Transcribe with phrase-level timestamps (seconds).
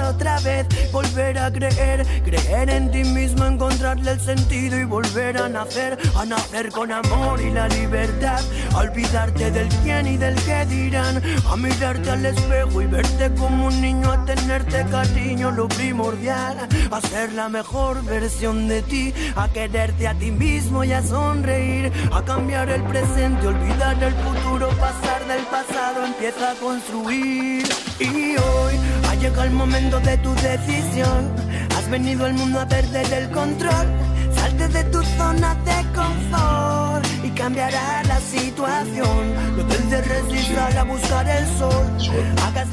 [0.00, 5.48] otra vez, volver a creer, creer en ti mismo, encontrarle el sentido y volver a
[5.48, 8.40] nacer, a nacer con amor y la libertad,
[8.74, 13.80] olvidarte del quién y del qué dirán, a mirarte al espejo y verte como un
[13.80, 20.08] niño, a tenerte cariño, lo primordial, a ser la mejor versión de ti, a quererte
[20.08, 24.68] a ti mismo y a sonreír, a cambiar el presente, olvidar el futuro,
[25.12, 27.66] pasar del pasado, empieza a construir.
[27.98, 28.74] Y hoy
[29.08, 31.30] ha llegado el momento de tu decisión.
[31.76, 33.86] Has venido al mundo a perder el control.
[34.34, 39.34] Salte de tu zona de confort y cambiará la situación.
[39.56, 41.86] No te resistir a buscar el sol.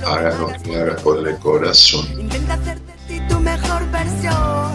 [0.09, 2.05] Hagas lo que hagas con el corazón.
[2.19, 4.71] Intenta hacer de ti tu mejor versión.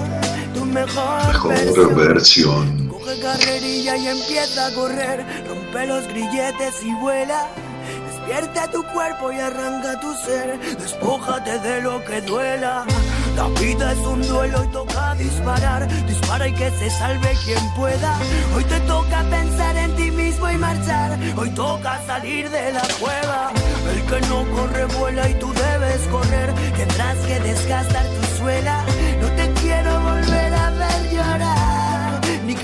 [0.55, 1.97] Tu mejor, versión.
[1.97, 2.89] versión.
[2.89, 5.64] Coge carrerilla y empieza a correr.
[5.75, 7.49] Rompe los grilletes y vuela.
[8.07, 10.57] Despierta tu cuerpo y arranca tu ser.
[10.79, 12.85] Despójate de lo que duela.
[13.35, 15.89] La vida es un duelo y toca disparar.
[16.07, 18.17] Dispara y que se salve quien pueda.
[18.55, 21.19] Hoy te toca pensar en ti mismo y marchar.
[21.37, 23.51] Hoy toca salir de la cueva.
[23.93, 26.55] El que no corre vuela y tú debes correr.
[26.77, 28.85] Tendrás que desgastar tu suela.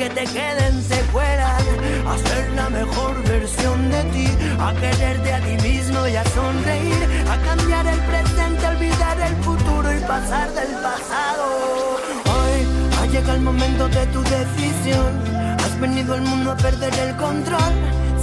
[0.01, 1.63] Que te queden secuelas
[2.09, 4.29] a ser la mejor versión de ti,
[4.59, 9.95] a quererte a ti mismo y a sonreír, a cambiar el presente, olvidar el futuro
[9.95, 11.45] y pasar del pasado.
[12.35, 12.59] Hoy
[12.99, 15.11] ha llegado el momento de tu decisión,
[15.65, 17.75] has venido al mundo a perder el control,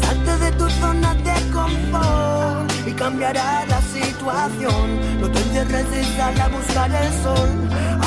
[0.07, 5.19] salte de tu zona de confort y cambiará la situación.
[5.22, 7.50] No te encierres a buscar el sol,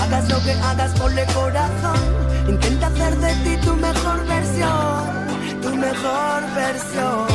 [0.00, 2.00] hagas lo que hagas, ponle corazón,
[2.48, 5.30] intenta hacer de ti tu mejor versión
[5.62, 7.26] tu mejor versión.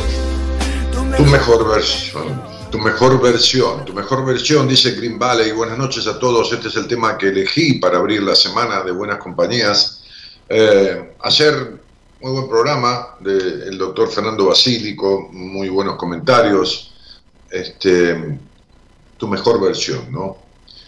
[0.92, 2.42] Tu mejor, versión.
[2.72, 5.52] Tu mejor versión, tu mejor versión, dice Green Valley.
[5.52, 6.52] Buenas noches a todos.
[6.52, 10.04] Este es el tema que elegí para abrir la semana de Buenas Compañías.
[10.50, 11.80] Eh, ayer,
[12.26, 16.92] muy buen programa del doctor Fernando Basílico, muy buenos comentarios.
[17.52, 18.40] Este,
[19.16, 20.36] tu mejor versión, ¿no?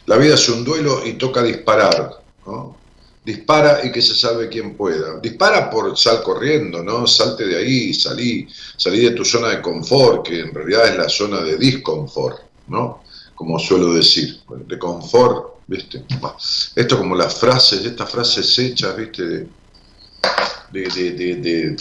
[0.07, 2.75] La vida es un duelo y toca disparar, ¿no?
[3.23, 5.19] dispara y que se salve quien pueda.
[5.19, 7.05] Dispara por sal corriendo, ¿no?
[7.05, 11.07] Salte de ahí, salí, salí de tu zona de confort, que en realidad es la
[11.07, 13.03] zona de disconfort, ¿no?
[13.35, 16.03] Como suelo decir, de confort, ¿viste?
[16.75, 19.47] Esto como las frases, estas frases hechas, ¿viste?
[20.71, 21.75] De, de, de,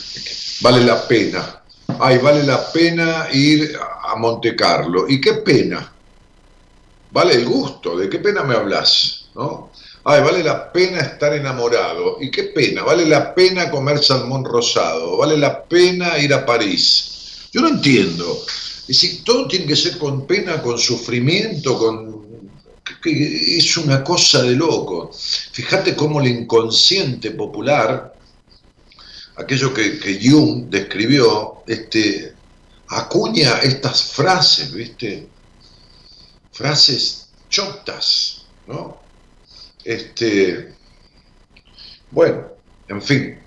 [0.60, 1.62] vale la pena.
[1.98, 5.06] Ay, vale la pena ir a Monte Carlo.
[5.08, 5.92] ¿Y qué pena?
[7.10, 9.26] Vale el gusto, ¿de qué pena me hablas?
[9.34, 9.70] ¿No?
[10.08, 12.18] ay, vale la pena estar enamorado.
[12.20, 17.48] Y qué pena, vale la pena comer salmón rosado, vale la pena ir a París.
[17.52, 18.38] Yo no entiendo.
[18.46, 22.16] Es decir, todo tiene que ser con pena, con sufrimiento, con...
[23.04, 25.10] Es una cosa de loco.
[25.52, 28.14] Fíjate cómo el inconsciente popular,
[29.36, 32.34] aquello que, que Jung describió, este,
[32.88, 35.28] acuña estas frases, ¿viste?
[36.52, 38.98] Frases chotas, ¿no?
[39.84, 40.74] Este,
[42.10, 42.48] bueno,
[42.88, 43.38] en fin.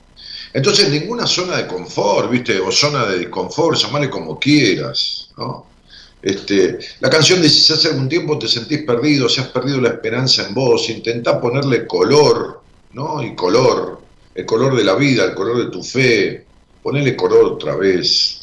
[0.54, 2.60] Entonces, ninguna zona de confort, ¿viste?
[2.60, 5.68] O zona de disconfort, llamale como quieras, ¿no?
[6.22, 9.90] Este, la canción dice, si hace algún tiempo te sentís perdido, si has perdido la
[9.90, 13.24] esperanza en vos, intentá ponerle color, ¿no?
[13.24, 14.02] Y color,
[14.36, 16.46] el color de la vida, el color de tu fe,
[16.82, 18.36] ponele color otra vez.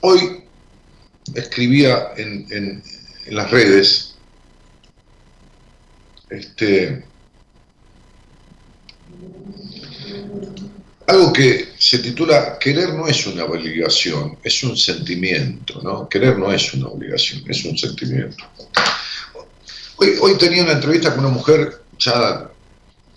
[0.00, 0.44] Hoy
[1.34, 2.82] escribía en, en
[3.34, 4.16] las redes,
[6.30, 7.04] este,
[11.06, 16.08] algo que se titula Querer no es una obligación, es un sentimiento, ¿no?
[16.08, 18.44] Querer no es una obligación, es un sentimiento.
[19.98, 22.50] Hoy, hoy tenía una entrevista con una mujer ya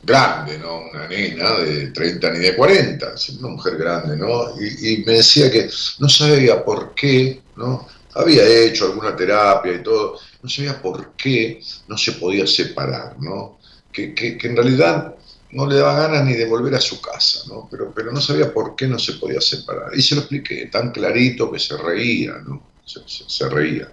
[0.03, 0.81] grande, ¿no?
[0.89, 4.55] Una nena de 30 ni de 40, una mujer grande, ¿no?
[4.59, 7.87] Y, me decía que no sabía por qué, ¿no?
[8.15, 13.59] Había hecho alguna terapia y todo, no sabía por qué no se podía separar, ¿no?
[13.91, 15.15] Que, que, en realidad
[15.51, 17.67] no le daba ganas ni de volver a su casa, ¿no?
[17.69, 19.91] Pero, pero no sabía por qué no se podía separar.
[19.95, 22.69] Y se lo expliqué, tan clarito que se reía, ¿no?
[22.85, 23.91] Se, reía.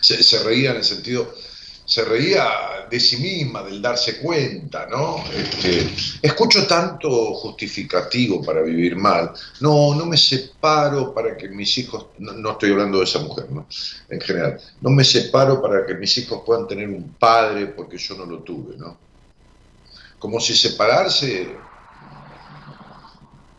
[0.00, 1.34] Se, reía en el sentido,
[1.94, 5.22] se reía de sí misma, del darse cuenta, ¿no?
[5.32, 5.88] Este,
[6.22, 9.32] escucho tanto justificativo para vivir mal.
[9.60, 13.50] No, no me separo para que mis hijos, no, no estoy hablando de esa mujer,
[13.50, 13.66] ¿no?
[14.08, 18.14] En general, no me separo para que mis hijos puedan tener un padre porque yo
[18.16, 19.04] no lo tuve, ¿no?
[20.24, 21.54] como si separarse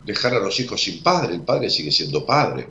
[0.04, 2.68] dejar a los hijos sin padre, el padre sigue siendo padre.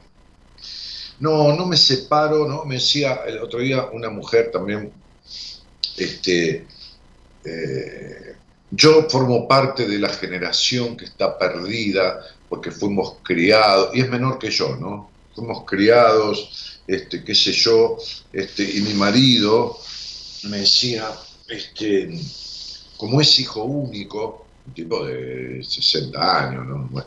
[1.20, 2.64] No, no me separo, ¿no?
[2.64, 4.92] Me decía el otro día una mujer también,
[5.96, 6.66] este,
[7.44, 8.36] eh,
[8.70, 14.38] yo formo parte de la generación que está perdida porque fuimos criados, y es menor
[14.38, 15.10] que yo, ¿no?
[15.34, 17.98] Fuimos criados, este, qué sé yo,
[18.32, 19.78] este, y mi marido
[20.44, 21.08] me decía,
[21.48, 22.18] este,
[22.96, 27.04] como es hijo único, un tipo de 60 años, ¿no?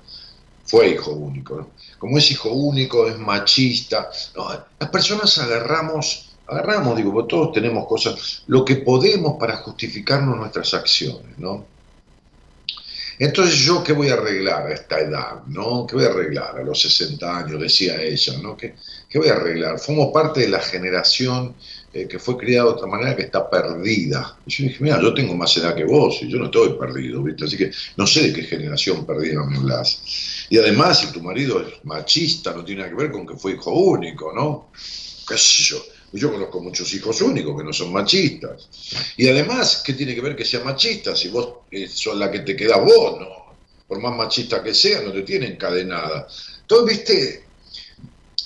[0.66, 1.72] Fue hijo único.
[1.98, 4.10] Como es hijo único, es machista,
[4.80, 11.38] las personas agarramos, agarramos, digo, todos tenemos cosas, lo que podemos para justificarnos nuestras acciones,
[11.38, 11.66] ¿no?
[13.20, 15.42] Entonces, ¿yo qué voy a arreglar a esta edad?
[15.48, 15.88] ¿no?
[15.88, 17.60] ¿Qué voy a arreglar a los 60 años?
[17.60, 18.56] Decía ella, ¿no?
[18.56, 18.76] ¿Qué,
[19.10, 19.80] qué voy a arreglar?
[19.80, 21.56] Fuimos parte de la generación
[21.94, 24.38] eh, que fue criada de otra manera que está perdida.
[24.46, 27.24] Y yo dije, mira, yo tengo más edad que vos y yo no estoy perdido,
[27.24, 27.46] ¿viste?
[27.46, 30.46] Así que no sé de qué generación perdida me hablas.
[30.50, 33.54] Y además, si tu marido es machista, no tiene nada que ver con que fue
[33.54, 34.70] hijo único, ¿no?
[35.28, 35.78] ¿Qué sé yo?
[36.14, 38.70] Yo conozco muchos hijos únicos que no son machistas.
[39.18, 42.40] Y además, ¿qué tiene que ver que sea machista si vos eh, sos la que
[42.40, 43.28] te queda vos, no?
[43.88, 46.28] Por más machista que sea, no te tiene encadenada.
[46.62, 47.44] Entonces, viste,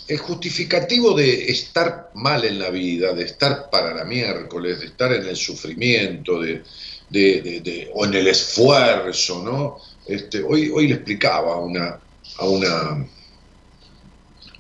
[0.08, 5.14] el justificativo de estar mal en la vida, de estar para la miércoles, de estar
[5.14, 6.64] en el sufrimiento, de,
[7.10, 9.78] de, de o en el esfuerzo, ¿no?
[10.06, 12.00] Este, hoy, hoy le explicaba a una,
[12.38, 13.08] a una,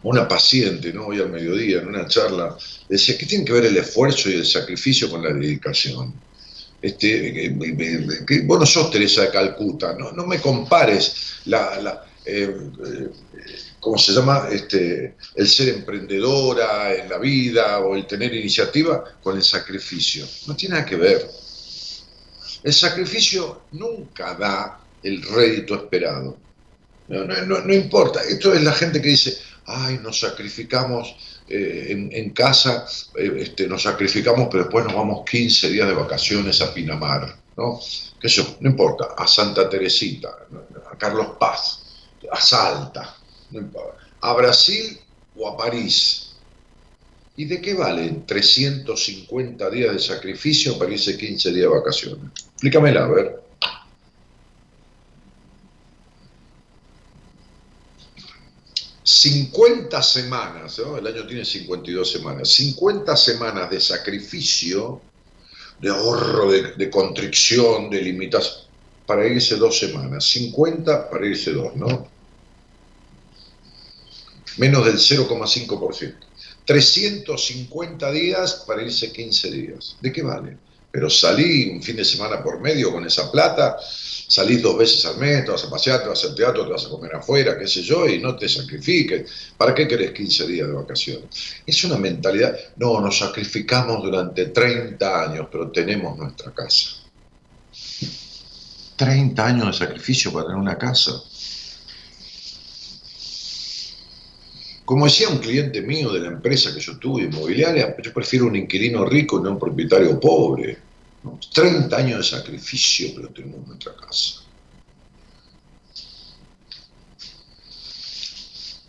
[0.03, 1.07] una paciente, ¿no?
[1.07, 2.57] hoy al mediodía, en una charla,
[2.89, 6.13] decía, ¿qué tiene que ver el esfuerzo y el sacrificio con la dedicación?
[6.81, 12.05] Este, que, que, vos no sos Teresa de Calcuta, no, no me compares la, la
[12.23, 12.55] eh,
[12.85, 13.09] eh,
[13.79, 14.47] ¿cómo se llama?
[14.51, 20.25] Este, el ser emprendedora en la vida o el tener iniciativa con el sacrificio.
[20.47, 21.29] No tiene nada que ver.
[22.63, 26.37] El sacrificio nunca da el rédito esperado.
[27.07, 28.21] No, no, no importa.
[28.23, 31.15] Esto es la gente que dice, ay, nos sacrificamos
[31.47, 36.61] eh, en, casa, eh, este, nos sacrificamos, pero después nos vamos 15 días de vacaciones
[36.61, 37.35] a Pinamar.
[37.57, 37.79] ¿no?
[38.19, 38.57] ¿Qué eso?
[38.59, 39.15] No importa.
[39.17, 40.29] A Santa Teresita,
[40.91, 41.81] a Carlos Paz,
[42.31, 43.17] a Salta
[44.21, 44.99] a Brasil
[45.35, 46.33] o a París.
[47.35, 52.31] ¿Y de qué valen 350 días de sacrificio para irse 15 días de vacaciones?
[52.53, 53.40] Explícamela, a ver.
[59.11, 60.97] ...50 semanas, ¿no?
[60.97, 65.01] el año tiene 52 semanas, 50 semanas de sacrificio,
[65.81, 68.65] de ahorro, de, de constricción, de limitación,
[69.05, 72.07] para irse dos semanas, 50 para irse dos, ¿no?
[74.57, 76.15] menos del 0,5%.
[76.65, 79.97] 350 días para irse 15 días.
[80.01, 80.57] ¿De qué vale?
[80.91, 83.77] Pero salí un fin de semana por medio con esa plata,
[84.31, 86.85] salís dos veces al mes, te vas a pasear, te vas al teatro, te vas
[86.85, 89.29] a comer afuera, qué sé yo, y no te sacrifiques.
[89.57, 91.25] ¿Para qué querés 15 días de vacaciones?
[91.65, 96.91] Es una mentalidad, no, nos sacrificamos durante 30 años, pero tenemos nuestra casa.
[98.95, 101.11] 30 años de sacrificio para tener una casa.
[104.85, 108.55] Como decía un cliente mío de la empresa que yo tuve, inmobiliaria, yo prefiero un
[108.55, 110.90] inquilino rico y no un propietario pobre.
[111.53, 114.41] 30 años de sacrificio que lo tenemos en nuestra casa.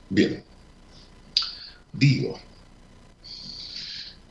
[0.08, 0.44] Bien,
[1.92, 2.38] digo,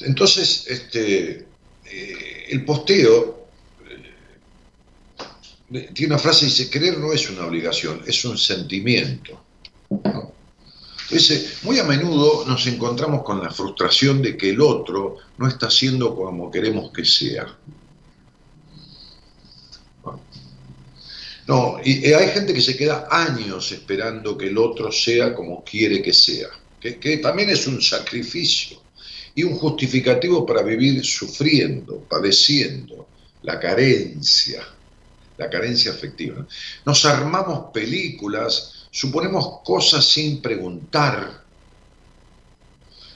[0.04, 1.48] entonces, este,
[1.86, 3.48] eh, el posteo
[5.72, 9.44] eh, tiene una frase que dice, querer no es una obligación, es un sentimiento.
[11.10, 15.70] Dice, muy a menudo nos encontramos con la frustración de que el otro no está
[15.70, 17.58] siendo como queremos que sea.
[21.48, 26.02] No, y hay gente que se queda años esperando que el otro sea como quiere
[26.02, 28.82] que sea, que también es un sacrificio
[29.34, 33.08] y un justificativo para vivir sufriendo, padeciendo
[33.44, 34.64] la carencia,
[35.38, 36.46] la carencia afectiva.
[36.86, 41.44] Nos armamos películas, suponemos cosas sin preguntar.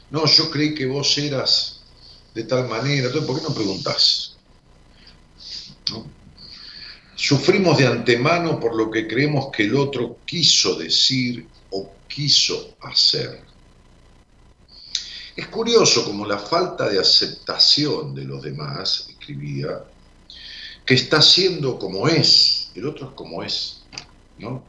[0.09, 1.81] No, yo creí que vos eras
[2.33, 4.35] de tal manera, ¿por qué no preguntás?
[7.15, 13.41] Sufrimos de antemano por lo que creemos que el otro quiso decir o quiso hacer.
[15.35, 19.83] Es curioso como la falta de aceptación de los demás, escribía,
[20.85, 23.81] que está siendo como es, el otro es como es,
[24.37, 24.63] ¿no?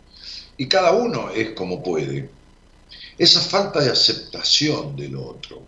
[0.57, 2.31] Y cada uno es como puede.
[3.19, 5.63] Esa falta de aceptación del otro,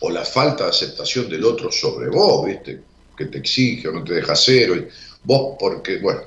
[0.00, 2.82] o la falta de aceptación del otro sobre vos, ¿viste?
[3.16, 4.90] Que te exige o no te deja hacer,
[5.24, 6.22] vos porque, bueno,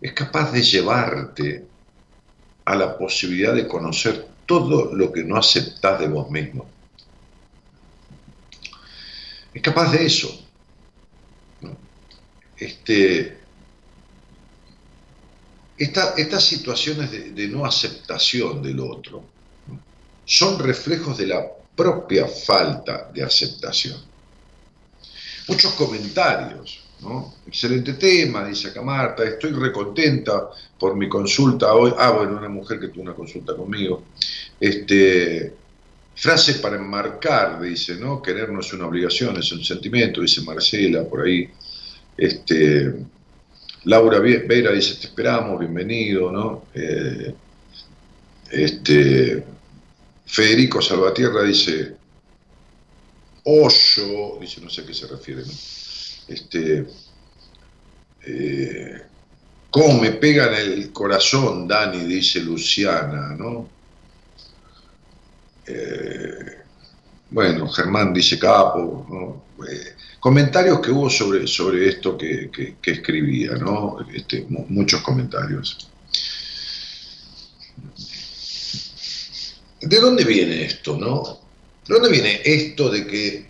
[0.00, 1.66] es capaz de llevarte
[2.64, 6.66] a la posibilidad de conocer todo lo que no aceptás de vos mismo.
[9.54, 10.38] Es capaz de eso.
[12.56, 13.38] Este,
[15.76, 19.24] estas situaciones de, no aceptación del otro
[20.24, 21.44] son reflejos de la
[21.74, 24.00] propia falta de aceptación.
[25.48, 26.80] Muchos comentarios,
[27.46, 31.92] Excelente tema, dice acá Marta, estoy recontenta por mi consulta hoy.
[31.98, 34.04] Ah, bueno, una mujer que tuvo una consulta conmigo.
[34.60, 35.52] Este,
[36.14, 38.22] frase para enmarcar, dice, ¿no?
[38.22, 41.48] Querer no es una obligación, es un sentimiento, dice Marcela por ahí.
[42.16, 42.94] Este,
[43.84, 46.64] Laura Vera dice, te esperamos, bienvenido, ¿no?
[46.72, 47.34] Eh,
[48.50, 49.44] este,
[50.24, 51.96] Federico Salvatierra dice,
[53.44, 55.52] hoyo, dice, no sé a qué se refiere, ¿no?
[56.28, 56.86] Este,
[58.24, 59.02] eh,
[59.72, 62.04] ¿Cómo me pega en el corazón, Dani?
[62.04, 63.70] Dice Luciana, ¿no?
[65.66, 66.58] Eh,
[67.30, 73.96] bueno, Germán dice capo, eh, comentarios que hubo sobre, sobre esto que, escribía, ¿no?
[74.14, 75.88] Este, muchos comentarios.
[79.80, 81.40] ¿De dónde viene esto, no?
[81.88, 83.46] ¿De dónde viene esto de que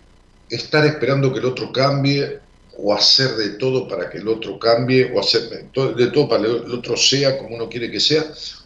[0.49, 2.42] estar esperando que el otro cambie
[2.77, 6.49] o hacer de todo para que el otro cambie, o hacer de todo para que
[6.49, 8.25] el otro sea como uno quiere que sea,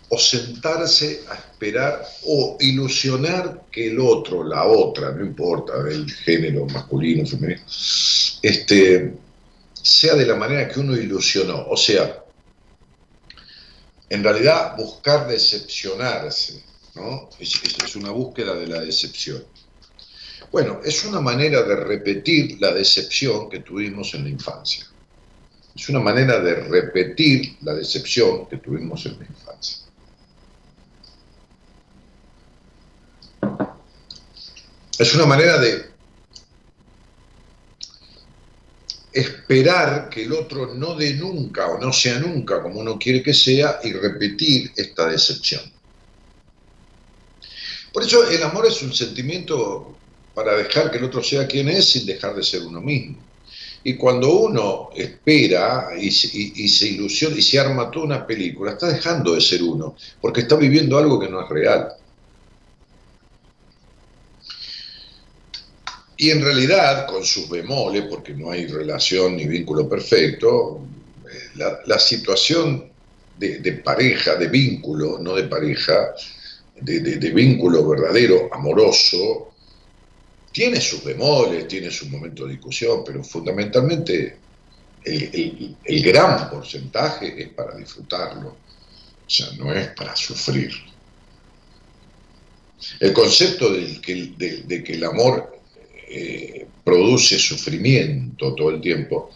[0.09, 6.65] o sentarse a esperar o ilusionar que el otro, la otra, no importa, del género
[6.67, 7.61] masculino, femenino,
[8.41, 9.13] este,
[9.73, 11.67] sea de la manera que uno ilusionó.
[11.67, 12.23] O sea,
[14.09, 16.63] en realidad buscar decepcionarse,
[16.95, 17.29] ¿no?
[17.39, 19.43] es una búsqueda de la decepción.
[20.51, 24.85] Bueno, es una manera de repetir la decepción que tuvimos en la infancia.
[25.75, 29.77] Es una manera de repetir la decepción que tuvimos en la infancia.
[34.97, 35.91] Es una manera de
[39.11, 43.33] esperar que el otro no dé nunca o no sea nunca como uno quiere que
[43.33, 45.61] sea y repetir esta decepción.
[47.93, 49.97] Por eso el amor es un sentimiento
[50.37, 53.17] para dejar que el otro sea quien es sin dejar de ser uno mismo.
[53.83, 59.33] Y cuando uno espera y, se ilusiona y se arma toda una película, está dejando
[59.33, 61.87] de ser uno, porque está viviendo algo que no es real.
[66.17, 70.81] Y en realidad, con sus bemoles, porque no hay relación ni vínculo perfecto,
[71.25, 72.91] eh, la, situación
[73.39, 76.13] de, pareja, de vínculo, no de pareja,
[76.79, 79.47] de vínculo verdadero, amoroso,
[80.57, 84.37] tiene sus bemoles, tiene su momento de discusión, pero fundamentalmente
[85.03, 90.71] el, gran porcentaje es para disfrutarlo, o sea, no es para sufrir.
[92.99, 95.61] El concepto de que, el amor
[96.09, 99.29] eh, produce sufrimiento todo el tiempo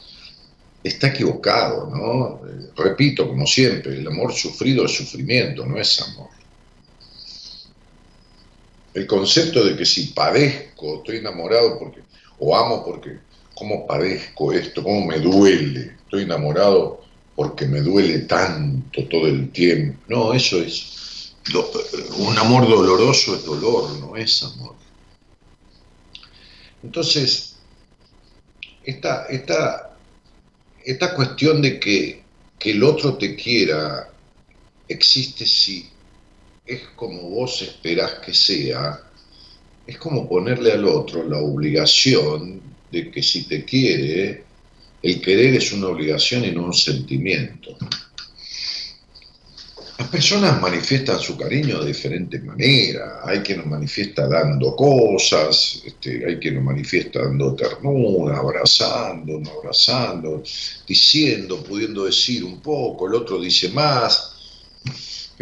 [0.84, 2.42] está equivocado, ¿no?
[2.76, 6.31] Repito, como siempre, el amor sufrido es sufrimiento, no es amor
[8.94, 12.02] el concepto de que si padezco, estoy enamorado porque,
[12.40, 13.20] o amo porque,
[13.56, 17.02] cómo padezco esto, cómo me duele, estoy enamorado
[17.36, 19.98] porque me duele tanto todo el tiempo.
[20.08, 21.34] No, eso es,
[22.18, 24.76] un amor doloroso es dolor, no es amor.
[26.84, 27.56] Entonces,
[28.84, 29.96] esta, esta,
[30.84, 32.24] esta cuestión de que,
[32.60, 34.10] que el otro te quiera
[34.88, 35.91] existe si
[36.72, 39.00] es como vos esperás que sea,
[39.86, 42.62] es como ponerle al otro la obligación
[42.92, 44.44] de que si te quiere,
[45.02, 47.76] el querer es una obligación y no un sentimiento.
[49.98, 53.20] Las personas manifiestan su cariño de diferentes maneras.
[53.24, 59.52] Hay quien lo manifiesta dando cosas, este, hay quien lo manifiesta dando ternura, abrazando, no
[59.60, 60.44] abrazando,
[60.88, 64.32] diciendo, pudiendo decir un poco, el otro dice más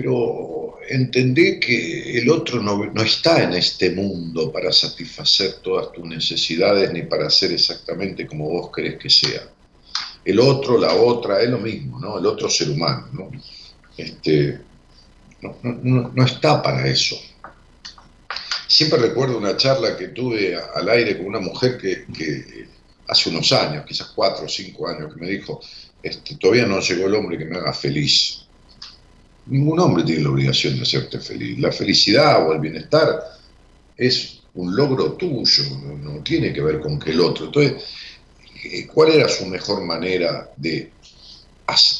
[0.02, 6.94] pero entendé que el otro no, está en este mundo para satisfacer todas tus necesidades
[6.94, 9.42] ni para ser exactamente como vos querés que sea.
[10.24, 12.18] El otro, la otra, es lo mismo, ¿no?
[12.18, 13.32] El otro ser humano, ¿no?
[13.98, 14.62] Este,
[15.42, 17.18] no, está para eso.
[18.70, 22.06] Siempre recuerdo una charla que tuve al aire con una mujer que,
[23.06, 25.60] hace unos años, quizás cuatro o cinco años, que me dijo,
[26.02, 28.46] este, todavía no llegó el hombre que me haga feliz.
[29.50, 31.58] Ningún hombre tiene la obligación de hacerte feliz.
[31.60, 33.20] La felicidad o el bienestar
[33.98, 35.64] es un logro tuyo,
[36.02, 37.46] no, tiene que ver con que el otro.
[37.46, 37.84] Entonces,
[38.64, 40.92] eh, ¿cuál era su mejor manera de,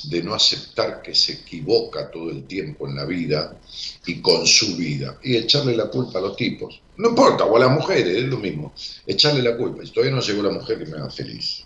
[0.04, 3.58] de no aceptar que se equivoca todo el tiempo en la vida
[4.06, 5.18] y con su vida?
[5.24, 6.82] Y echarle la culpa a los tipos.
[6.98, 8.74] No importa, o a las mujeres, es lo mismo.
[9.08, 9.84] Echarle la culpa.
[9.84, 11.66] Y todavía no llegó la mujer que me haga feliz.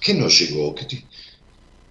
[0.00, 0.74] ¿Qué no llegó?
[0.74, 0.86] ¿Qué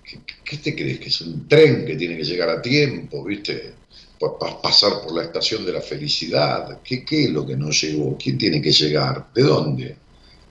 [0.08, 1.00] ¿Qué, te crees?
[1.00, 3.74] ¿Que es un tren que tiene que llegar a tiempo, viste?
[4.18, 6.80] Para pasar por la estación de la felicidad.
[6.82, 8.18] ¿Qué, ¿Qué, es lo que no llegó?
[8.18, 9.28] ¿Quién tiene que llegar?
[9.34, 9.98] ¿De dónde?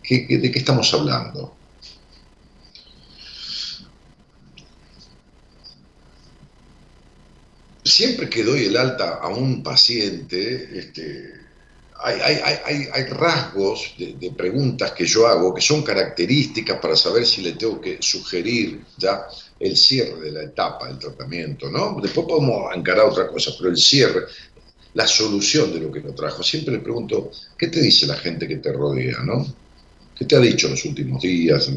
[0.02, 1.54] ¿Qué, de qué estamos hablando?
[7.82, 11.32] Siempre que doy el alta a un paciente, este,
[11.98, 17.24] hay, hay, hay, rasgos de, de, preguntas que yo hago que son características para saber
[17.24, 19.26] si le tengo que sugerir ya
[19.58, 21.98] el cierre de la etapa del tratamiento, ¿no?
[22.00, 24.26] Después podemos encarar otra cosa, pero el cierre,
[24.94, 26.42] la solución de lo que nos trajo.
[26.42, 29.46] Siempre le pregunto, ¿qué te dice la gente que te rodea, no?
[30.16, 31.70] ¿Qué te ha dicho en los últimos días?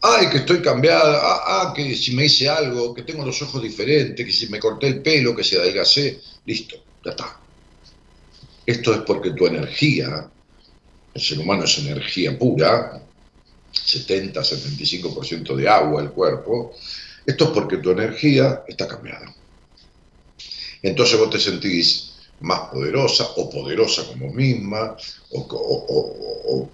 [0.00, 3.62] Ay, que estoy cambiada, ah, ah, que si me hice algo, que tengo los ojos
[3.62, 7.40] diferentes, que si me corté el pelo, que se adelgacé, listo, ya está.
[8.64, 10.30] Esto es porque tu energía,
[11.14, 13.02] el ser humano es energía pura,
[13.72, 16.74] 70-75% de agua el cuerpo,
[17.28, 19.34] esto es porque tu energía está cambiada.
[20.82, 24.96] Entonces vos te sentís más poderosa o poderosa como misma,
[25.32, 26.70] o,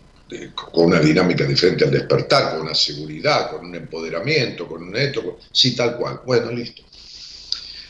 [0.54, 5.40] con una dinámica diferente al despertar, con una seguridad, con un empoderamiento, con un esto,
[5.50, 6.20] sí, tal cual.
[6.24, 6.82] Bueno, listo.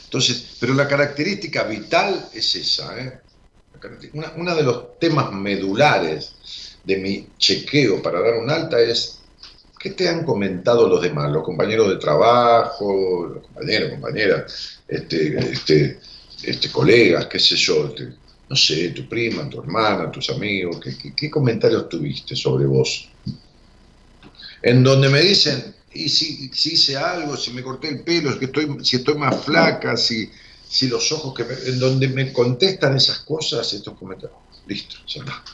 [0.05, 2.98] Entonces, pero la característica vital es esa.
[2.98, 3.20] ¿eh?
[4.14, 6.33] Una, de los temas medulares
[6.83, 9.18] de mi chequeo para dar un alta es
[9.85, 16.01] ¿Qué te han comentado los demás, los compañeros de trabajo, los compañeros, compañeras, este, este,
[16.42, 18.14] este, colegas, qué sé yo, este,
[18.49, 20.81] no sé, tu prima, tu hermana, tus amigos,
[21.14, 23.11] ¿qué, comentarios tuviste sobre vos?
[24.62, 28.83] En donde me dicen, y si, hice algo, si me corté el pelo, que estoy,
[28.83, 30.31] si estoy más flaca, si,
[30.66, 35.44] si los ojos que en donde me contestan esas cosas, estos comentarios, listo, ya está.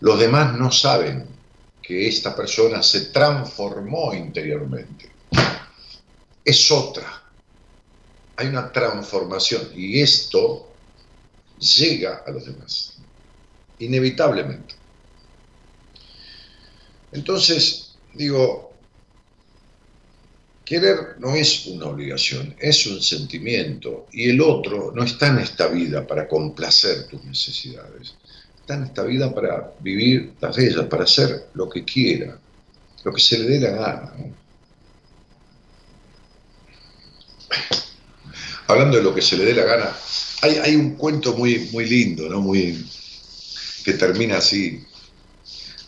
[0.00, 1.33] Los demás no saben
[1.86, 5.10] que esta persona se transformó interiormente.
[6.42, 7.22] Es otra.
[8.36, 10.72] Hay una transformación y esto
[11.58, 12.94] llega a los demás,
[13.78, 14.74] inevitablemente.
[17.12, 18.72] Entonces, digo,
[20.64, 25.68] querer no es una obligación, es un sentimiento y el otro no está en esta
[25.68, 28.14] vida para complacer tus necesidades
[28.64, 32.38] está en esta vida para vivir las de ellas, para hacer lo que quiera,
[33.04, 34.14] lo que se le dé la gana.
[38.66, 39.94] Hablando de lo que se le dé la gana,
[40.40, 42.40] hay, un cuento muy, muy lindo, ¿no?
[42.40, 42.86] Muy,
[43.84, 44.82] que termina así,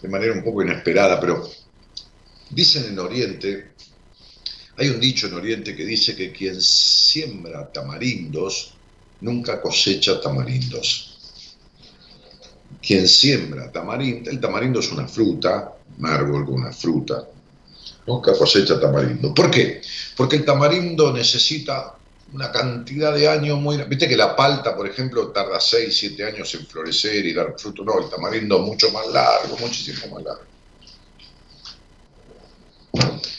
[0.02, 1.48] de manera un poco inesperada, pero
[2.50, 3.70] dicen en Oriente,
[4.76, 8.74] hay un dicho en Oriente que dice que quien siembra tamarindos
[9.22, 11.15] nunca cosecha tamarindos
[12.86, 17.26] quien siembra tamarindo, el tamarindo es una fruta, un árbol con una fruta,
[18.06, 19.34] nunca cosecha tamarindo.
[19.34, 19.82] ¿Por qué?
[20.16, 21.96] Porque el tamarindo necesita
[22.32, 23.76] una cantidad de años muy...
[23.84, 27.84] Viste que la palta, por ejemplo, tarda 6, 7 años en florecer y dar fruto.
[27.84, 30.42] No, el tamarindo mucho más largo, muchísimo más largo.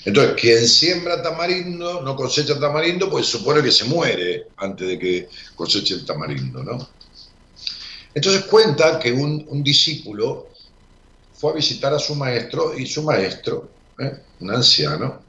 [0.04, 5.30] Entonces, quien siembra tamarindo, no cosecha tamarindo, pues supone que se muere antes de que
[5.56, 6.97] coseche el tamarindo, ¿no?
[8.18, 10.48] Entonces cuenta que un, discípulo
[11.34, 14.12] fue a visitar a su maestro y su maestro, ¿eh?
[14.40, 15.22] un anciano,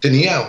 [0.00, 0.40] tenía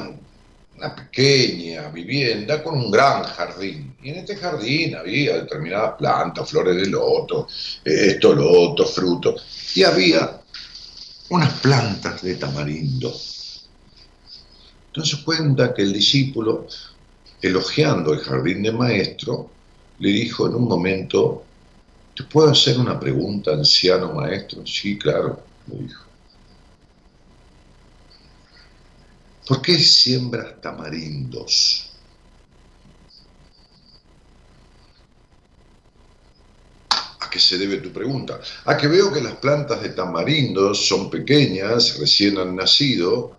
[0.78, 3.98] una pequeña vivienda con un gran jardín.
[4.02, 7.50] Y en este jardín había determinadas plantas, flores de loto,
[7.84, 9.74] esto, loto, frutos.
[9.76, 10.40] Y había
[11.28, 13.14] unas plantas de tamarindo.
[14.88, 16.68] Entonces cuenta que el discípulo,
[17.42, 19.52] elogiando el jardín de maestro,
[19.98, 21.46] le dijo en un momento,
[22.16, 24.66] ¿te puedo hacer una pregunta, anciano maestro?
[24.66, 26.06] Sí, claro, le dijo.
[29.48, 31.92] ¿Por qué siembras tamarindos?
[37.20, 38.40] ¿A qué se debe tu pregunta?
[38.66, 43.35] A que veo que las plantas de tamarindos son pequeñas, recién han nacido,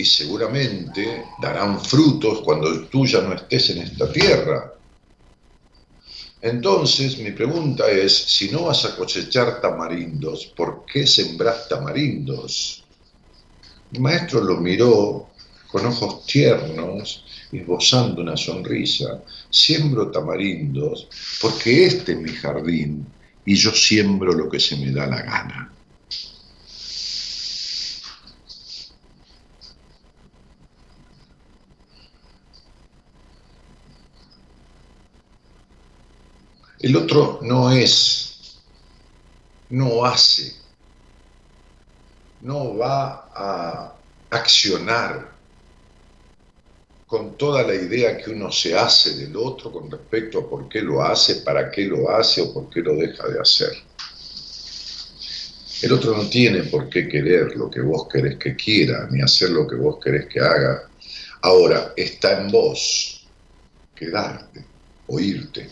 [0.00, 4.74] y seguramente darán frutos cuando tú ya no estés en esta tierra.
[6.40, 12.82] Entonces mi pregunta es, si no vas a cosechar tamarindos, ¿por qué sembras tamarindos?
[13.92, 15.28] El maestro lo miró
[15.70, 19.22] con ojos tiernos, esbozando una sonrisa.
[19.50, 21.08] Siembro tamarindos
[21.42, 23.06] porque este es mi jardín
[23.44, 25.72] y yo siembro lo que se me da la gana.
[36.80, 38.62] El otro no es,
[39.68, 40.54] no hace,
[42.40, 43.94] no va a
[44.30, 45.30] accionar
[47.06, 50.80] con toda la idea que uno se hace del otro con respecto a por qué
[50.80, 53.72] lo hace, para qué lo hace o por qué lo deja de hacer.
[55.82, 59.50] El otro no tiene por qué querer lo que vos querés que quiera, ni hacer
[59.50, 60.88] lo que vos querés que haga.
[61.42, 63.28] Ahora, está en vos
[63.94, 64.69] quedarte
[65.10, 65.68] oírte.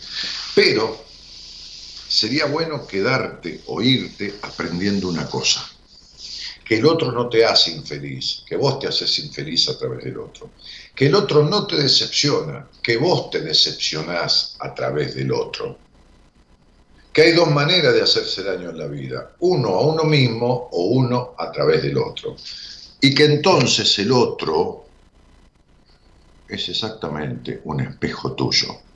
[0.55, 1.05] Pero
[2.07, 5.67] sería bueno quedarte, oírte, aprendiendo una cosa.
[6.65, 10.19] Que el otro no te hace infeliz, que vos te haces infeliz a través del
[10.19, 10.51] otro.
[10.93, 15.77] Que el otro no te decepciona, que vos te decepcionás a través del otro.
[17.11, 20.85] Que hay dos maneras de hacerse daño en la vida, uno a uno mismo o
[20.85, 22.35] uno a través del otro.
[23.01, 24.85] Y que entonces el otro
[26.47, 28.88] es exactamente un espejo tuyo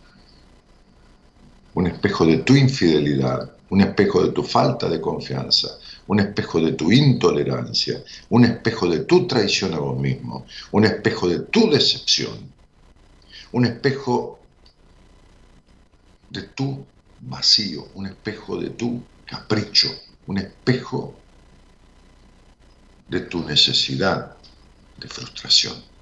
[1.74, 5.70] un espejo de tu infidelidad, un espejo de tu falta de confianza,
[6.08, 11.28] un espejo de tu intolerancia, un espejo de tu traición a vos mismo, un espejo
[11.28, 12.54] de tu decepción,
[13.52, 14.48] un espejo
[16.30, 16.86] de tu
[17.18, 19.90] vacío, un espejo de tu capricho,
[20.26, 21.24] un espejo
[23.08, 24.38] de tu necesidad
[24.98, 25.93] de frustración.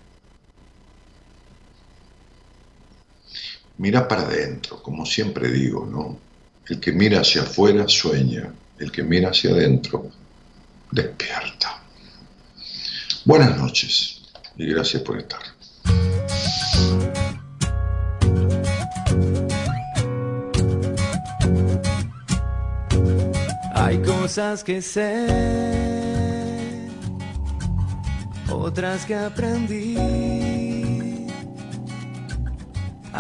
[3.82, 6.16] Mira para adentro, como siempre digo, ¿no?
[6.68, 10.08] El que mira hacia afuera sueña, el que mira hacia adentro
[10.92, 11.82] despierta.
[13.26, 14.22] Buenas noches
[14.56, 15.42] y gracias por estar.
[23.74, 25.26] Hay cosas que sé,
[28.48, 30.71] otras que aprendí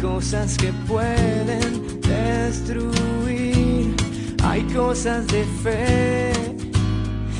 [0.00, 3.94] cosas que pueden destruir,
[4.42, 6.32] hay cosas de fe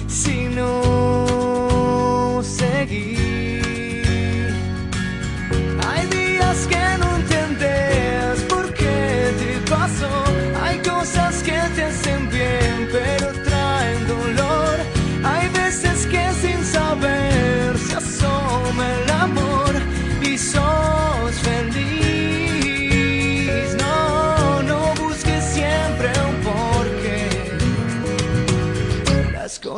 [0.09, 3.26] si no seguir.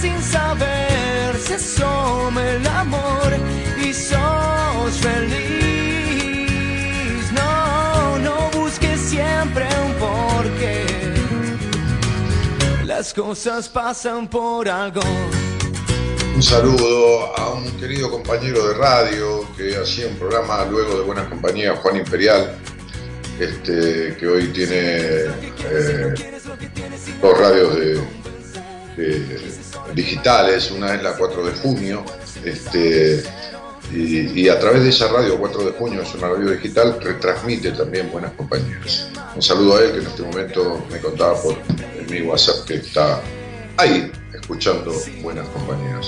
[0.00, 3.32] sin saber se asoma el amor
[3.82, 6.44] y sos feliz.
[7.32, 9.66] No, no busques siempre
[9.98, 10.84] porque
[12.84, 15.02] las cosas pasan por algo.
[16.34, 21.28] Un saludo a un querido compañero de radio que hacía un programa luego de Buenas
[21.28, 22.56] Compañías, Juan Imperial,
[23.38, 26.14] este, que hoy tiene eh,
[27.22, 28.02] dos radios de-
[29.94, 32.04] digitales, una es la 4 de junio,
[32.44, 33.22] este,
[33.92, 38.10] y, a través de esa radio 4 de junio, es una radio digital, retransmite también
[38.10, 39.08] Buenas Compañías.
[39.34, 41.56] Un saludo a él que en este momento me contaba por
[42.10, 43.20] mi WhatsApp que está
[43.76, 46.06] ahí escuchando Buenas Compañías.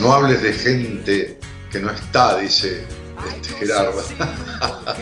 [0.00, 1.38] No hables de gente
[1.70, 2.84] que no está, dice
[3.28, 4.02] este Gerardo.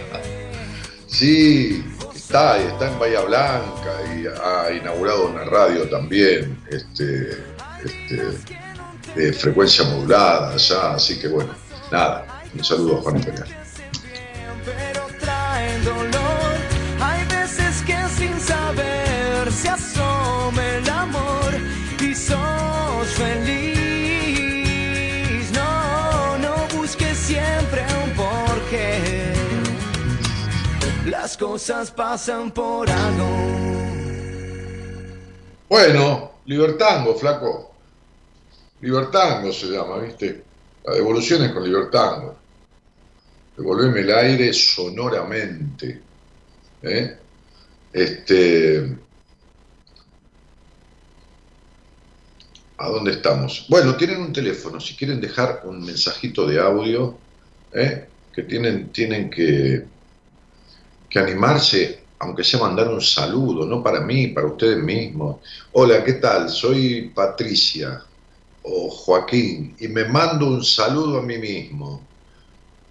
[1.06, 1.84] sí,
[2.32, 7.44] está, y está en Bahía Blanca y ha inaugurado una radio también, este,
[7.84, 8.54] este,
[9.14, 11.50] de frecuencia modulada allá, así que bueno,
[11.90, 13.48] nada, un saludo a Juan Imperial.
[19.50, 21.52] se asoma el amor
[22.00, 23.91] y sos feliz.
[31.36, 33.26] Cosas pasan por algo.
[35.68, 37.74] Bueno, Libertango, flaco.
[38.80, 40.44] Libertango se llama, ¿viste?
[40.84, 42.36] La devolución es con Libertango.
[43.56, 46.00] Devolveme el aire sonoramente.
[46.82, 47.16] ¿eh?
[47.92, 48.96] Este.
[52.78, 53.66] ¿A dónde estamos?
[53.68, 54.80] Bueno, tienen un teléfono.
[54.80, 57.16] Si quieren dejar un mensajito de audio,
[57.72, 58.08] ¿eh?
[58.32, 59.84] que tienen, tienen que,
[61.12, 65.36] que animarse, aunque sea mandar un saludo, no para mí, para ustedes mismos.
[65.72, 66.48] Hola, ¿qué tal?
[66.48, 68.02] Soy Patricia
[68.62, 72.00] o Joaquín y me mando un saludo a mí mismo.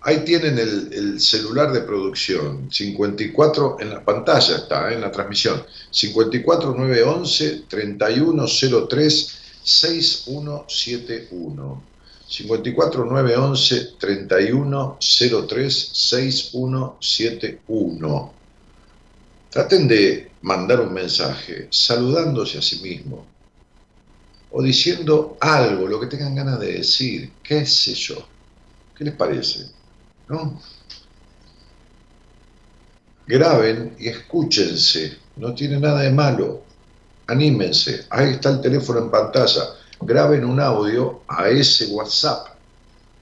[0.02, 4.96] Ahí tienen el, el celular de producción, 54, en la pantalla está, ¿eh?
[4.96, 7.66] en la transmisión, 54911
[12.32, 12.34] 3103 6171.
[14.00, 18.34] 54911 3103 6171.
[19.50, 23.26] Traten de mandar un mensaje saludándose a sí mismo
[24.52, 28.28] o diciendo algo, lo que tengan ganas de decir, qué sé yo.
[28.96, 29.67] ¿Qué les parece?
[30.28, 30.62] ¿No?
[33.26, 36.63] Graben y escúchense, no tiene nada de malo.
[37.28, 39.62] Anímense, ahí está el teléfono en pantalla.
[40.04, 42.48] Graben un audio a ese WhatsApp.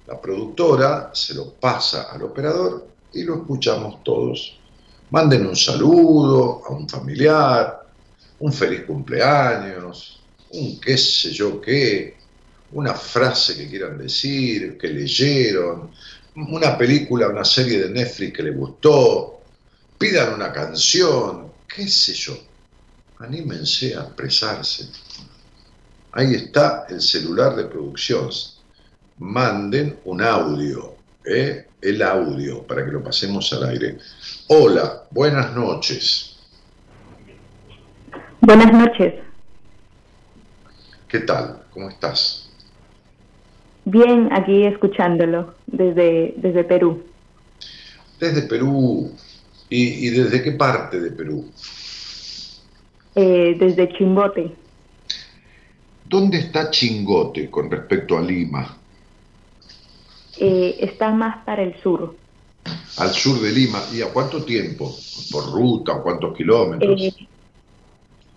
[0.07, 4.57] La productora se lo pasa al operador y lo escuchamos todos.
[5.09, 7.85] Manden un saludo a un familiar,
[8.39, 12.15] un feliz cumpleaños, un qué sé yo qué,
[12.71, 15.91] una frase que quieran decir, que leyeron,
[16.35, 19.41] una película, una serie de Netflix que les gustó,
[19.97, 22.37] pidan una canción, qué sé yo.
[23.17, 24.87] Anímense a expresarse.
[26.11, 28.29] Ahí está el celular de producción.
[29.19, 31.67] Manden un audio, ¿eh?
[31.81, 33.97] el audio, para que lo pasemos al aire.
[34.47, 36.37] Hola, buenas noches.
[38.41, 39.13] Buenas noches.
[41.07, 41.61] ¿Qué tal?
[41.71, 42.49] ¿Cómo estás?
[43.85, 47.03] Bien, aquí escuchándolo desde, desde Perú.
[48.19, 49.11] Desde Perú.
[49.69, 51.51] ¿Y, y desde qué parte de Perú?
[53.15, 54.55] Eh, desde Chimbote.
[56.09, 58.75] ¿Dónde está Chingote con respecto a Lima?
[60.39, 62.15] Eh, está más para el sur.
[62.97, 63.79] Al sur de Lima.
[63.93, 64.91] ¿Y a cuánto tiempo?
[65.31, 66.99] ¿Por ruta o cuántos kilómetros?
[66.99, 67.13] Eh,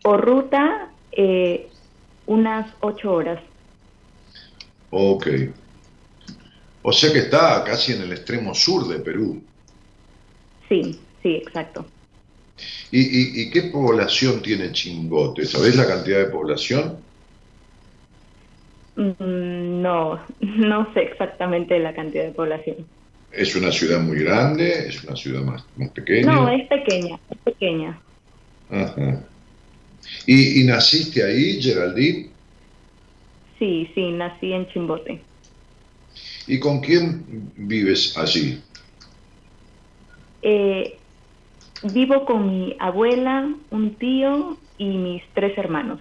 [0.03, 1.71] por ruta, eh,
[2.27, 3.43] unas ocho horas.
[4.91, 5.27] Ok.
[6.83, 9.43] O sea que está casi en el extremo sur de Perú.
[10.69, 11.87] Sí, sí, exacto.
[12.91, 15.47] ¿Y, qué población tiene Chimbote?
[15.47, 16.99] ¿Sabés la cantidad de población?
[18.97, 22.87] Mm, no, no sé exactamente la cantidad de población.
[23.31, 24.89] ¿Es una ciudad muy grande?
[24.89, 26.33] ¿Es una ciudad más, pequeña?
[26.33, 27.99] No, es pequeña, es pequeña.
[28.71, 29.25] Ajá.
[30.27, 32.31] ¿Y, ¿Y, naciste ahí, Geraldine?
[33.59, 35.23] Sí, sí, nací en Chimbote.
[36.47, 37.25] ¿Y con quién
[37.57, 38.61] vives allí?
[40.43, 40.99] Eh,
[41.85, 46.01] vivo con mi abuela, un tío y mis tres hermanos.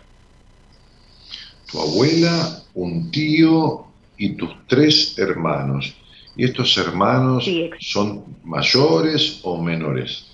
[1.71, 3.85] Tu abuela, un tío
[4.17, 5.95] y tus tres hermanos.
[6.35, 10.25] ¿Y estos hermanos son mayores o menores?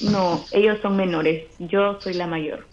[0.00, 1.44] No, ellos son menores.
[1.58, 2.66] Yo soy la mayor.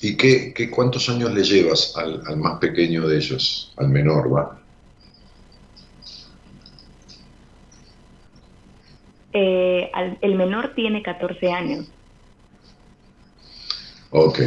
[0.00, 4.32] ¿Y qué, qué cuántos años le llevas al, al, más pequeño de ellos, al menor,
[4.32, 4.60] va?
[9.32, 11.86] Eh, el menor tiene 14 años.
[14.10, 14.40] Ok.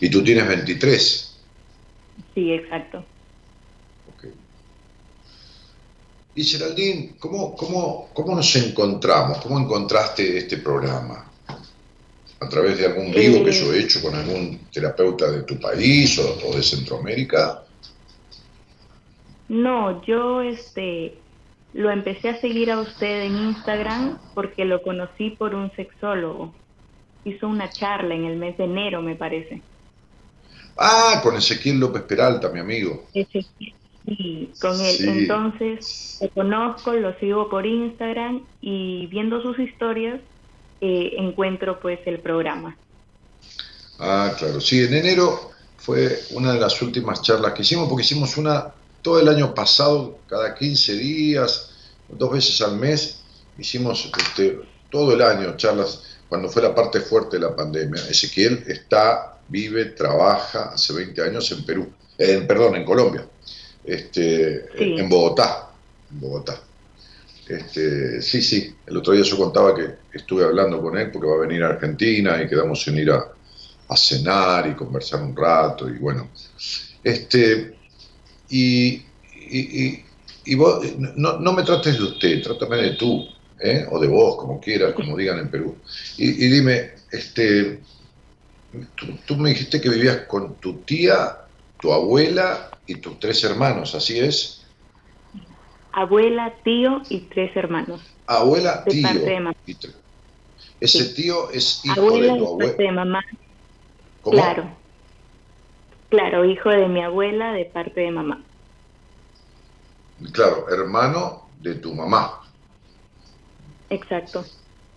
[0.00, 1.36] ¿Y tú tienes 23?
[2.34, 3.04] Sí, exacto.
[4.14, 4.24] Ok.
[6.34, 9.38] Y Geraldine, ¿cómo, cómo, ¿cómo nos encontramos?
[9.38, 11.26] ¿Cómo encontraste este programa?
[12.40, 16.18] ¿A través de algún vivo que yo he hecho con algún terapeuta de tu país
[16.18, 17.64] o, de Centroamérica?
[19.48, 21.18] No, yo este
[21.74, 26.54] lo empecé a seguir a usted en Instagram porque lo conocí por un sexólogo.
[27.24, 29.62] Hizo una charla en el mes de enero, me parece.
[30.82, 33.04] Ah, con Ezequiel López Peralta, mi amigo.
[33.12, 34.96] Sí, con él.
[34.98, 40.20] Entonces, lo conozco, lo sigo por Instagram y viendo sus historias
[40.80, 42.78] eh, encuentro pues el programa.
[43.98, 44.58] Ah, claro.
[44.58, 49.20] Sí, en enero fue una de las últimas charlas que hicimos, porque hicimos una todo
[49.20, 51.72] el año pasado, cada 15 días,
[52.08, 53.20] dos veces al mes,
[53.58, 58.00] hicimos este, todo el año charlas cuando fue la parte fuerte de la pandemia.
[58.08, 63.26] Ezequiel está, vive, trabaja hace 20 años en Perú, en, perdón, en Colombia,
[63.84, 65.70] este, en Bogotá,
[66.10, 66.60] en Bogotá.
[67.50, 71.34] Este, sí, sí, el otro día yo contaba que estuve hablando con él porque va
[71.34, 73.26] a venir a Argentina y quedamos en ir a,
[73.96, 76.30] cenar y conversar un rato y bueno.
[77.02, 77.74] Este,
[78.48, 79.02] y,
[80.44, 83.26] y, vos, no, me trates de usted, trátame de tú,
[83.58, 83.84] ¿eh?
[83.90, 85.74] o de vos, como quieras, como digan en Perú.
[86.18, 87.80] Y, dime, este,
[88.96, 91.36] tú, tú me dijiste que vivías con tu tía,
[91.78, 94.60] tu abuela y tus tres hermanos, ¿así es?
[95.92, 98.00] abuela, tío y tres hermanos.
[98.26, 99.02] Abuela, tío.
[99.66, 99.76] Y
[100.80, 102.72] Ese tío es hijo de tu abuela.
[102.76, 103.20] de mamá.
[104.22, 104.80] Claro.
[106.10, 108.44] Claro, hijo de mi abuela de parte de mamá.
[110.32, 112.40] Claro, hermano de tu mamá.
[113.88, 114.44] Exacto.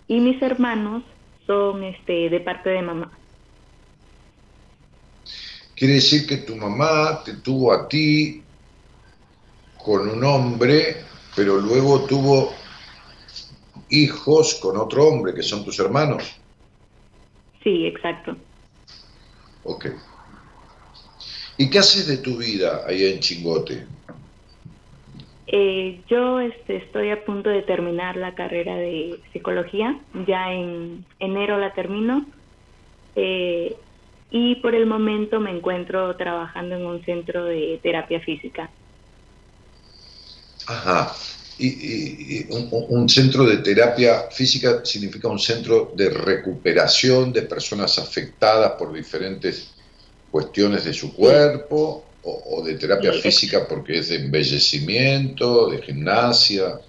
[0.06, 1.02] Y mis hermanos
[1.46, 3.23] son este de parte de mamá.
[5.74, 8.44] Quiere decir que tu mamá te tuvo a ti
[9.84, 12.54] con un hombre, pero luego tuvo
[13.90, 16.40] hijos con otro hombre, que son tus hermanos.
[17.62, 18.36] Sí, exacto.
[19.64, 19.86] Ok.
[21.56, 23.86] ¿Y qué haces de tu vida ahí en Chingote?
[25.46, 31.58] Eh, yo este, estoy a punto de terminar la carrera de psicología, ya en enero
[31.58, 32.26] la termino,
[33.14, 33.76] eh,
[34.30, 38.70] y por el momento me encuentro trabajando en un centro de terapia física.
[40.66, 41.14] Ajá.
[41.56, 48.92] Y, un, centro de terapia física significa un centro de recuperación de personas afectadas por
[48.92, 49.72] diferentes
[50.32, 56.80] cuestiones de su cuerpo o, de terapia física porque es de embellecimiento, de gimnasia.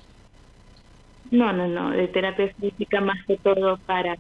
[1.29, 4.17] No, no, no, de terapia física más que todo para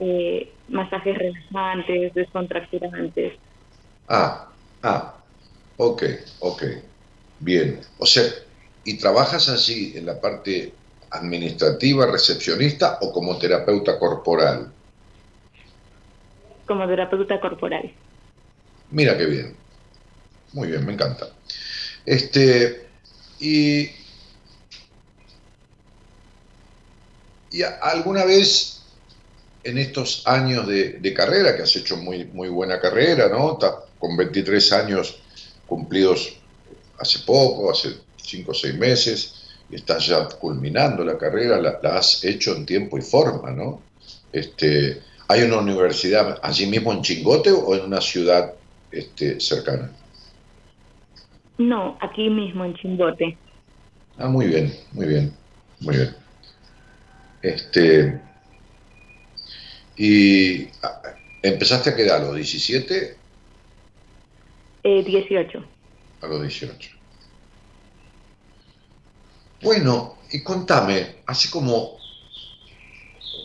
[0.00, 3.34] eh, masajes relajantes, descontracturantes.
[4.08, 5.24] Ah, ah,
[5.76, 6.02] ok,
[6.40, 6.62] ok,
[7.38, 7.80] bien.
[7.98, 8.24] O sea,
[8.84, 10.74] ¿Y trabajas allí en la parte
[11.10, 14.72] administrativa, recepcionista o como terapeuta corporal?
[16.66, 17.92] Como terapeuta corporal.
[18.90, 19.56] Mira qué bien.
[20.52, 21.28] Muy bien, me encanta.
[22.04, 22.88] Este,
[23.38, 23.88] y,
[27.50, 28.81] y alguna vez
[29.64, 33.58] en estos años de, carrera, que has hecho muy, muy buena carrera, ¿no?
[33.98, 35.20] con 23 años
[35.66, 36.36] cumplidos
[36.98, 42.24] hace poco, hace cinco o seis meses y estás ya culminando la carrera, la, has
[42.24, 43.80] hecho en tiempo y forma, ¿no?
[44.32, 48.52] Este, ¿Hay una universidad allí mismo en Chingote o en una ciudad
[48.90, 49.90] este, cercana?
[51.58, 53.38] No, aquí mismo en Chimbote.
[54.18, 55.32] Ah, muy bien, muy bien,
[55.80, 56.14] muy bien.
[57.40, 58.20] Este,
[59.96, 61.02] ¿Y ah,
[61.42, 63.16] empezaste a quedar a los 17?
[64.84, 65.64] Eh, 18.
[66.22, 66.90] A los 18.
[69.62, 71.98] Bueno, y contame, hace como,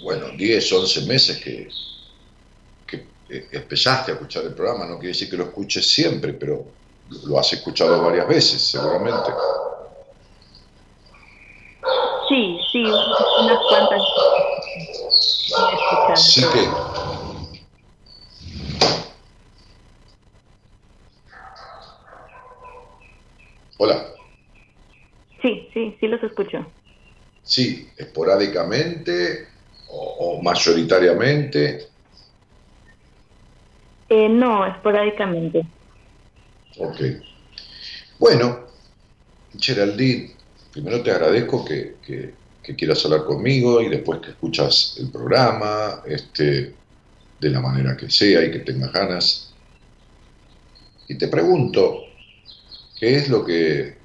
[0.03, 1.69] bueno, 10, 11 meses que,
[2.87, 6.65] que eh, empezaste a escuchar el programa, no quiere decir que lo escuches siempre, pero
[7.25, 9.31] lo has escuchado varias veces, seguramente.
[12.29, 14.01] Sí, sí, unas cuantas.
[15.19, 16.67] Sí que.
[23.77, 24.05] Hola.
[25.41, 26.65] Sí, sí, sí los escucho.
[27.43, 29.47] Sí, esporádicamente
[29.89, 31.87] o, mayoritariamente.
[34.09, 35.65] Eh, no, esporádicamente.
[36.77, 37.01] Ok.
[38.19, 38.67] Bueno,
[39.59, 40.35] Geraldine,
[40.71, 41.97] primero te agradezco que,
[42.75, 46.75] quieras hablar conmigo y después que escuchas el programa, este,
[47.39, 49.53] de la manera que sea y que tengas ganas.
[51.07, 52.03] Y te pregunto,
[52.99, 53.97] ¿qué es lo que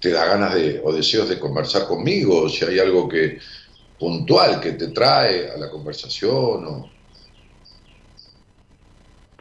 [0.00, 2.48] te da ganas de, o deseos de conversar conmigo?
[2.48, 3.38] Si hay algo que
[3.98, 6.90] puntual que te trae a la conversación o...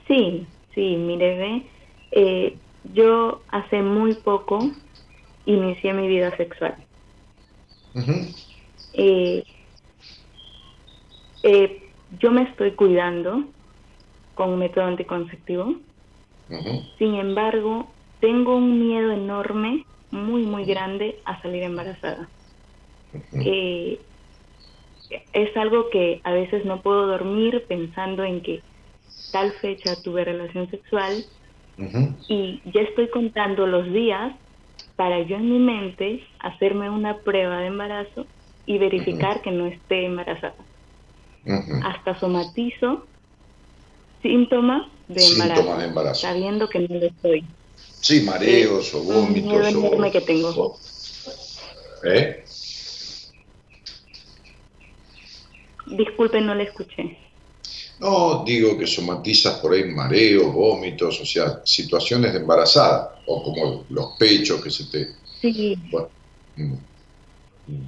[0.08, 1.66] Sí, sí, mire,
[2.12, 2.56] eh,
[2.94, 4.72] yo hace muy poco
[5.46, 6.85] inicié mi vida sexual.
[8.94, 9.44] Eh,
[11.44, 11.82] eh,
[12.20, 13.44] yo me estoy cuidando
[14.34, 15.76] con un método anticonceptivo.
[16.98, 22.30] Sin embargo, tengo un miedo enorme, muy, muy grande a salir embarazada.
[23.34, 24.00] Eh,
[25.34, 28.64] es algo que a veces no puedo dormir pensando en que
[29.32, 31.26] tal fecha tuve relación sexual
[32.28, 34.34] y ya estoy contando los días
[34.96, 38.26] para yo en mi mente hacerme una prueba de embarazo
[38.66, 40.56] y verificar que no esté embarazada.
[41.84, 43.06] Hasta somatizo
[44.22, 45.24] síntomas de,
[45.84, 47.46] embarazo, sabiendo que no lo estoy.
[47.76, 49.76] Sí, mareos o vómitos.
[49.76, 50.78] o, que tengo.
[52.04, 52.44] ¿Eh?
[55.88, 57.18] Disculpe, no le escuché.
[58.00, 63.86] No, digo que somatizas por ahí mareos, vómitos, o sea, situaciones de embarazada, o como
[63.90, 65.08] los pechos que se te...
[65.42, 65.78] Sí.
[66.56, 66.74] Mm.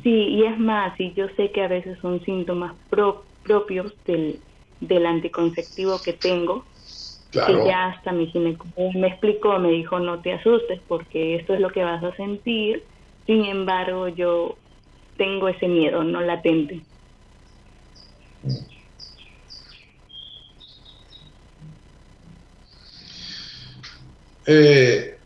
[0.04, 2.74] Sí, y es más, y yo sé que a veces son síntomas
[3.44, 4.40] propios del,
[4.80, 6.66] del anticonceptivo que tengo,
[7.32, 11.60] que ya hasta mi ginecólogo me explicó, me dijo, no te asustes porque esto es
[11.60, 12.84] lo que vas a sentir,
[13.26, 14.58] sin embargo yo
[15.18, 16.82] tengo ese miedo, no latente.
[24.50, 25.18] Eh,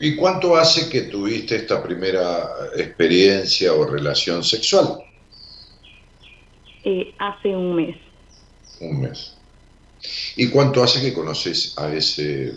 [0.00, 5.00] ¿Y cuánto hace que tuviste esta primera experiencia o relación sexual?
[6.84, 7.96] Eh, hace un mes.
[8.80, 9.36] Un mes.
[10.36, 12.54] ¿Y cuánto hace que conoces a ese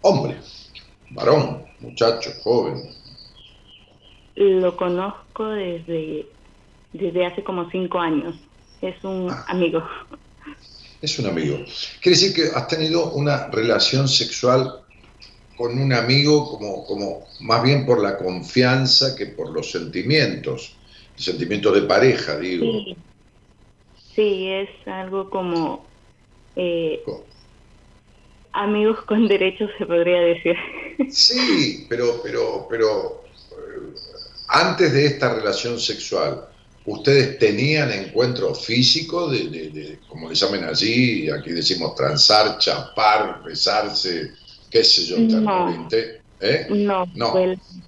[0.00, 0.36] hombre,
[1.10, 2.82] varón, muchacho, joven?
[4.36, 6.26] Lo conozco desde,
[6.94, 8.36] desde hace como cinco años.
[8.80, 9.44] Es un ah.
[9.48, 9.82] amigo
[11.00, 11.64] es un amigo.
[12.00, 14.82] Quiere decir que has tenido una relación sexual
[15.56, 20.76] con un amigo como, como más bien por la confianza que por los sentimientos,
[21.16, 22.66] sentimientos de pareja, digo.
[24.14, 25.84] Sí, es algo como
[26.56, 27.02] eh,
[28.52, 30.56] amigos con derechos, se podría decir.
[31.10, 33.94] Sí, pero, pero, pero eh,
[34.48, 36.48] antes de esta relación sexual,
[36.86, 44.30] ¿Ustedes tenían encuentro físico, de, como le llamen allí, aquí decimos transar, chapar, besarse,
[44.70, 45.88] qué sé yo, no.
[46.38, 46.66] ¿Eh?
[46.70, 47.34] No, no.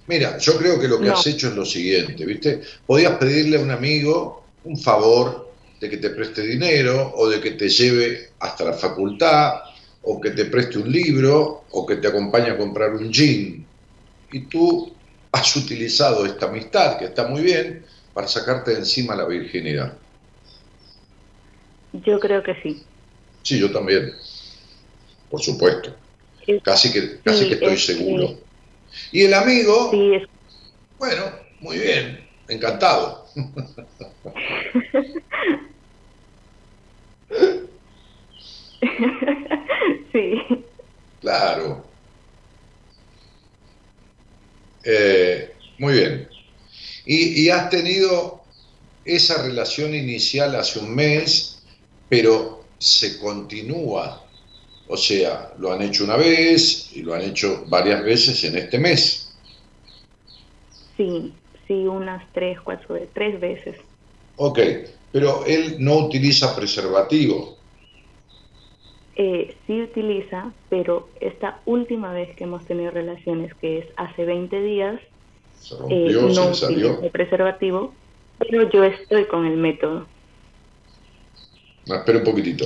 [0.07, 2.61] Mira, yo creo que lo que has hecho es lo siguiente, ¿viste?
[2.85, 7.51] Podías pedirle a un amigo un favor de que te preste dinero o de que
[7.51, 9.53] te lleve hasta la facultad
[10.01, 13.65] o que te preste un libro o que te acompañe a comprar un jean.
[14.31, 14.91] Y tú
[15.31, 17.85] has utilizado esta amistad, que está muy bien,
[18.19, 19.97] para sacarte de encima la virginidad?
[21.93, 22.85] Yo creo que sí.
[23.43, 24.13] Sí, yo también,
[25.29, 25.95] por supuesto.
[26.61, 28.37] casi que, casi que estoy seguro.
[29.13, 30.21] Y el amigo, sí,
[30.97, 33.25] bueno, muy bien, encantado.
[40.11, 40.65] sí.
[41.21, 41.89] Claro.
[44.83, 46.29] Eh, muy bien.
[47.05, 48.41] Y, has tenido
[49.05, 51.63] esa relación inicial hace un mes,
[52.07, 54.23] pero se continúa
[54.87, 58.79] O sea, lo han hecho una vez y lo han hecho varias veces en este
[58.79, 59.35] mes.
[60.97, 61.33] Sí,
[61.67, 63.77] sí, unas tres, cuatro, tres veces.
[64.37, 64.59] Ok,
[65.11, 67.57] pero él no utiliza preservativo.
[69.15, 74.61] Eh, sí utiliza, pero esta última vez que hemos tenido relaciones, que es hace 20
[74.61, 75.01] días,
[75.59, 77.11] se rompió, eh, no se salió.
[77.11, 77.93] preservativo,
[78.37, 80.07] pero yo estoy con el método.
[81.85, 82.65] No, espera un poquitito.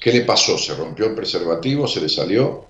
[0.00, 0.56] ¿Qué le pasó?
[0.56, 1.86] ¿Se rompió el preservativo?
[1.86, 2.64] ¿Se le salió?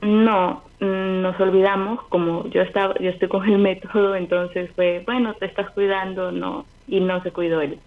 [0.00, 5.34] No, mm, nos olvidamos, como yo estaba, yo estoy con el método, entonces fue, bueno,
[5.34, 7.80] te estás cuidando, no, y no se cuidó él.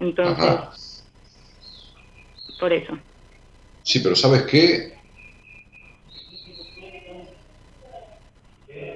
[0.00, 1.04] Entonces,
[2.58, 2.98] por eso.
[3.82, 4.99] Sí, pero ¿sabes qué?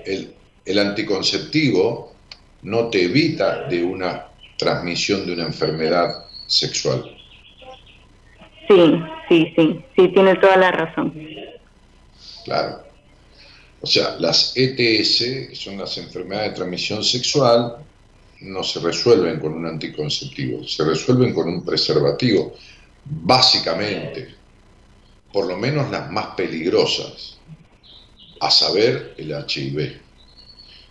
[0.05, 0.35] El,
[0.65, 2.13] el anticonceptivo
[2.63, 4.27] no te evita de una
[4.57, 7.05] transmisión de una enfermedad sexual.
[8.69, 11.13] Sí, sí, sí, sí, tiene toda la razón.
[12.45, 12.83] Claro.
[13.81, 17.77] O sea, las ETS, que son las enfermedades de transmisión sexual,
[18.41, 22.55] no se resuelven con un anticonceptivo, se resuelven con un preservativo,
[23.05, 24.35] básicamente,
[25.33, 27.34] por lo menos las más peligrosas,
[28.41, 30.01] a saber el HIV.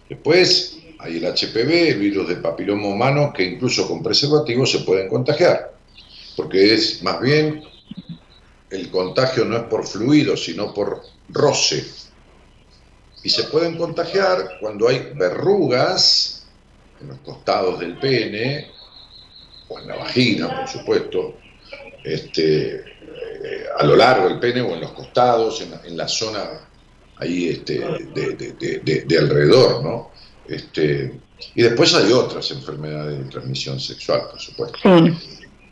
[0.10, 5.10] Después hay el HPV, el virus del papiloma humano, que incluso con preservativo se pueden
[5.10, 5.74] contagiar,
[6.36, 7.64] porque es más bien
[8.70, 11.86] el contagio no es por fluido, sino por roce.
[13.24, 16.48] Y se pueden contagiar cuando hay verrugas
[17.00, 18.72] en los costados del pene,
[19.68, 21.38] o en la vagina, por supuesto,
[22.04, 26.68] este, eh, a lo largo del pene o en los costados, en, la zona
[27.18, 30.11] ahí este, de, alrededor, ¿no?
[30.47, 31.20] Este,
[31.55, 34.78] y después hay otras enfermedades de transmisión sexual, por supuesto.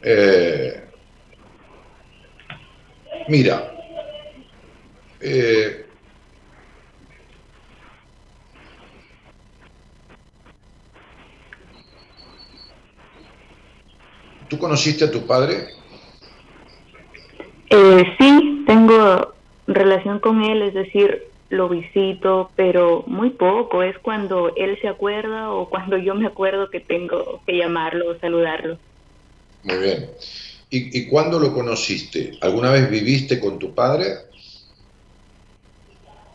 [0.03, 0.83] Eh,
[3.27, 3.71] mira,
[5.19, 5.85] eh,
[14.51, 15.69] ¿Tú conociste a tu padre?
[17.69, 19.33] Eh, sí, tengo
[19.65, 23.83] relación con él, es decir, lo visito, pero muy poco.
[23.83, 28.19] Es cuando él se acuerda o cuando yo me acuerdo que tengo que llamarlo o
[28.19, 28.77] saludarlo.
[29.63, 30.09] Muy bien.
[30.69, 32.37] ¿Y, ¿Y cuándo lo conociste?
[32.41, 34.05] ¿Alguna vez viviste con tu padre?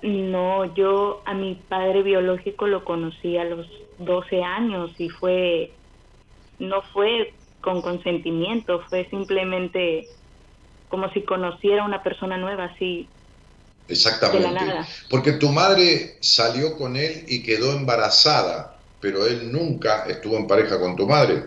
[0.03, 3.67] No, yo a mi padre biológico lo conocí a los
[3.99, 5.73] 12 años y fue,
[6.59, 10.07] no fue con consentimiento, fue simplemente
[10.89, 13.09] como si conociera a una persona nueva, así
[13.89, 14.65] Exactamente.
[15.09, 20.81] Porque tu madre salió con él y quedó embarazada, pero él nunca estuvo en pareja
[20.81, 21.45] con tu madre.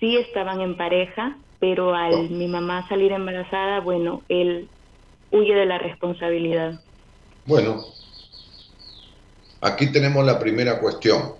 [0.00, 2.22] Sí estaban en pareja, pero al oh.
[2.24, 4.68] mi mamá salir embarazada, bueno, él
[5.30, 6.80] huye de la responsabilidad.
[7.46, 7.84] Bueno,
[9.60, 11.34] aquí tenemos la primera cuestión,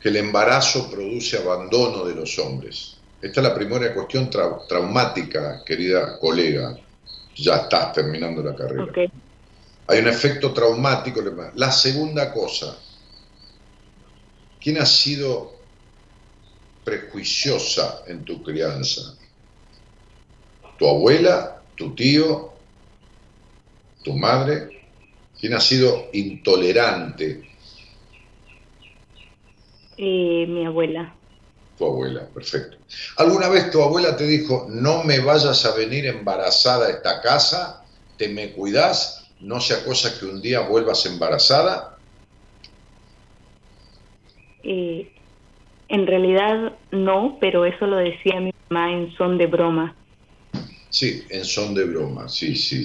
[0.00, 2.97] que el embarazo produce abandono de los hombres.
[3.20, 6.78] Esta es la primera cuestión traumática, querida colega.
[7.36, 8.86] Ya estás terminando la carrera.
[9.88, 11.20] Hay un efecto traumático.
[11.54, 12.78] La segunda cosa,
[14.60, 15.52] ¿quién ha sido
[16.84, 19.16] prejuiciosa en tu crianza?
[20.78, 21.62] ¿Tu abuela?
[21.74, 22.52] ¿Tu tío?
[24.04, 24.82] ¿Tu madre?
[25.40, 27.48] ¿Quién ha sido intolerante?
[29.96, 31.17] Eh, mi abuela.
[31.78, 32.76] Tu abuela, perfecto.
[33.18, 37.84] ¿Alguna vez tu abuela te dijo, no me vayas a venir embarazada a esta casa,
[38.16, 41.96] te me cuidas, no sea cosa que un día vuelvas embarazada?
[44.64, 45.08] Eh,
[45.88, 49.94] en realidad no, pero eso lo decía mi mamá en son de broma.
[50.90, 52.84] Sí, en son de broma, sí, sí,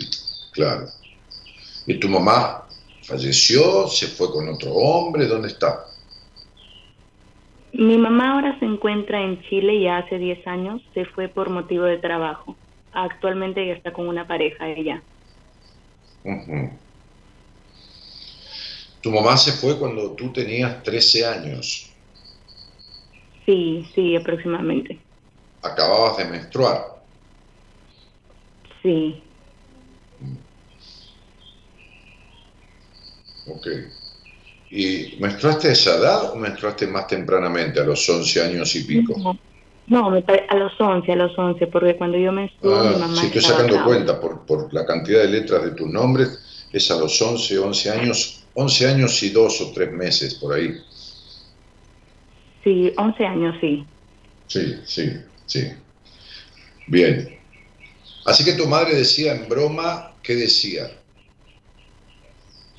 [0.51, 0.87] claro.
[1.87, 2.67] ¿Y tu mamá
[3.01, 3.87] falleció?
[3.87, 5.25] ¿Se fue con otro hombre?
[5.25, 5.87] ¿Dónde está?
[7.73, 11.85] Mi mamá ahora se encuentra en Chile y hace 10 años se fue por motivo
[11.85, 12.55] de trabajo.
[12.91, 15.03] Actualmente ya está con una pareja ella.
[19.01, 21.91] Tu mamá se fue cuando tú tenías 13 años.
[23.45, 25.03] Sí, sí, aproximadamente.
[25.63, 27.03] Acababas de menstruar.
[28.83, 29.23] Sí.
[33.47, 33.67] Ok.
[34.75, 39.13] ¿Y menstruaste a esa edad o menstruaste más tempranamente, a los 11 años y pico?
[39.85, 43.27] No, a los 11, a los 11, porque cuando yo menstrué, mi ah, mamá Sí,
[43.27, 47.21] estoy sacando cuenta por, por la cantidad de letras de tus nombres, es a los
[47.21, 50.75] 11, 11 años, 11 años y dos o tres meses por ahí.
[52.63, 53.85] Sí, 11 años, sí.
[54.47, 55.11] Sí, sí,
[55.45, 55.67] sí.
[56.87, 57.37] Bien.
[58.25, 60.89] Así que tu madre decía en broma, ¿qué decía?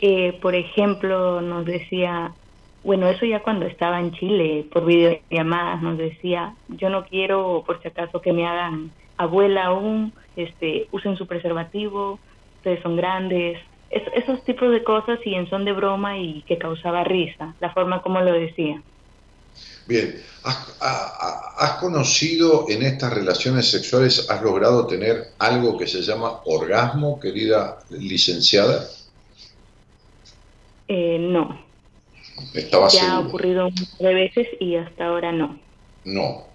[0.06, 2.34] Eh, por ejemplo, nos decía,
[2.82, 7.80] bueno, eso ya cuando estaba en Chile, por videollamadas, nos decía, yo no quiero, por
[7.80, 12.18] si acaso, que me hagan abuela aún, este, usen su preservativo,
[12.58, 17.02] ustedes son grandes, esos tipos de cosas y en son de broma y que causaba
[17.02, 18.82] risa, la forma como lo decía.
[19.86, 27.18] Bien, ¿Has, conocido en estas relaciones sexuales, has logrado tener algo que se llama orgasmo,
[27.18, 28.86] querida licenciada?
[30.88, 31.64] Eh, no.
[32.52, 35.58] Estaba ya ha ocurrido un par de veces y hasta ahora no.
[36.04, 36.46] No.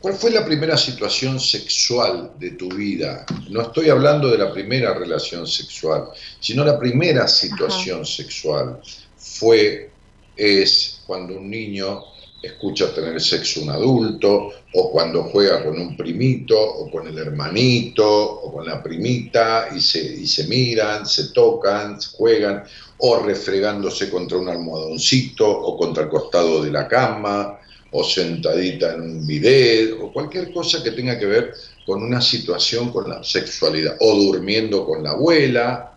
[0.00, 3.24] ¿Cuál fue la primera situación sexual de tu vida?
[3.48, 6.08] No estoy hablando de la primera relación sexual,
[6.40, 8.80] sino la primera situación sexual.
[9.16, 9.90] Fue,
[10.36, 12.02] es cuando un niño
[12.42, 18.06] escucha tener sexo un adulto, o cuando juega con un primito, o con el hermanito,
[18.06, 22.64] o con la primita, y se, y se miran, se tocan, juegan,
[23.06, 29.02] o refregándose contra un almohadoncito, o contra el costado de la cama, o sentadita en
[29.02, 31.52] un bidet, o cualquier cosa que tenga que ver
[31.84, 35.92] con una situación con la sexualidad, o durmiendo con la abuela,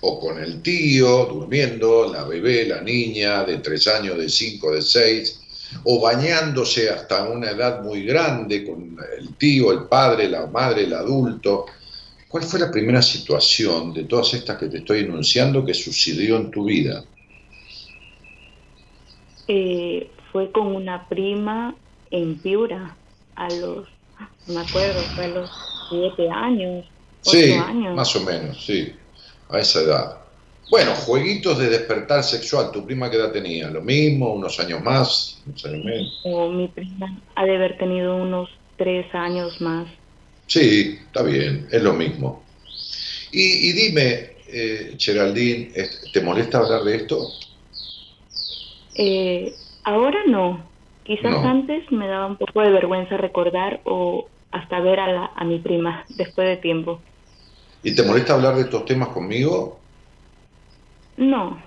[0.00, 4.82] o con el tío, durmiendo, la bebé, la niña de tres años, de cinco, de
[4.82, 5.38] seis,
[5.84, 10.94] o bañándose hasta una edad muy grande con el tío, el padre, la madre, el
[10.94, 11.66] adulto.
[12.28, 16.50] ¿Cuál fue la primera situación de todas estas que te estoy enunciando que sucedió en
[16.50, 17.04] tu vida?
[19.48, 21.74] Eh, fue con una prima
[22.10, 22.96] en Piura,
[23.34, 23.88] a los,
[24.46, 25.50] no me acuerdo, fue a los
[25.88, 26.86] siete años.
[27.22, 27.54] Sí,
[27.94, 28.92] más o menos, sí,
[29.48, 30.18] a esa edad.
[30.70, 32.70] Bueno, jueguitos de despertar sexual.
[32.70, 33.70] ¿Tu prima qué edad tenía?
[33.70, 34.34] ¿Lo mismo?
[34.34, 35.42] ¿Unos años más?
[35.46, 36.20] ¿Unos años menos?
[36.24, 39.88] O mi prima ha de haber tenido unos tres años más.
[40.48, 42.44] Sí, está bien, es lo mismo.
[43.30, 45.72] Y, dime, eh, Geraldine,
[46.10, 47.34] ¿te molesta hablar de esto?
[48.94, 50.70] Eh, ahora no.
[51.04, 55.58] Quizás antes me daba un poco de vergüenza recordar o hasta ver a, a mi
[55.58, 57.02] prima después de tiempo.
[57.82, 59.82] ¿Y te molesta hablar de estos temas conmigo?
[61.18, 61.62] No.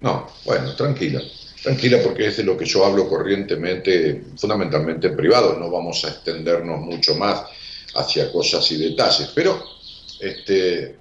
[0.00, 1.20] No, bueno, tranquila.
[1.62, 6.08] Tranquila porque es de lo que yo hablo corrientemente, fundamentalmente en privado, no vamos a
[6.08, 7.44] extendernos mucho más
[7.94, 9.62] hacia cosas y detalles, pero
[10.20, 10.96] este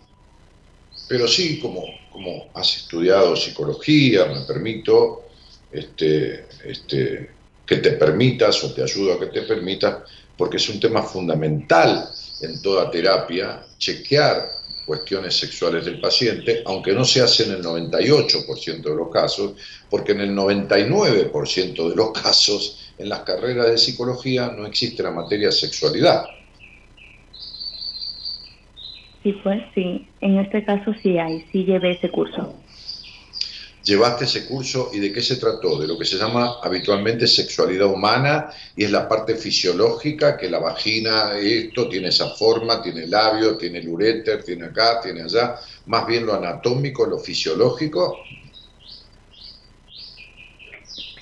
[1.10, 5.24] pero sí como, como has estudiado psicología, me permito
[5.72, 7.32] este, este,
[7.66, 10.04] que te permitas o te ayudo a que te permitas,
[10.38, 12.08] porque es un tema fundamental
[12.42, 14.48] en toda terapia, chequear
[14.86, 19.54] cuestiones sexuales del paciente, aunque no se hace en el 98% de los casos,
[19.90, 25.12] porque en el 99% de los casos en las carreras de psicología no existe la
[25.12, 26.26] materia sexualidad.
[29.30, 32.64] Sí, pues sí, en este caso sí hay, sí llevé ese curso
[33.84, 37.88] llevaste ese curso y de qué se trató, de lo que se llama habitualmente sexualidad
[37.88, 43.58] humana y es la parte fisiológica, que la vagina, esto tiene esa forma, tiene labio,
[43.58, 45.56] tiene el uréter, tiene acá, tiene allá,
[45.86, 48.20] más bien lo anatómico, lo fisiológico.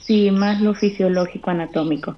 [0.05, 2.17] Sí, más lo fisiológico anatómico.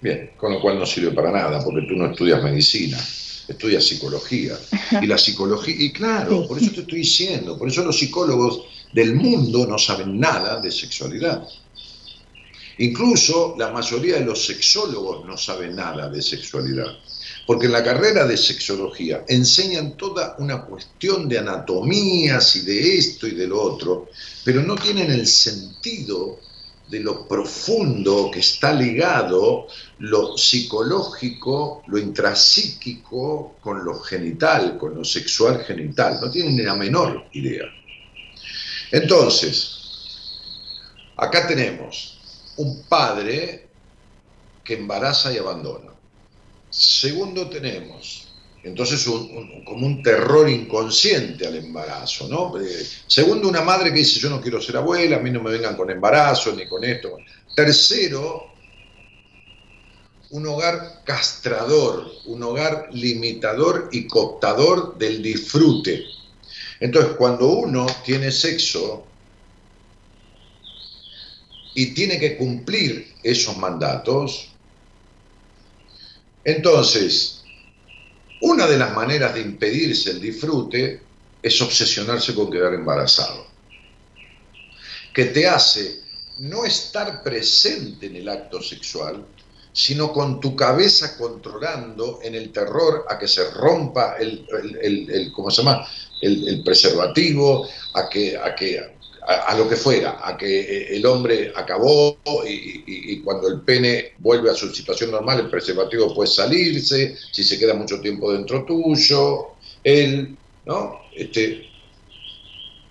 [0.00, 2.98] Bien, con lo cual no sirve para nada, porque tú no estudias medicina,
[3.48, 4.58] estudias psicología.
[5.00, 8.62] Y la psicología, y claro, por eso te estoy diciendo, por eso los psicólogos
[8.92, 11.46] del mundo no saben nada de sexualidad.
[12.78, 16.86] Incluso la mayoría de los sexólogos no saben nada de sexualidad.
[17.46, 23.26] Porque en la carrera de sexología enseñan toda una cuestión de anatomías y de esto
[23.26, 24.08] y de lo otro,
[24.44, 26.38] pero no tienen el sentido
[26.92, 29.66] de lo profundo que está ligado
[30.00, 36.18] lo psicológico, lo intrapsíquico con lo genital, con lo sexual genital.
[36.20, 37.64] No tienen ni la menor idea.
[38.90, 40.36] Entonces,
[41.16, 42.18] acá tenemos
[42.58, 43.68] un padre
[44.62, 45.92] que embaraza y abandona.
[46.68, 48.21] Segundo tenemos,
[48.64, 49.04] entonces,
[49.64, 52.60] como un terror inconsciente al embarazo, ¿no?
[52.60, 55.50] Eh, segundo, una madre que dice, yo no quiero ser abuela, a mí no me
[55.50, 57.18] vengan con embarazo ni con esto.
[57.56, 58.52] Tercero,
[60.30, 66.04] un hogar castrador, un hogar limitador y cooptador del disfrute,
[66.82, 69.06] entonces, cuando uno tiene sexo
[71.76, 74.48] y tiene que cumplir esos mandatos,
[76.42, 77.41] entonces,
[78.42, 81.00] una de las maneras de impedirse el disfrute
[81.42, 83.46] es obsesionarse con quedar embarazado,
[85.14, 86.02] que te hace
[86.38, 89.24] no estar presente en el acto sexual,
[89.72, 94.46] sino con tu cabeza controlando en el terror a que se rompa el,
[94.82, 95.86] el, ¿cómo se llama?
[96.20, 101.52] El, preservativo, a que, a que a, lo que fuera, a que eh, el hombre
[101.54, 107.44] acabó y, cuando el pene vuelve a su situación normal, el preservativo puede salirse, si
[107.44, 109.52] se queda mucho tiempo dentro tuyo,
[109.84, 111.02] él, ¿no?
[111.14, 111.66] Este,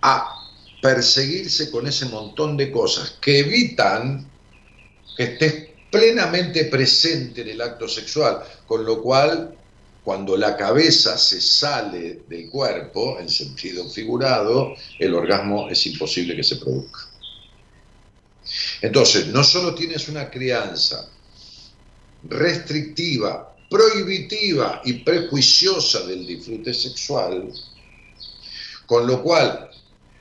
[0.01, 0.35] a
[0.81, 4.25] perseguirse con ese montón de cosas que evitan
[5.17, 9.53] que estés plenamente presente en el acto sexual, con lo cual
[10.03, 16.43] cuando la cabeza se sale del cuerpo, en sentido figurado, el orgasmo es imposible que
[16.43, 17.07] se produzca.
[18.81, 21.07] Entonces, no solo tienes una crianza
[22.23, 27.51] restrictiva, prohibitiva y prejuiciosa del disfrute sexual,
[28.85, 29.69] con lo cual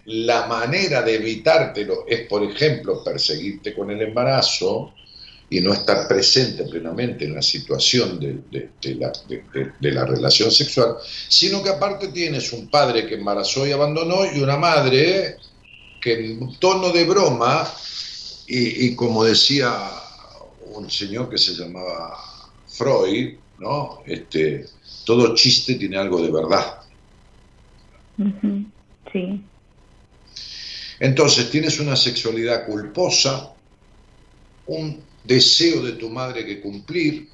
[0.04, 4.92] la manera de evitártelo es, por ejemplo, perseguirte con el embarazo,
[5.52, 8.70] y no estar presente plenamente en la situación de,
[9.80, 10.94] la, relación sexual,
[11.28, 15.38] sino que aparte tienes un padre que embarazó y abandonó y una madre
[16.00, 17.68] que en tono de broma,
[18.46, 19.90] y, como decía
[20.72, 22.16] un señor que se llamaba
[22.68, 24.02] Freud, ¿no?
[24.06, 24.66] Este,
[25.04, 26.78] todo chiste tiene algo de verdad.
[29.12, 29.42] Sí.
[31.00, 33.52] Entonces tienes una sexualidad culposa,
[34.66, 37.28] un deseo de tu madre que cumplir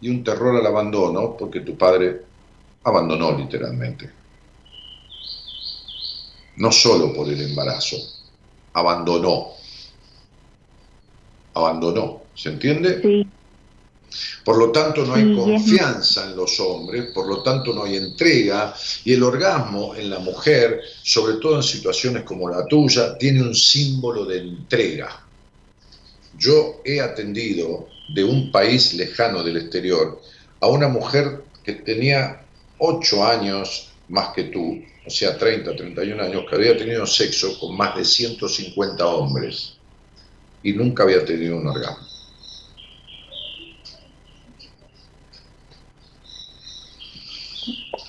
[0.00, 2.22] y un terror al abandono porque tu padre
[2.84, 4.08] abandonó literalmente.
[6.58, 7.96] No solo por el embarazo,
[8.72, 9.48] abandonó.
[11.54, 13.02] Abandonó, ¿se entiende?
[13.02, 13.26] Sí.
[14.44, 18.74] Por lo tanto, no hay confianza en los hombres, por lo tanto, no hay entrega,
[19.04, 23.54] y el orgasmo en la mujer, sobre todo en situaciones como la tuya, tiene un
[23.54, 25.26] símbolo de entrega.
[26.40, 30.22] Yo he atendido de un país lejano del exterior
[30.60, 32.46] a una mujer que tenía
[32.78, 37.76] 8 años más que tú, o sea, 30, 31 años, que había tenido sexo con
[37.76, 39.74] más de 150 hombres
[40.62, 42.09] y nunca había tenido un orgasmo.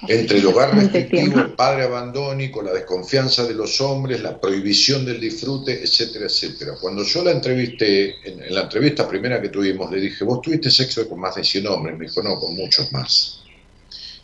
[0.07, 5.19] Entre el hogar restrictivo, el padre abandónico, la desconfianza de los hombres, la prohibición del
[5.19, 6.73] disfrute, etcétera, etcétera.
[6.81, 11.07] Cuando yo la entrevisté, en, la entrevista primera que tuvimos, le dije, ¿vos tuviste sexo
[11.07, 11.97] con más de 100 hombres?
[11.99, 13.43] Me dijo, no, con muchos más.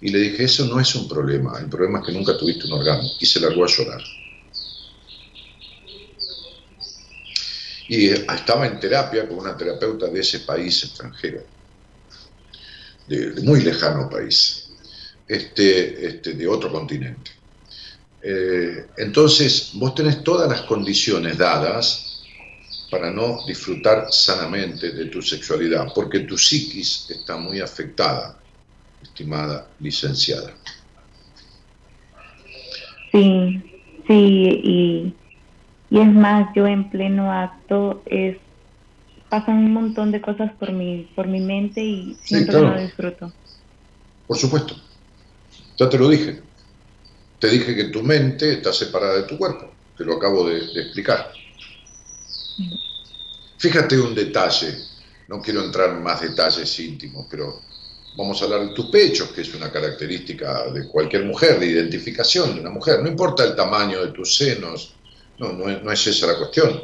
[0.01, 2.73] Y le dije, eso no es un problema, el problema es que nunca tuviste un
[2.73, 3.09] orgasmo.
[3.19, 4.01] Y se largó a llorar.
[7.88, 11.43] Y estaba en terapia con una terapeuta de ese país extranjero,
[13.07, 14.66] de muy lejano país
[15.28, 17.32] este, este, de otro continente.
[18.21, 22.23] Eh, entonces, vos tenés todas las condiciones dadas
[22.89, 28.39] para no disfrutar sanamente de tu sexualidad, porque tu psiquis está muy afectada,
[29.01, 30.53] estimada licenciada.
[33.11, 33.61] Sí,
[34.07, 35.13] sí, y,
[35.91, 38.38] es más, yo en pleno acto es
[39.30, 43.34] pasan un montón de cosas por mi, por mi mente y siempre no disfruto.
[44.25, 44.75] Por supuesto.
[45.78, 46.41] Ya te lo dije.
[47.39, 49.71] Te dije que tu mente está separada de tu cuerpo.
[49.95, 51.32] Te lo acabo de, explicar.
[53.57, 54.75] Fíjate un detalle.
[55.28, 57.61] No quiero entrar en más detalles íntimos, pero
[58.15, 62.55] vamos a hablar de tus pechos, que es una característica de cualquier mujer, de identificación
[62.55, 63.01] de una mujer.
[63.03, 64.95] No importa el tamaño de tus senos,
[65.38, 66.82] no, no no es esa la cuestión,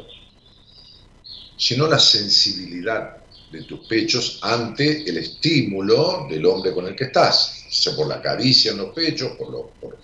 [1.56, 3.16] sino la sensibilidad
[3.50, 8.22] de tus pechos ante el estímulo del hombre con el que estás, sea por la
[8.22, 9.98] caricia en los pechos, por, lo, por,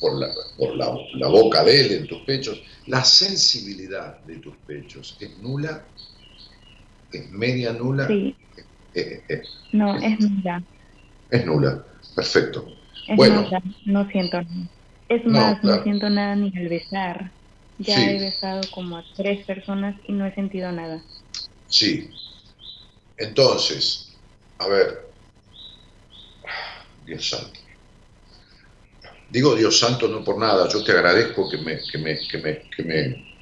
[0.00, 2.62] por, la, por la, la, boca de él en tus pechos.
[2.86, 5.84] La sensibilidad de tus pechos es nula,
[7.12, 8.06] es media nula.
[8.06, 8.34] Sí.
[8.94, 10.62] Eh, eh, no, es, nula.
[11.30, 11.84] Es nula,
[12.14, 12.74] perfecto.
[13.16, 13.48] bueno,
[13.84, 14.68] no siento nada.
[15.08, 17.32] Es más, no, siento nada ni al besar.
[17.78, 21.02] Ya he besado como a tres personas y no he sentido nada.
[21.68, 22.10] Sí,
[23.18, 24.16] entonces,
[24.58, 25.07] a ver,
[27.08, 27.58] Dios santo.
[29.30, 32.62] Digo Dios santo no por nada, yo te agradezco que me, que me, que me,
[32.70, 33.34] que me,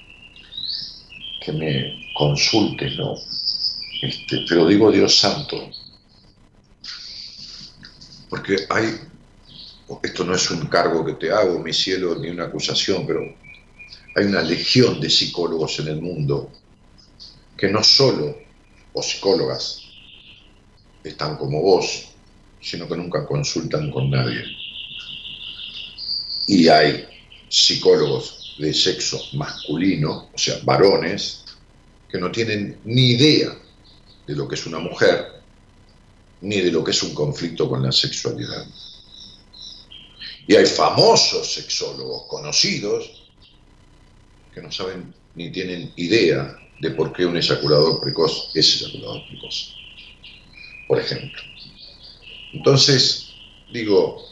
[1.44, 3.16] que me consultes, ¿no?
[4.02, 5.70] Este, pero digo Dios santo,
[8.30, 9.00] porque hay,
[10.02, 13.20] esto no es un cargo que te hago, mi cielo, ni una acusación, pero
[14.14, 16.52] hay una legión de psicólogos en el mundo
[17.56, 18.36] que no solo
[18.92, 19.82] o psicólogas
[21.02, 22.15] están como vos,
[22.60, 24.44] sino que nunca consultan con nadie.
[26.48, 27.06] Y hay
[27.48, 31.44] psicólogos de sexo masculino, o sea, varones,
[32.10, 33.56] que no tienen ni idea
[34.26, 35.42] de lo que es una mujer,
[36.40, 38.66] ni de lo que es un conflicto con la sexualidad.
[40.46, 43.24] Y hay famosos sexólogos conocidos
[44.54, 49.74] que no saben ni tienen idea de por qué un eyaculador precoz es eyaculador precoz,
[50.88, 51.55] por ejemplo.
[52.56, 53.34] Entonces,
[53.70, 54.24] digo,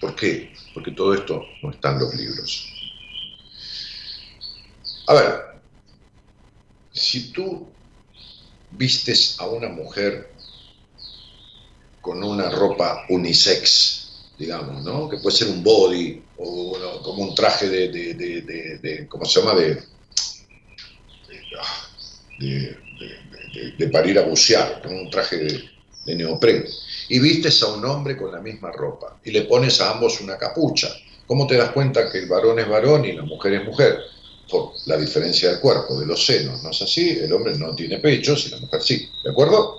[0.00, 0.54] ¿por qué?
[0.72, 2.66] Porque todo esto no está en los libros.
[5.06, 5.40] A ver,
[6.90, 7.68] si tú
[8.70, 10.34] vistes a una mujer
[12.00, 15.06] con una ropa unisex, digamos, ¿no?
[15.06, 19.54] Que puede ser un body o como un traje de, de, ¿cómo se llama?
[19.54, 19.82] De,
[22.38, 26.64] de, para ir a bucear, con un traje de, neopren.
[27.08, 30.36] Y vistes a un hombre con la misma ropa y le pones a ambos una
[30.36, 30.88] capucha.
[31.26, 33.98] ¿Cómo te das cuenta que el varón es varón y la mujer es mujer?
[34.50, 37.10] Por la diferencia del cuerpo, de los senos, ¿no es así?
[37.10, 39.76] El hombre no tiene pechos y la mujer sí, ¿de acuerdo?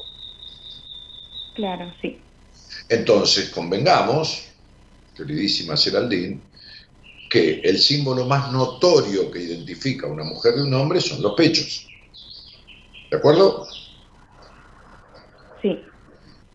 [1.55, 2.17] Claro, sí.
[2.88, 4.43] Entonces, convengamos,
[5.15, 6.39] queridísima Geraldine,
[7.30, 11.34] que el símbolo más notorio que identifica a una mujer de un hombre son los
[11.34, 11.88] pechos.
[13.09, 13.65] ¿De acuerdo?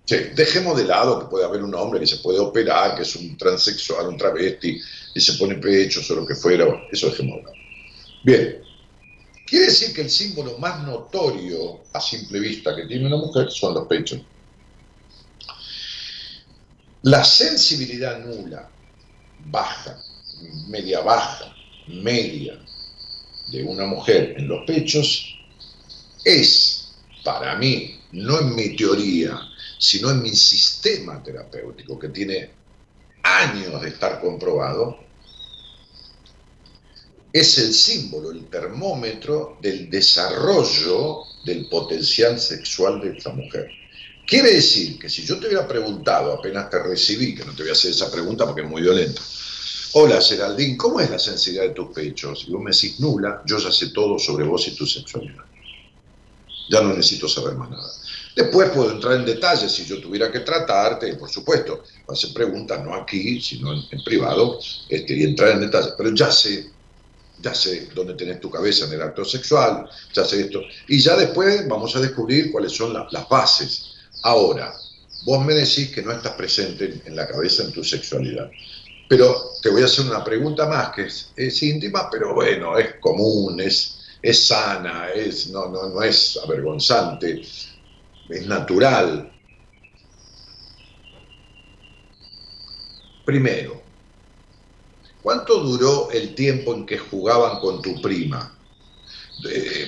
[0.06, 0.16] Sí.
[0.34, 3.36] Dejemos de lado que puede haber un hombre que se puede operar, que es un
[3.36, 4.80] transexual, un travesti,
[5.14, 7.56] y se pone pechos o lo que fuera, eso dejemos de lado.
[8.22, 8.62] Bien,
[9.46, 13.74] quiere decir que el símbolo más notorio a simple vista que tiene una mujer son
[13.74, 14.20] los pechos.
[17.02, 18.68] La sensibilidad nula,
[19.46, 19.98] baja,
[20.68, 21.54] media baja,
[21.88, 22.58] media
[23.48, 25.36] de una mujer en los pechos
[26.24, 26.92] es,
[27.24, 29.40] para mí, no en mi teoría,
[29.78, 32.50] sino en mi sistema terapéutico, que tiene
[33.22, 34.98] años de estar comprobado,
[37.32, 43.70] es el símbolo, el termómetro del desarrollo del potencial sexual de esta mujer.
[44.26, 47.70] Quiere decir que si yo te hubiera preguntado, apenas te recibí, que no te voy
[47.70, 49.20] a hacer esa pregunta porque es muy violenta,
[49.98, 52.44] Hola, Geraldine, ¿cómo es la sensibilidad de tus pechos?
[52.46, 55.44] Y vos me decís nula, yo ya sé todo sobre vos y tu sexualidad.
[56.68, 57.90] Ya no necesito saber más nada.
[58.36, 62.94] Después puedo entrar en detalles si yo tuviera que tratarte, por supuesto, hacer preguntas no
[62.94, 64.60] aquí, sino en, privado,
[64.90, 65.94] este, y entrar en detalles.
[65.96, 66.70] Pero ya sé,
[67.40, 70.60] ya sé dónde tenés tu cabeza en el acto sexual, ya sé esto.
[70.86, 73.94] Y ya después vamos a descubrir cuáles son las bases.
[74.22, 74.70] Ahora,
[75.24, 78.50] vos me decís que no estás presente en la cabeza en tu sexualidad.
[79.08, 83.58] Pero te voy a hacer una pregunta más que es, íntima, pero bueno, es común,
[83.60, 87.40] es, es sana, es, no, no, no es avergonzante,
[88.28, 89.32] es natural.
[93.24, 93.82] Primero,
[95.22, 98.56] ¿cuánto duró el tiempo en que jugaban con tu prima?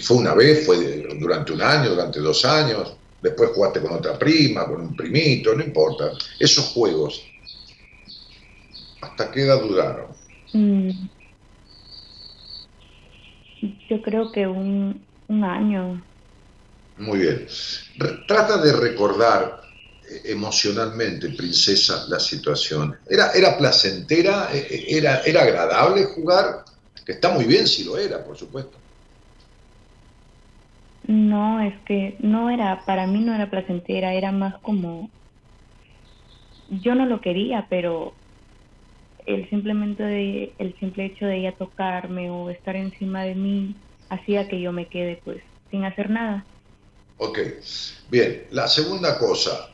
[0.03, 0.67] ¿Fue una vez?
[0.67, 1.91] ¿Fue durante un año?
[1.91, 2.97] ¿Durante dos años?
[3.21, 6.13] Después jugaste con otra prima, con un primito, no importa.
[6.39, 7.23] Esos juegos,
[9.01, 10.11] ¿Hasta qué edad duraron?
[10.53, 10.91] Mm.
[13.89, 16.05] Yo creo que un, año.
[16.99, 17.47] Muy bien.
[18.27, 19.61] trata de recordar
[20.03, 22.99] eh, emocionalmente, princesa, la situación.
[23.09, 24.49] ¿Era, era placentera?
[24.53, 26.65] Eh, eh, ¿Era, ¿Era agradable jugar?
[27.05, 28.83] Que está muy bien si lo era, por supuesto.
[31.05, 35.11] No, es que no era, para mí no era placentera, era más como,
[36.69, 38.15] yo no lo quería, pero
[39.25, 43.77] el simplemente el simple hecho de ella tocarme o estar encima de mí
[44.11, 46.47] hacía que yo me quede pues sin hacer nada.
[47.19, 47.39] Ok,
[48.11, 48.47] bien.
[48.51, 49.71] La segunda cosa,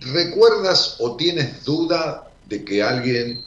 [0.00, 3.44] ¿recuerdas o tienes duda de que alguien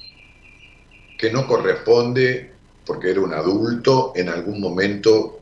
[1.17, 2.51] que no corresponde,
[2.85, 5.39] porque era un adulto, en algún momento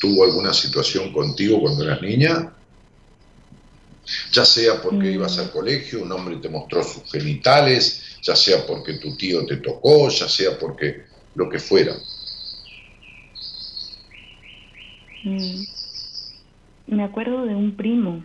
[0.00, 2.52] tuvo alguna situación contigo cuando eras niña?
[4.32, 5.14] ya sea porque mm.
[5.14, 9.56] ibas al colegio, un hombre te mostró sus genitales, ya sea porque tu tío te
[9.56, 11.96] tocó, ya sea porque lo que fuera.
[15.22, 15.64] Mm.
[16.90, 18.24] Me acuerdo de un primo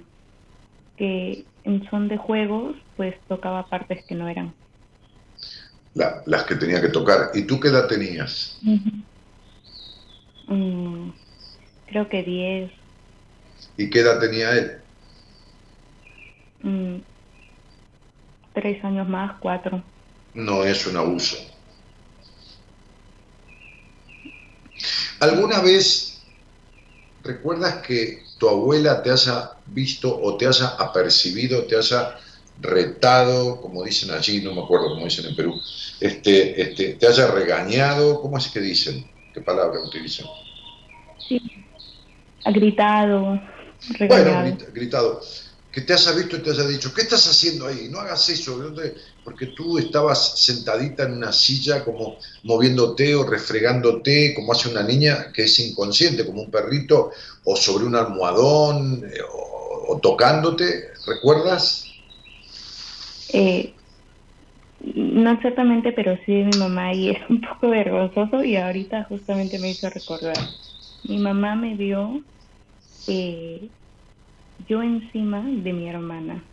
[0.97, 4.55] que en son de juegos pues tocaba partes que no eran.
[5.93, 7.29] las que tenía que tocar.
[7.35, 8.59] ¿Y tú qué edad tenías?
[10.47, 11.09] Mm,
[11.85, 12.71] creo que 10.
[13.77, 14.77] ¿Y qué edad tenía él?
[16.63, 16.97] Mm,
[18.53, 19.83] tres años más, cuatro.
[20.33, 21.37] No es un abuso.
[25.19, 26.19] ¿Alguna vez
[27.23, 32.17] recuerdas que tu abuela te haya visto o te haya apercibido, te haya
[32.59, 35.61] retado, como dicen allí, no me acuerdo cómo dicen en Perú,
[35.99, 39.05] este, este, te haya regañado, ¿cómo es que dicen?
[39.33, 40.27] ¿Qué palabra utilizan?
[41.27, 41.41] Sí.
[42.45, 43.41] Ha gritado,
[44.07, 45.21] Bueno, gritado.
[45.71, 47.89] Que te haya visto y te haya dicho, ¿qué estás haciendo ahí?
[47.89, 48.57] No hagas eso,
[49.25, 55.31] porque tú estabas sentadita en una silla como moviéndote o refregándote, como hace una niña
[55.33, 57.09] que es inconsciente, como un perrito,
[57.43, 61.91] o sobre un almohadón, eh, o, tocándote, ¿recuerdas?
[63.33, 63.73] Eh,
[64.79, 69.71] no exactamente, pero sí mi mamá y es un poco vergonzoso y ahorita justamente me
[69.71, 70.37] hizo recordar.
[71.03, 72.21] Mi mamá me vio
[73.07, 73.69] eh,
[74.67, 76.43] yo encima de mi hermana.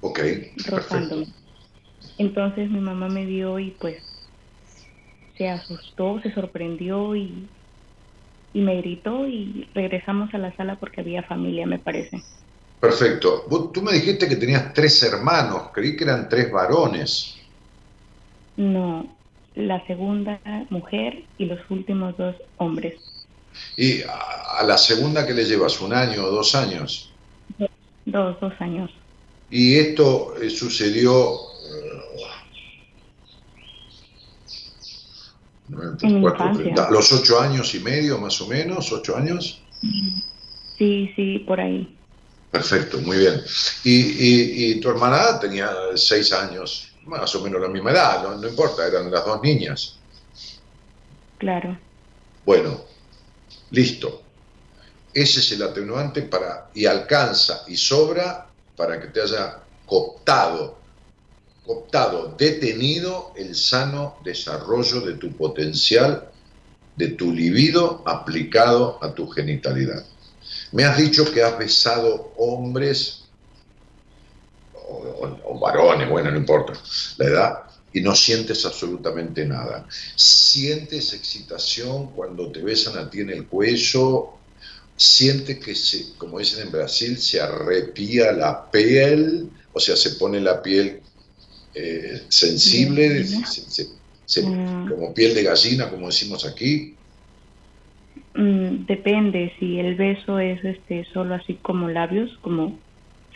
[0.00, 0.18] Ok.
[0.66, 1.26] Rozándome.
[2.18, 4.02] Entonces mi mamá me vio y pues
[5.36, 7.48] se asustó, se sorprendió y,
[8.52, 12.22] y me gritó y regresamos a la sala porque había familia, me parece.
[12.80, 13.44] Perfecto.
[13.72, 17.34] Tú me dijiste que tenías tres hermanos, creí que eran tres varones.
[18.56, 19.16] No,
[19.54, 20.40] la segunda
[20.70, 22.94] mujer y los últimos dos hombres.
[23.76, 25.80] ¿Y a, la segunda que le llevas?
[25.80, 27.10] ¿Un año o dos años?
[28.04, 28.90] Dos, dos años.
[29.50, 31.53] ¿Y esto eh, sucedió
[36.76, 39.62] a los ocho años y medio, más o menos, ocho años?
[40.78, 41.96] Sí, sí, por ahí.
[42.50, 43.42] Perfecto, muy bien.
[43.82, 48.86] Y, y tu hermana tenía seis años más o menos la misma edad, no, importa,
[48.86, 49.96] eran las dos niñas.
[51.38, 51.78] Claro.
[52.44, 52.84] Bueno,
[53.70, 54.22] listo.
[55.12, 60.78] Ese es el atenuante para, y alcanza y sobra para que te haya cooptado,
[61.66, 66.30] cooptado, detenido el sano desarrollo de tu potencial,
[66.96, 70.04] de tu libido aplicado a tu genitalidad.
[70.72, 73.24] Me has dicho que has besado hombres
[74.74, 76.74] o, varones, bueno, no importa
[77.18, 77.58] la edad,
[77.92, 79.86] y no sientes absolutamente nada.
[80.16, 84.30] Sientes excitación cuando te besan a ti en el cuello,
[84.96, 90.40] sientes que, se, como dicen en Brasil, se arrepía la piel, o sea, se pone
[90.40, 91.00] la piel
[91.74, 93.24] eh, sensible,
[94.42, 94.88] mm.
[94.88, 96.96] como piel de gallina, como decimos aquí.
[98.34, 102.80] Mm, depende, si el beso es este solo así como labios, como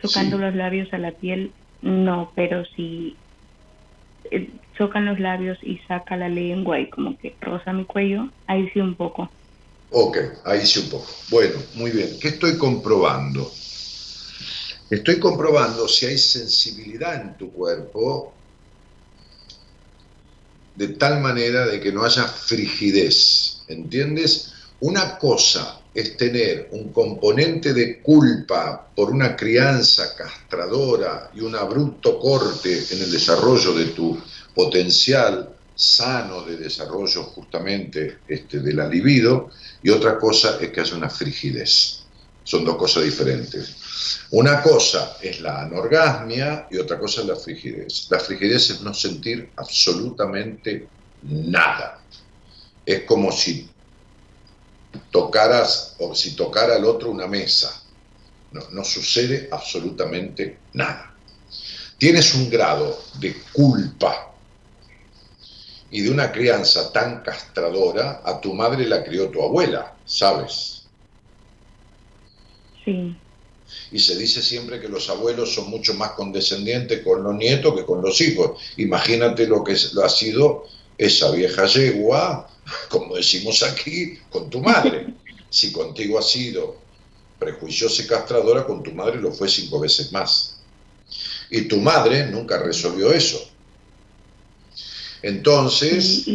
[0.01, 3.17] chocando los labios a la piel, no, pero si
[4.31, 8.69] eh, chocan los labios y saca la lengua y como que roza mi cuello, ahí
[8.73, 9.31] sí un poco.
[9.91, 11.09] Ok, ahí sí un poco.
[11.31, 12.09] Bueno, muy bien.
[12.21, 13.51] ¿Qué estoy comprobando?
[14.91, 18.33] Estoy comprobando si hay sensibilidad en tu cuerpo
[20.75, 23.65] de tal manera de que no haya frigidez.
[23.69, 24.53] ¿Entiendes?
[24.81, 32.19] Una cosa es tener un componente de culpa por una crianza castradora y un abrupto
[32.19, 34.19] corte en el desarrollo de tu
[34.55, 40.97] potencial sano de desarrollo justamente este, de la libido, y otra cosa es que haya
[40.97, 42.01] una frigidez.
[42.43, 43.77] Son dos cosas diferentes.
[44.31, 48.09] Una cosa es la anorgasmia y otra cosa es la frigidez.
[48.11, 50.89] La frigidez es no sentir absolutamente
[51.23, 52.01] nada.
[52.85, 53.69] Es como si
[55.11, 57.83] tocaras o si tocara al otro una mesa.
[58.53, 61.15] No, no sucede absolutamente nada.
[61.99, 64.33] Tienes un grado de culpa
[65.91, 70.87] y de una crianza tan castradora, a tu madre la crió tu abuela, ¿sabes?
[72.85, 73.17] Sí.
[73.93, 77.85] Y se dice siempre que los abuelos son mucho más condescendientes con los nietos que
[77.85, 78.61] con los hijos.
[78.77, 80.67] Imagínate lo que ha sido
[80.99, 82.49] esa vieja yegua
[82.89, 85.07] como decimos aquí, con tu madre.
[85.51, 86.77] Si contigo ha sido
[87.39, 90.61] prejuiciosa y castradora, con tu madre lo fue cinco veces más.
[91.49, 93.41] Y tu madre nunca resolvió eso.
[95.23, 96.27] Entonces,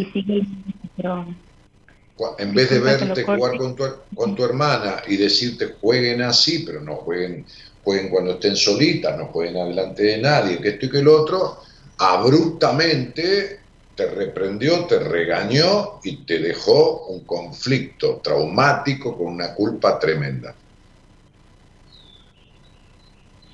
[2.37, 3.83] en vez de verte jugar con tu,
[4.15, 7.45] con tu hermana y decirte jueguen así, pero no jueguen,
[7.83, 11.59] jueguen cuando estén solitas, no jueguen adelante de nadie, que esto y que el otro,
[11.97, 13.59] abruptamente
[13.95, 20.55] te reprendió, te regañó y te dejó un conflicto traumático con una culpa tremenda.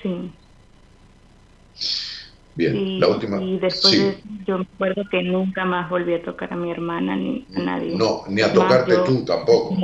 [0.02, 0.32] Sí.
[2.56, 3.42] Bien, la última.
[3.42, 7.46] Y después yo me acuerdo que nunca más volví a tocar a mi hermana ni
[7.56, 7.96] a nadie.
[7.96, 9.78] No, ni a tocarte tú tampoco.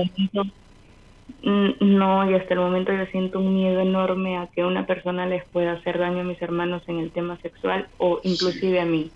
[1.80, 5.44] No, y hasta el momento yo siento un miedo enorme a que una persona les
[5.52, 9.12] pueda hacer daño a mis hermanos en el tema sexual o inclusive a mí.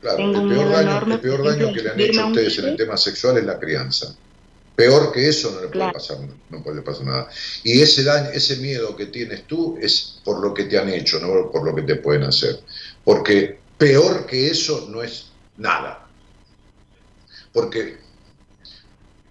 [0.00, 2.76] Claro, el peor, daño, el peor daño que le han hecho a ustedes en el
[2.76, 4.06] tema sexual es la crianza.
[4.76, 6.18] Peor que eso no le puede pasar,
[6.50, 7.28] no puede pasar nada.
[7.62, 11.20] Y ese daño, ese miedo que tienes tú es por lo que te han hecho,
[11.20, 12.60] no por lo que te pueden hacer.
[13.04, 16.08] Porque peor que eso no es nada.
[17.52, 17.98] Porque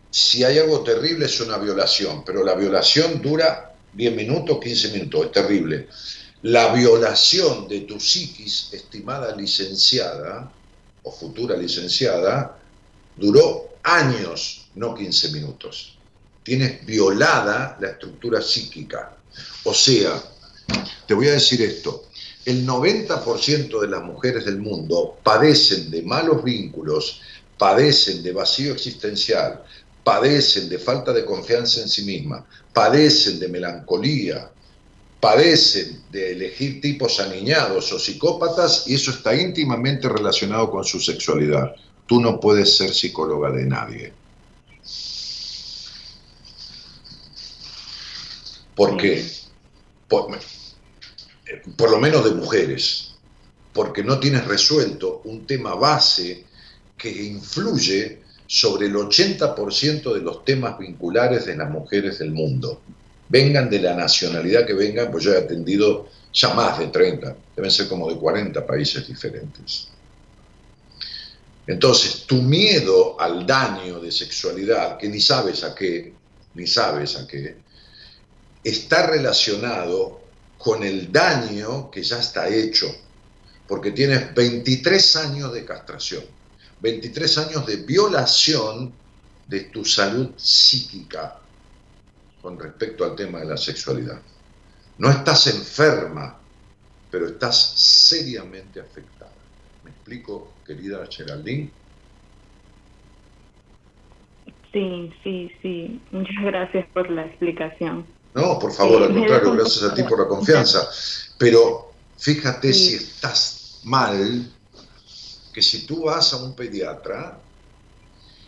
[0.09, 5.25] si hay algo terrible es una violación, pero la violación dura 10 minutos, 15 minutos,
[5.25, 5.87] es terrible.
[6.43, 10.51] La violación de tu psiquis, estimada licenciada
[11.03, 12.59] o futura licenciada,
[13.15, 15.97] duró años, no 15 minutos.
[16.43, 19.15] Tienes violada la estructura psíquica.
[19.63, 20.21] O sea,
[21.07, 22.05] te voy a decir esto,
[22.45, 27.21] el 90% de las mujeres del mundo padecen de malos vínculos,
[27.57, 29.63] padecen de vacío existencial,
[30.03, 34.51] padecen de falta de confianza en sí misma, padecen de melancolía,
[35.21, 41.73] padecen de elegir tipos aniñados o psicópatas y eso está íntimamente relacionado con su sexualidad.
[42.05, 44.22] Tú no puedes ser psicóloga de nadie.
[48.75, 49.23] ¿Por qué?
[50.07, 50.27] Por,
[51.77, 53.15] por lo menos de mujeres,
[53.73, 56.45] porque no tienes resuelto un tema base
[56.97, 62.81] que influye sobre el 80% de los temas vinculares de las mujeres del mundo.
[63.29, 67.71] Vengan de la nacionalidad que vengan, pues yo he atendido ya más de 30, deben
[67.71, 69.89] ser como de 40 países diferentes.
[71.65, 76.13] Entonces, tu miedo al daño de sexualidad, que ni sabes a qué,
[76.55, 77.55] ni sabes a qué,
[78.63, 80.21] está relacionado
[80.57, 82.87] con el daño que ya está hecho,
[83.67, 86.23] porque tienes 23 años de castración,
[86.79, 88.93] 23 años de violación
[89.47, 91.39] de tu salud psíquica
[92.41, 94.21] con respecto al tema de la sexualidad.
[94.97, 96.37] No estás enferma,
[97.09, 99.31] pero estás seriamente afectada.
[99.83, 101.69] ¿Me explico, querida Geraldine?
[104.71, 106.01] Sí, sí, sí.
[106.11, 108.05] Muchas gracias por la explicación.
[108.33, 110.89] No, por favor, al contrario, gracias a ti por la confianza.
[111.37, 114.51] Pero fíjate si estás mal,
[115.53, 117.39] que si tú vas a un pediatra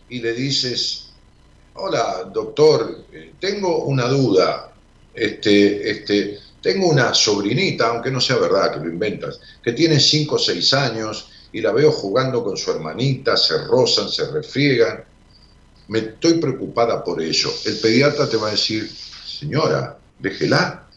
[0.09, 1.07] y le dices,
[1.75, 4.73] hola, doctor, eh, tengo una duda,
[5.13, 10.35] este, este, tengo una sobrinita, aunque no sea verdad que lo inventas, que tiene 5
[10.35, 15.03] o 6 años y la veo jugando con su hermanita, se rozan, se refriegan.
[15.87, 17.51] Me estoy preocupada por ello.
[17.65, 18.89] El pediatra te va a decir,
[19.39, 20.87] señora, déjela,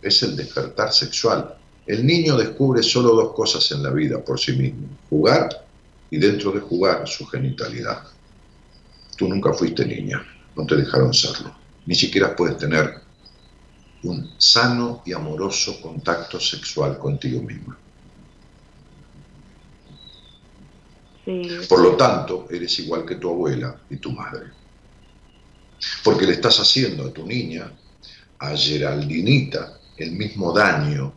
[0.00, 1.56] es el despertar sexual.
[1.86, 5.66] El niño descubre solo dos cosas en la vida por sí mismo, jugar
[6.10, 8.04] y dentro de jugar su genitalidad.
[9.16, 10.24] Tú nunca fuiste niña,
[10.56, 11.54] no te dejaron serlo.
[11.86, 13.00] Ni siquiera puedes tener
[14.04, 17.78] un sano y amoroso contacto sexual contigo misma.
[21.68, 24.61] Por lo tanto, eres igual que tu abuela y tu madre.
[26.04, 27.72] Porque le estás haciendo a tu niña,
[28.38, 31.12] a Geraldinita, el mismo daño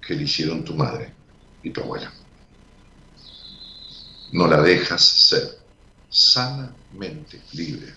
[0.00, 1.12] que le hicieron tu madre
[1.62, 2.12] y tu abuela.
[4.32, 5.58] No la dejas ser
[6.08, 7.92] sanamente libre.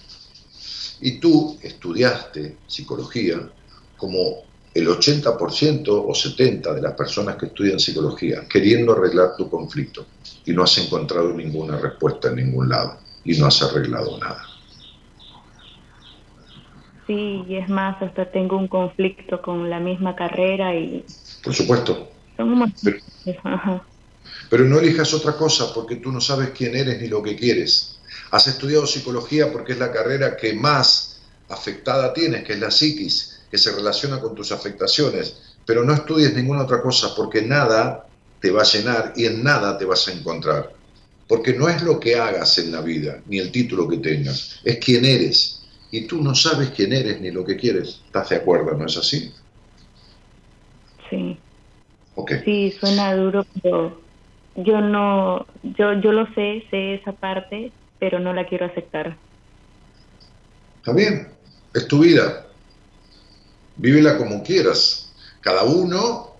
[1.02, 3.52] Y tú estudiaste psicología
[3.98, 10.06] como el 80% o 70% de las personas que estudian psicología, queriendo arreglar tu conflicto
[10.46, 14.51] y no has encontrado ninguna respuesta en ningún lado y no has arreglado nada.
[17.12, 21.04] Sí, y es más, hasta tengo un conflicto con la misma carrera y...
[21.44, 22.10] Por supuesto.
[22.38, 23.00] Pero,
[24.50, 28.00] pero no elijas otra cosa porque tú no sabes quién eres ni lo que quieres.
[28.32, 33.42] Has estudiado psicología porque es la carrera que más afectada tienes, que es la psiquis,
[33.52, 35.36] que se relaciona con tus afectaciones.
[35.66, 38.08] Pero no estudies ninguna otra cosa porque nada
[38.40, 40.72] te va a llenar y en nada te vas a encontrar.
[41.28, 44.78] Porque no es lo que hagas en la vida, ni el título que tengas, es
[44.78, 45.61] quién eres
[45.92, 48.02] y tú no sabes quién eres ni lo que quieres.
[48.06, 48.78] ¿Estás de acuerdo?
[48.78, 49.34] ¿No es así?
[51.10, 51.38] Sí.
[52.46, 54.02] Sí, suena duro, pero
[54.56, 59.18] yo no, yo, yo lo sé, sé esa parte, pero no la quiero aceptar.
[60.78, 61.28] Está bien,
[61.74, 62.48] es tu vida.
[63.76, 65.12] Vívela como quieras.
[65.42, 66.32] Cada uno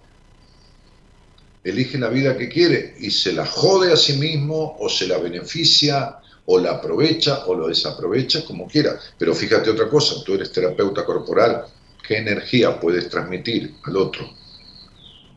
[1.64, 5.18] elige la vida que quiere y se la jode a sí mismo o se la
[5.18, 9.00] beneficia o la aprovecha o lo desaprovecha como quiera.
[9.18, 11.66] Pero fíjate otra cosa, tú eres terapeuta corporal,
[12.06, 14.30] ¿qué energía puedes transmitir al otro?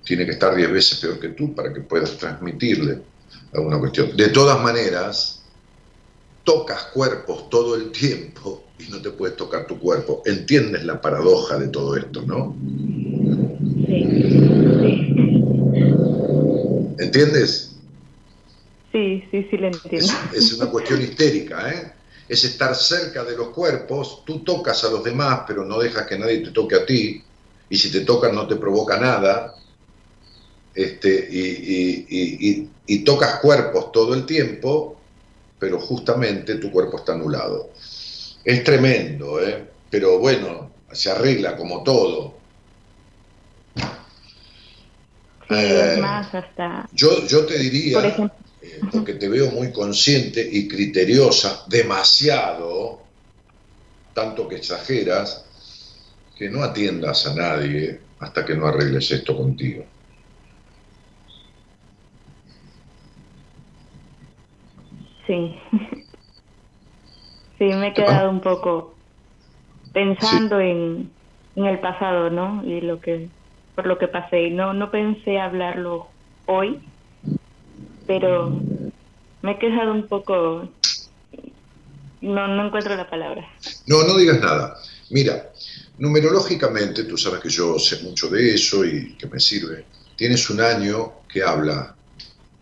[0.05, 3.01] Tiene que estar diez veces peor que tú para que puedas transmitirle
[3.53, 4.17] alguna cuestión.
[4.17, 5.43] De todas maneras,
[6.45, 10.23] tocas cuerpos todo el tiempo y no te puedes tocar tu cuerpo.
[10.27, 12.55] ¿Entiendes la paradoja de todo esto, no?
[16.99, 17.74] ¿Entiendes?
[18.95, 20.13] Sí, sí, sí, le entiendo.
[20.33, 21.93] Es, una cuestión histérica, ¿eh?
[22.29, 26.17] Es estar cerca de los cuerpos, tú tocas a los demás, pero no dejas que
[26.17, 27.21] nadie te toque a ti,
[27.69, 29.57] y si te tocan no te provoca nada,
[30.73, 34.97] este, y, tocas cuerpos todo el tiempo,
[35.59, 37.71] pero justamente tu cuerpo está anulado.
[38.45, 39.65] Es tremendo, ¿eh?
[39.91, 42.35] pero bueno, se arregla como todo.
[45.51, 46.89] Eh, más hasta...
[46.93, 48.01] Yo, yo te diría,
[48.91, 53.09] porque te veo muy consciente y criteriosa, demasiado,
[54.13, 55.29] tanto que exageras,
[56.37, 59.87] que no atiendas a nadie hasta que no arregles esto contigo.
[65.27, 65.59] Sí.
[67.59, 68.99] Sí, me he quedado un poco
[69.93, 71.17] pensando en,
[71.55, 72.65] en el pasado, ¿no?
[72.65, 73.31] Y lo que
[73.75, 74.51] por lo que pasé.
[74.51, 76.94] No no pensé hablarlo hoy,
[78.07, 78.61] pero
[79.43, 80.69] me he quedado un poco
[82.21, 83.47] no no encuentro la palabra.
[83.87, 84.79] No, no digas nada.
[85.11, 85.53] Mira,
[85.99, 89.85] numerológicamente, tú sabes que yo sé mucho de eso y que me sirve.
[90.17, 91.95] Tienes un año que habla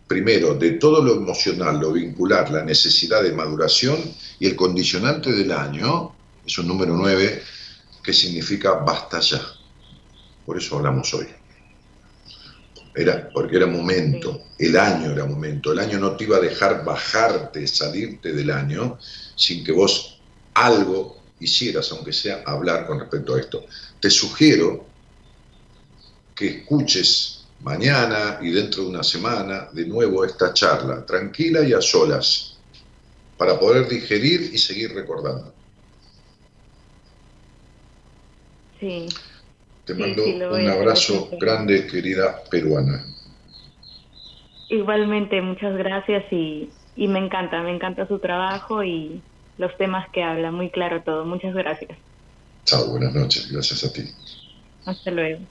[0.07, 3.97] primero, de todo lo emocional, lo vincular, la necesidad de maduración
[4.39, 6.13] y el condicionante del año,
[6.45, 7.41] es un número 9,
[8.03, 9.41] que significa basta ya.
[10.45, 11.27] Por eso hablamos hoy.
[12.95, 16.85] Era, porque era momento, el año era momento, el año no te iba a dejar
[16.85, 18.99] bajarte, salirte del año,
[19.35, 20.21] sin que vos
[20.53, 23.65] algo hicieras, aunque sea hablar con respecto a esto.
[23.99, 24.85] Te sugiero
[26.35, 31.81] que escuches mañana y dentro de una semana de nuevo esta charla, tranquila y a
[31.81, 32.57] solas,
[33.37, 35.53] para poder digerir y seguir recordando.
[38.79, 39.07] Sí.
[39.85, 43.03] Te mando un abrazo grande, querida peruana.
[44.69, 49.21] Igualmente, muchas gracias y, y me encanta, me encanta su trabajo y
[49.57, 51.25] los temas que habla, muy claro todo.
[51.25, 51.97] Muchas gracias.
[52.65, 54.03] Chao, buenas noches, gracias a ti.
[54.85, 55.41] Hasta luego.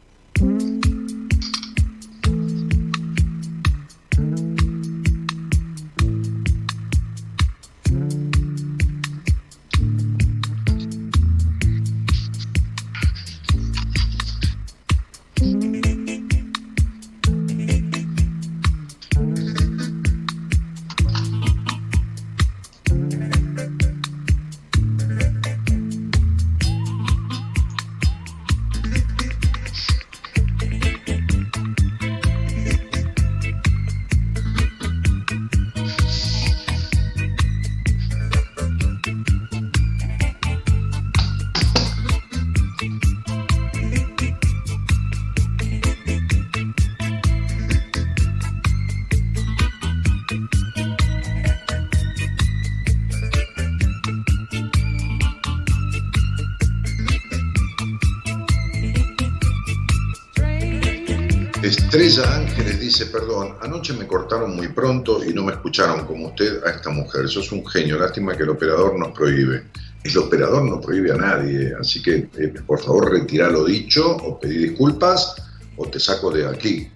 [61.93, 66.65] Estrella Ángeles dice, perdón, anoche me cortaron muy pronto y no me escucharon como usted
[66.65, 67.27] a esta mujer.
[67.27, 69.65] Eso es un genio, lástima que el operador nos prohíbe.
[70.03, 74.41] El operador no prohíbe a nadie, así que eh, por favor retira lo dicho o
[74.41, 75.35] pedí disculpas
[75.77, 76.91] o te saco de aquí.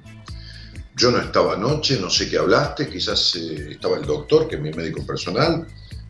[0.96, 4.62] Yo no estaba anoche, no sé qué hablaste, quizás eh, estaba el doctor, que es
[4.62, 5.66] mi médico personal,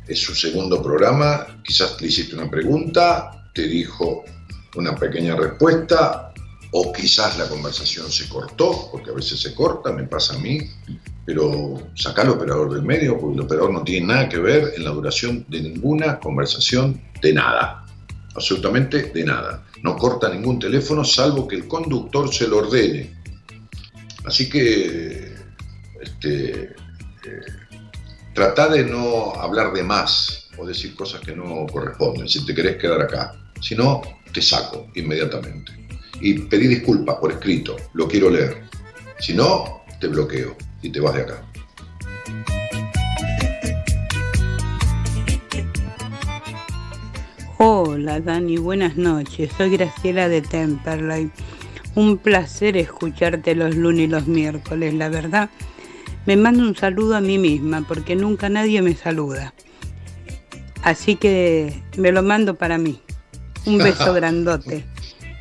[0.06, 4.22] es su segundo programa, quizás le hiciste una pregunta, te dijo
[4.76, 6.25] una pequeña respuesta,
[6.78, 10.58] o quizás la conversación se cortó, porque a veces se corta, me pasa a mí,
[11.24, 14.84] pero saca al operador del medio, porque el operador no tiene nada que ver en
[14.84, 17.86] la duración de ninguna conversación, de nada,
[18.34, 19.64] absolutamente de nada.
[19.82, 23.16] No corta ningún teléfono salvo que el conductor se lo ordene.
[24.26, 25.34] Así que
[26.02, 26.74] este, eh,
[28.34, 32.76] trata de no hablar de más o decir cosas que no corresponden, si te querés
[32.76, 33.34] quedar acá.
[33.62, 35.85] Si no, te saco inmediatamente
[36.20, 38.62] y pedí disculpas por escrito, lo quiero leer.
[39.18, 41.42] Si no, te bloqueo y te vas de acá.
[47.58, 49.50] Hola Dani, buenas noches.
[49.56, 51.30] Soy Graciela de Temperley.
[51.94, 55.48] Un placer escucharte los lunes y los miércoles, la verdad.
[56.26, 59.54] Me mando un saludo a mí misma porque nunca nadie me saluda.
[60.82, 63.00] Así que me lo mando para mí.
[63.64, 64.84] Un beso grandote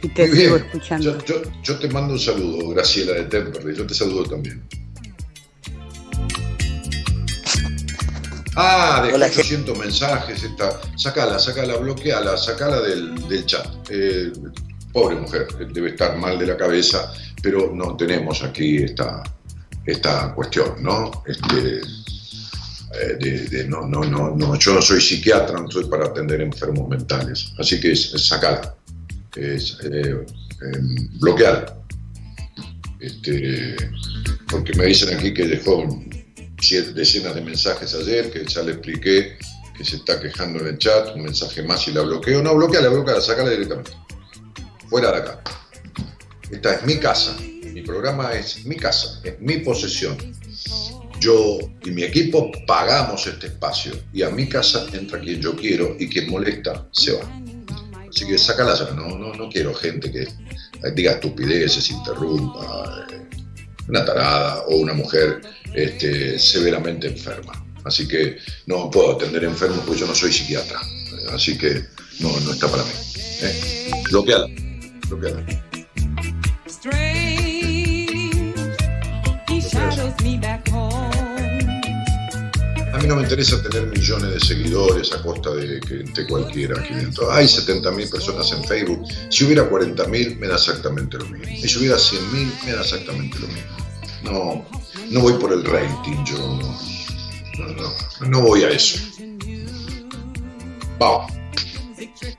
[0.06, 1.18] y te sigo escuchando.
[1.64, 4.64] Yo, te mando un saludo, Graciela de Temperley, yo te saludo también.
[8.56, 13.68] Ah, de 800 mensajes, esta, sacala, sacala, bloqueala, sacala del, del chat.
[13.90, 14.32] Eh,
[14.94, 17.12] pobre mujer, debe estar mal de la cabeza,
[17.42, 19.24] pero no tenemos aquí esta,
[19.86, 21.24] esta cuestión, ¿no?
[21.26, 21.82] Este,
[23.02, 27.52] eh, no, no, no, no, yo no soy psiquiatra, no soy para atender enfermos mentales,
[27.58, 28.76] así que sacala
[29.36, 30.26] es eh,
[30.62, 31.78] em, bloquear.
[33.00, 33.76] Este,
[34.50, 35.88] porque me dicen aquí que dejó
[36.94, 39.38] decenas de mensajes ayer que ya le expliqué
[39.78, 42.42] que se está quejando en el chat, un mensaje más y la bloqueo.
[42.42, 43.92] No, bloquea, bloquea, sacala directamente.
[44.90, 45.42] Fuera de acá.
[46.50, 47.36] Esta es mi casa.
[47.40, 50.16] Mi programa es mi casa, es mi posesión.
[51.20, 55.96] Yo y mi equipo pagamos este espacio y a mi casa entra quien yo quiero
[56.00, 57.42] y quien molesta se va.
[58.16, 60.26] Así que sácala ya, no, no, no quiero gente que
[60.94, 63.28] diga estupideces, interrumpa, eh,
[63.90, 65.42] una tarada o una mujer
[65.74, 67.52] este, severamente enferma.
[67.84, 68.38] Así que
[68.68, 70.80] no puedo atender enfermos porque yo no soy psiquiatra.
[71.34, 71.84] Así que
[72.22, 72.92] no, no está para mí.
[73.42, 73.92] ¿eh?
[74.10, 74.48] Bloqueala,
[75.10, 75.46] bloqueala.
[82.96, 86.80] A mí no me interesa tener millones de seguidores a costa de que entre cualquiera
[86.80, 87.30] aquí dentro.
[87.30, 89.06] Hay 70.000 personas en Facebook.
[89.30, 91.68] Si hubiera 40.000, me da exactamente lo mismo.
[91.68, 93.66] Si hubiera 100.000, me da exactamente lo mismo.
[94.24, 94.66] No,
[95.10, 96.60] no voy por el rating, yo
[98.30, 98.98] no, voy a eso.
[100.98, 101.34] Vamos.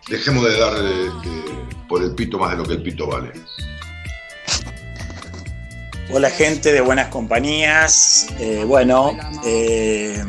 [0.09, 0.73] Dejemos de dar
[1.87, 3.31] por el pito más de lo que el pito vale.
[6.11, 8.29] Hola gente de buenas compañías.
[8.39, 10.25] Eh, bueno, eh,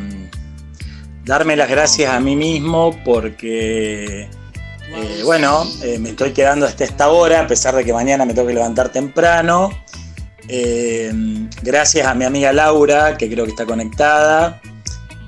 [1.27, 5.65] darme las gracias a mí mismo porque, eh, bueno,
[5.99, 8.89] me estoy quedando hasta esta hora, a pesar de que mañana me tengo que levantar
[8.89, 9.69] temprano.
[11.61, 14.61] gracias a mi amiga Laura, que creo que está conectada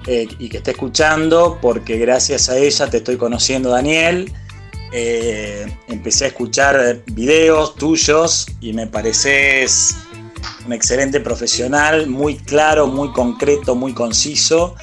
[0.07, 4.31] y que está escuchando, porque gracias a ella te estoy conociendo, Daniel.
[5.87, 9.97] empecé a escuchar videos tuyos y me pareces
[10.65, 14.75] un excelente profesional, muy claro, muy concreto, muy conciso,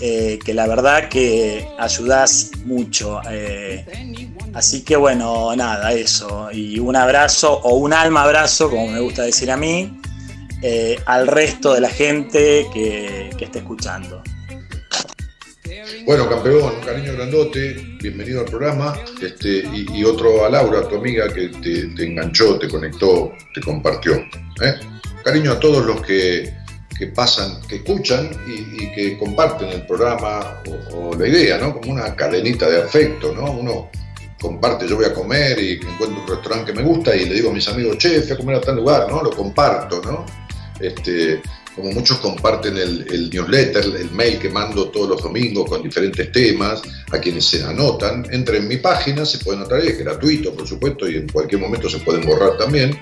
[0.00, 3.20] eh, que la verdad que ayudas mucho.
[3.30, 3.84] Eh,
[4.54, 6.48] así que bueno, nada, eso.
[6.52, 10.00] Y un abrazo o un alma abrazo, como me gusta decir a mí,
[10.62, 14.22] eh, al resto de la gente que, que esté escuchando.
[16.06, 18.96] Bueno, campeón, cariño grandote, bienvenido al programa.
[19.20, 24.24] Este, y, otro a Laura, tu amiga, que te, enganchó, te conectó, te compartió.
[25.24, 26.54] cariño a todos los que,
[27.08, 30.62] pasan, que escuchan y, que comparten el programa
[30.92, 31.74] o, la idea, ¿no?
[31.74, 33.50] Como una cadenita de afecto, ¿no?
[33.50, 33.90] Uno
[34.40, 37.50] comparte, yo voy a comer y encuentro un restaurante que me gusta y le digo
[37.50, 39.22] a mis amigos, che, fui a comer a tal lugar, ¿no?
[39.22, 40.24] Lo comparto, ¿no?
[40.80, 41.42] Este,
[41.76, 46.82] como muchos comparten el, newsletter, el mail que mando todos los domingos con diferentes temas,
[47.12, 51.06] a quienes se anotan, entren en mi página, se pueden anotar, es gratuito por supuesto
[51.08, 52.98] y en cualquier momento se pueden borrar también.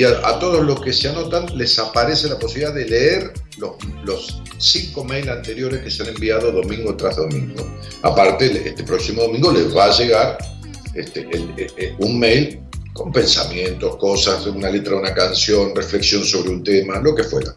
[0.00, 3.72] Y a, todos los que se anotan les aparece la posibilidad de leer los,
[4.02, 7.70] los cinco mails anteriores que se han enviado domingo tras domingo.
[8.00, 10.38] Aparte, este próximo domingo les va a llegar
[10.94, 11.28] este,
[11.98, 12.60] un mail
[12.94, 17.54] con pensamientos, cosas, una letra de una canción, reflexión sobre un tema, lo que fuera.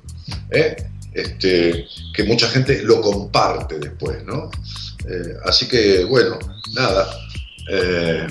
[0.52, 0.76] ¿eh?
[1.14, 4.52] Este, que mucha gente lo comparte después, ¿no?
[5.10, 6.40] Eh, así que, bueno,
[6.74, 7.08] nada.
[7.72, 8.28] Eh,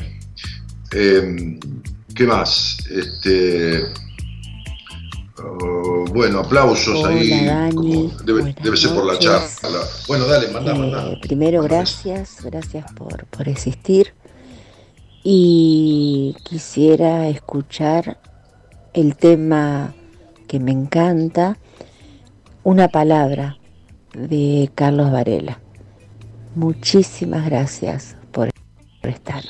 [0.92, 1.58] em,
[2.14, 2.78] ¿Qué más?
[2.90, 3.84] Este,
[5.38, 7.48] oh, bueno, aplausos ahí.
[8.24, 9.46] debe, ser por la charla.
[10.06, 11.20] Bueno, dale, manda, manda.
[11.20, 14.14] Primero, gracias, gracias por, por existir.
[15.24, 18.18] Y quisiera escuchar
[18.92, 19.94] el tema
[20.48, 21.56] que me encanta,
[22.62, 23.56] una palabra
[24.12, 25.60] de Carlos Varela.
[26.54, 28.50] Muchísimas gracias por
[29.02, 29.42] estar.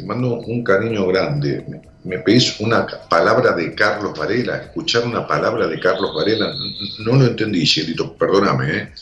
[0.00, 1.82] Te mando un cariño grande.
[2.04, 6.54] Me pedís una palabra de Carlos Varela, escuchar una palabra de Carlos Varela.
[7.00, 8.78] No, lo entendí, Cielito, perdóname.
[8.78, 8.92] ¿eh?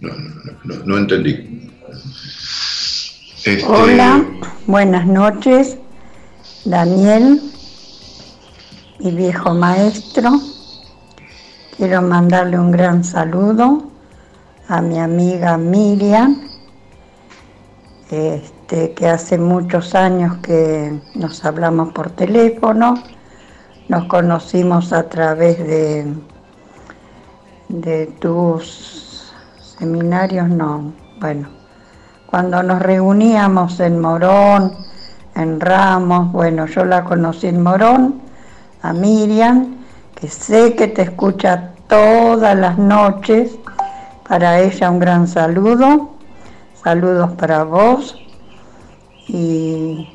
[0.00, 1.70] No, entendí.
[3.44, 4.24] Este, Hola,
[4.66, 5.76] buenas noches,
[6.64, 7.42] Daniel,
[9.00, 10.40] mi viejo maestro.
[11.76, 13.92] Quiero mandarle un gran saludo
[14.68, 16.48] a mi amiga Miriam,
[18.10, 22.94] este, que hace muchos años que nos hablamos por teléfono,
[23.88, 26.06] nos conocimos a través de,
[27.68, 29.32] de tus
[29.78, 31.48] seminarios, no, bueno,
[32.26, 34.72] cuando nos reuníamos en Morón,
[35.34, 38.22] en Ramos, bueno, yo la conocí en Morón,
[38.82, 39.76] a Miriam,
[40.14, 43.56] que sé que te escucha todas las noches.
[44.28, 46.10] Para ella un gran saludo,
[46.82, 48.23] saludos para vos
[49.28, 50.06] y,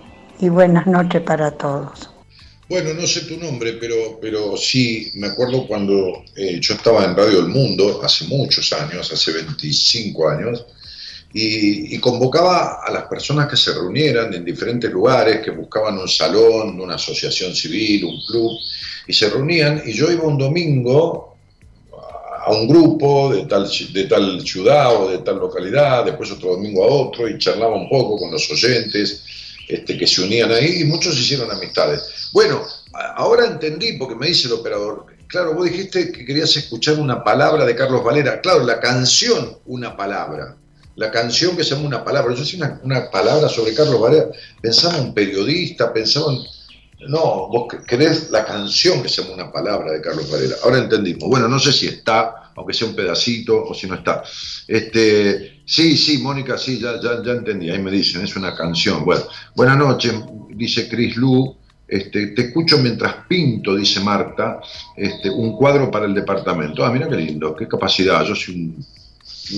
[0.49, 2.09] buenas noches para todos.
[2.67, 7.15] Bueno, no sé tu nombre, pero, pero sí, me acuerdo cuando eh, yo estaba en
[7.15, 10.65] Radio El Mundo, hace muchos años, hace 25 años,
[11.33, 16.07] y, y, convocaba a las personas que se reunieran en diferentes lugares, que buscaban un
[16.07, 18.57] salón, una asociación civil, un club,
[19.07, 21.28] y se reunían, y yo iba un domingo
[22.49, 26.83] a un grupo de tal, de tal ciudad o de tal localidad, después otro domingo
[26.83, 29.23] a otro y charlaba un poco con los oyentes
[29.67, 32.29] este, que se unían ahí y muchos hicieron amistades.
[32.33, 32.63] Bueno,
[33.17, 37.65] ahora entendí, porque me dice el operador, claro, vos dijiste que querías escuchar una palabra
[37.65, 40.57] de Carlos Valera, claro, la canción Una Palabra,
[40.95, 44.25] la canción que se llama Una Palabra, yo hice una, palabra sobre Carlos Valera,
[44.59, 46.39] pensaba en periodista, pensaba en...
[47.07, 51.29] No, vos querés la canción que se llama Una Palabra de Carlos Valera, ahora entendimos.
[51.29, 54.21] Bueno, no sé si está, aunque sea un pedacito, o si no está.
[54.67, 59.05] Este, sí, sí, Mónica, sí, ya, ya, ya entendí, ahí me dicen, es una canción.
[59.05, 59.23] Bueno,
[59.55, 60.13] buenas noches,
[60.49, 61.55] dice Chris Lu,
[61.87, 64.59] este, te escucho mientras pinto, dice Marta,
[64.95, 66.85] este, un cuadro para el departamento.
[66.85, 68.23] Ah, mira qué lindo, qué capacidad.
[68.25, 68.85] Yo soy un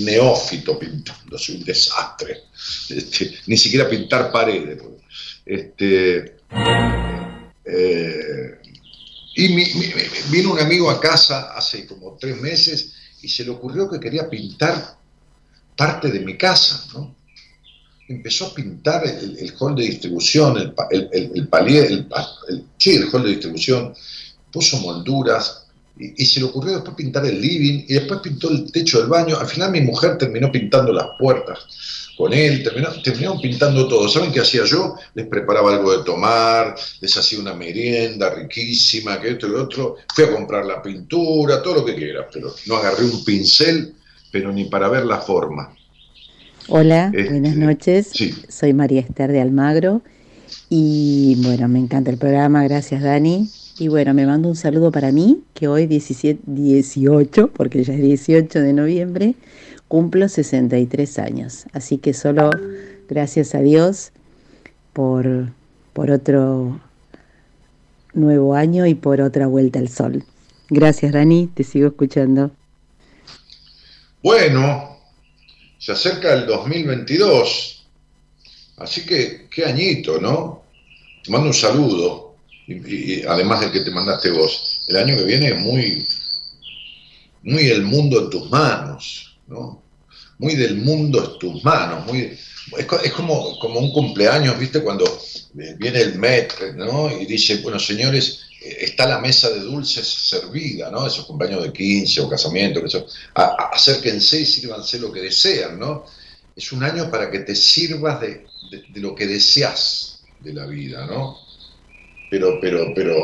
[0.04, 2.44] neófito pintando, soy un desastre.
[2.88, 4.80] Este, ni siquiera pintar paredes.
[5.44, 6.36] Este,
[7.64, 8.58] eh,
[9.34, 9.48] y
[10.30, 14.28] vino un amigo a casa hace como tres meses y se le ocurrió que quería
[14.28, 14.98] pintar
[15.76, 17.16] parte de mi casa, ¿no?
[18.08, 22.06] empezó a pintar el, hall de distribución, el, el, el palier, el,
[22.76, 23.94] sí, el hall de distribución,
[24.52, 25.66] puso molduras
[25.98, 29.38] y, se le ocurrió después pintar el living y después pintó el techo del baño.
[29.38, 31.58] Al final mi mujer terminó pintando las puertas
[32.16, 32.62] con él,
[33.02, 34.08] terminó pintando todo.
[34.08, 34.96] ¿Saben qué hacía yo?
[35.14, 39.96] Les preparaba algo de tomar, les hacía una merienda riquísima, que esto y lo otro.
[40.14, 43.94] Fui a comprar la pintura, todo lo que quieras, pero no agarré un pincel,
[44.30, 45.74] pero ni para ver la forma.
[46.68, 48.12] Hola, este, buenas noches.
[48.48, 50.02] Soy María Esther de Almagro
[50.68, 53.48] y bueno, me encanta el programa, gracias Dani.
[53.78, 58.02] Y bueno, me mando un saludo para mí, que hoy 17, 18, porque ya es
[58.02, 59.34] 18 de noviembre,
[59.92, 61.66] cumplo 63 años.
[61.74, 62.48] Así que solo
[63.10, 64.12] gracias a Dios
[64.94, 65.52] por,
[65.92, 66.80] por otro
[68.14, 70.24] nuevo año y por otra vuelta al sol.
[70.70, 72.50] Gracias Dani, te sigo escuchando.
[74.22, 74.96] Bueno,
[75.76, 77.86] se acerca el 2022,
[78.78, 80.62] así que qué añito, ¿no?
[81.22, 82.36] Te mando un saludo,
[82.66, 84.84] y, además del que te mandaste vos.
[84.86, 86.08] El año que viene es muy,
[87.42, 89.82] muy el mundo en tus manos, ¿no?
[90.38, 92.36] Muy del mundo en tus manos, muy,
[92.78, 94.82] es, como, como un cumpleaños, ¿viste?
[94.82, 95.04] Cuando
[95.52, 97.10] viene el MET, ¿no?
[97.10, 101.06] Y dice, bueno, señores, está la mesa de dulces servida, ¿no?
[101.06, 106.06] Esos compañeros de 15 o casamiento, que eso, acérquense y sírvanse lo que desean, ¿no?
[106.54, 108.46] Es un año para que te sirvas de,
[108.94, 111.38] lo que deseas de la vida, ¿no?
[112.30, 113.16] Pero, pero, pero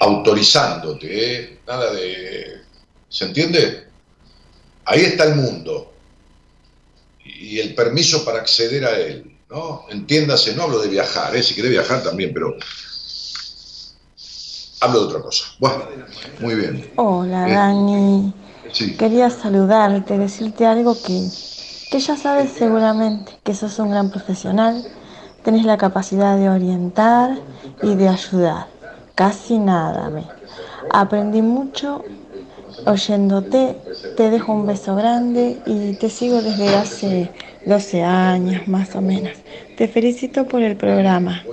[0.00, 1.58] autorizándote, ¿eh?
[1.66, 2.62] Nada de...
[3.08, 3.83] ¿Se entiende?
[4.86, 5.92] Ahí está el mundo
[7.24, 9.86] y el permiso para acceder a él, ¿no?
[9.90, 11.42] Entiéndase, no hablo de viajar, ¿eh?
[11.42, 12.54] si quiere viajar también, pero
[14.80, 15.44] hablo de otra cosa.
[15.58, 15.84] Bueno,
[16.40, 16.90] muy bien.
[16.96, 18.34] Hola, eh, Dani.
[18.72, 18.96] Sí.
[18.96, 21.28] Quería saludarte, decirte algo que,
[21.90, 24.84] que ya sabes seguramente, que sos un gran profesional,
[25.44, 27.38] tenés la capacidad de orientar
[27.82, 28.66] y de ayudar.
[29.14, 30.26] Casi nada, me.
[30.90, 32.04] Aprendí mucho
[32.86, 33.76] oyéndote,
[34.16, 37.30] te dejo un beso grande y te sigo desde hace
[37.66, 39.32] 12 años más o menos.
[39.76, 41.44] Te felicito por el programa.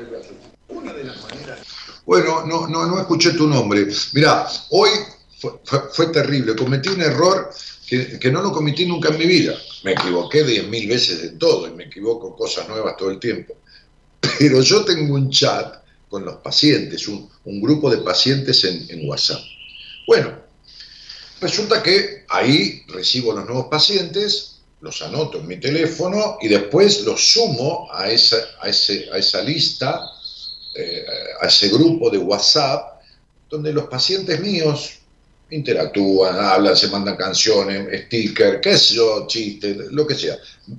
[2.05, 3.87] Bueno, no, no, no escuché tu nombre.
[4.13, 4.89] Mira, hoy
[5.93, 6.55] fue, terrible.
[6.55, 7.51] Cometí un error
[7.87, 9.55] que, no lo cometí nunca en mi vida.
[9.83, 13.55] Me equivoqué diez mil veces de todo y me equivoco cosas nuevas todo el tiempo.
[14.39, 17.29] Pero yo tengo un chat con los pacientes, un,
[17.61, 19.41] grupo de pacientes en, en, WhatsApp.
[20.05, 20.33] Bueno,
[21.41, 27.33] resulta que ahí recibo los nuevos pacientes, los anoto en mi teléfono y después los
[27.33, 30.01] sumo a esa, a ese, a esa lista
[30.73, 31.03] eh,
[31.41, 33.01] a ese grupo de WhatsApp
[33.49, 34.99] donde los pacientes míos
[35.49, 40.37] interactúan, hablan, se mandan canciones, stickers, qué sé yo, chistes, lo que sea.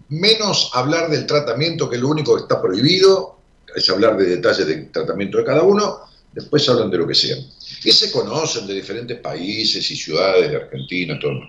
[0.08, 3.36] Menos hablar del tratamiento, que lo único que está prohibido
[3.76, 6.00] es hablar de detalles del tratamiento de cada uno,
[6.32, 7.36] después hablan de lo que sea.
[7.84, 11.40] Y se conocen de diferentes países y ciudades de Argentina, todo.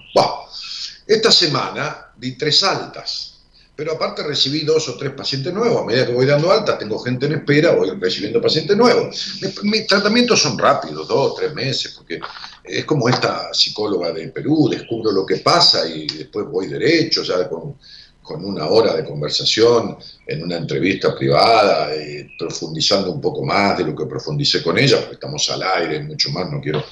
[1.05, 3.33] esta semana di tres altas
[3.75, 5.81] pero aparte recibí dos o tres pacientes nuevos.
[5.81, 9.39] A medida que voy dando alta, tengo gente en espera, voy recibiendo pacientes nuevos.
[9.63, 12.19] Mis, tratamientos son rápidos, dos, o tres meses, porque
[12.63, 17.49] es como esta psicóloga de Perú, descubro lo que pasa y después voy derecho, ya
[17.49, 17.77] con,
[18.21, 23.83] con una hora de conversación en una entrevista privada, eh, profundizando un poco más de
[23.83, 26.83] lo que profundicé con ella, porque estamos al aire, mucho más, no quiero.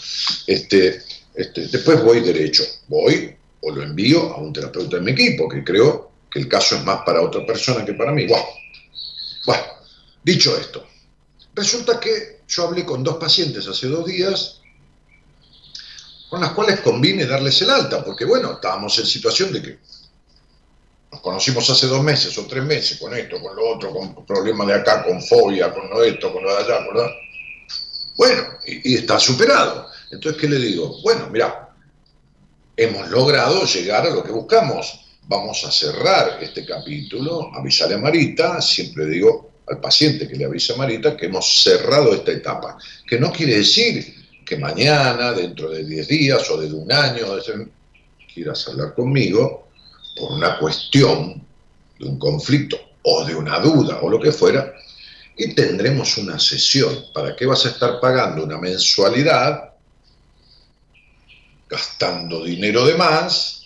[0.45, 1.01] Este,
[1.33, 5.63] este, después voy derecho, voy o lo envío a un terapeuta de mi equipo, que
[5.63, 8.25] creo que el caso es más para otra persona que para mí.
[9.45, 9.63] Bueno,
[10.23, 10.85] dicho esto,
[11.53, 14.59] resulta que yo hablé con dos pacientes hace dos días,
[16.29, 19.79] con las cuales conviene darles el alta, porque bueno, estábamos en situación de que
[21.11, 24.67] nos conocimos hace dos meses o tres meses con esto, con lo otro, con problemas
[24.67, 27.11] de acá, con fobia, con lo esto, con lo de allá, de...
[28.15, 29.87] Bueno, y, y está superado.
[30.09, 31.01] Entonces, ¿qué le digo?
[31.03, 31.69] Bueno, mira,
[32.77, 35.05] hemos logrado llegar a lo que buscamos.
[35.23, 40.73] Vamos a cerrar este capítulo, avisarle a Marita, siempre digo al paciente que le avisa
[40.73, 42.77] a Marita que hemos cerrado esta etapa,
[43.07, 44.15] que no quiere decir
[44.45, 47.25] que mañana, dentro de 10 días o de un año,
[48.33, 49.70] quieras hablar conmigo
[50.15, 51.45] por una cuestión
[51.99, 54.73] de un conflicto o de una duda o lo que fuera,
[55.37, 57.05] y tendremos una sesión.
[57.13, 59.71] ¿Para qué vas a estar pagando una mensualidad
[61.71, 63.63] gastando dinero de más,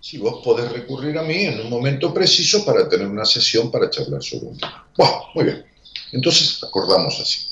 [0.00, 3.90] si vos podés recurrir a mí en un momento preciso para tener una sesión para
[3.90, 4.86] charlar sobre un tema.
[4.96, 5.66] Bueno, muy bien.
[6.12, 7.48] Entonces acordamos así.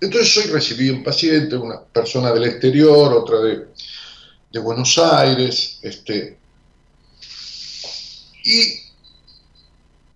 [0.00, 3.66] Entonces hoy recibí un paciente, una persona del exterior, otra de,
[4.52, 6.37] de Buenos Aires, este,
[8.48, 8.80] y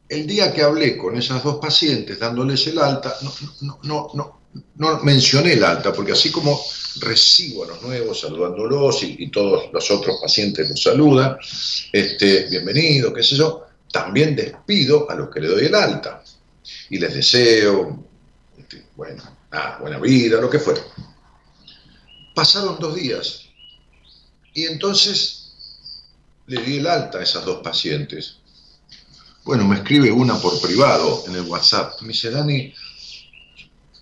[0.08, 3.14] el día que hablé con esas dos pacientes dándoles el alta,
[3.60, 4.40] no, no, no,
[4.76, 6.58] no, mencioné el alta, porque así como
[7.00, 11.36] recibo a los nuevos saludándolos y, todos los otros pacientes los saludan,
[11.92, 16.24] este, bienvenido, qué sé yo, también despido a los que le doy el alta
[16.88, 18.02] y les deseo,
[18.56, 19.22] este, bueno,
[19.78, 20.80] buena vida, lo que fuera.
[22.34, 23.42] Pasaron dos días
[24.54, 25.41] y entonces
[26.46, 28.38] le di el alta a esas dos pacientes.
[29.44, 32.00] Bueno, me escribe una por privado en el WhatsApp.
[32.02, 32.72] Me dice, Dani,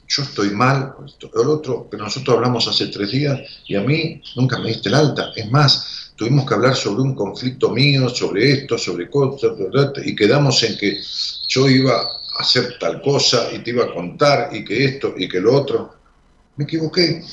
[0.09, 4.59] yo estoy mal, el otro, pero nosotros hablamos hace tres días y a mí nunca
[4.59, 5.31] me diste el alta.
[5.37, 9.53] Es más, tuvimos que hablar sobre un conflicto mío, sobre esto, sobre cosas,
[10.05, 11.01] y quedamos en que
[11.49, 15.29] yo iba a hacer tal cosa y te iba a contar y que esto y
[15.29, 15.95] que lo otro.
[16.57, 17.25] Me equivoqué.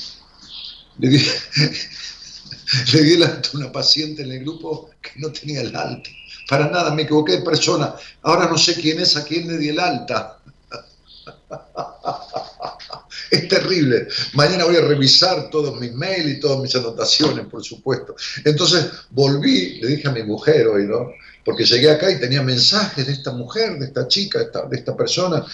[0.98, 1.20] Le di,
[2.92, 6.10] le di el alta a una paciente en el grupo que no tenía el alta.
[6.48, 7.94] Para nada, me equivoqué de persona.
[8.22, 10.38] Ahora no sé quién es, a quién le di el alta.
[13.30, 14.08] Es terrible.
[14.32, 18.16] Mañana voy a revisar todos mis mails y todas mis anotaciones, por supuesto.
[18.42, 21.10] Entonces volví, le dije a mi mujer hoy, ¿no?
[21.44, 25.44] Porque llegué acá y tenía mensajes de esta mujer, de esta chica, de esta, persona,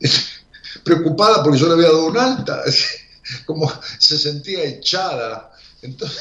[0.84, 2.64] preocupada porque yo le había dado un alta,
[3.46, 5.52] como se sentía echada.
[5.82, 6.18] Entonces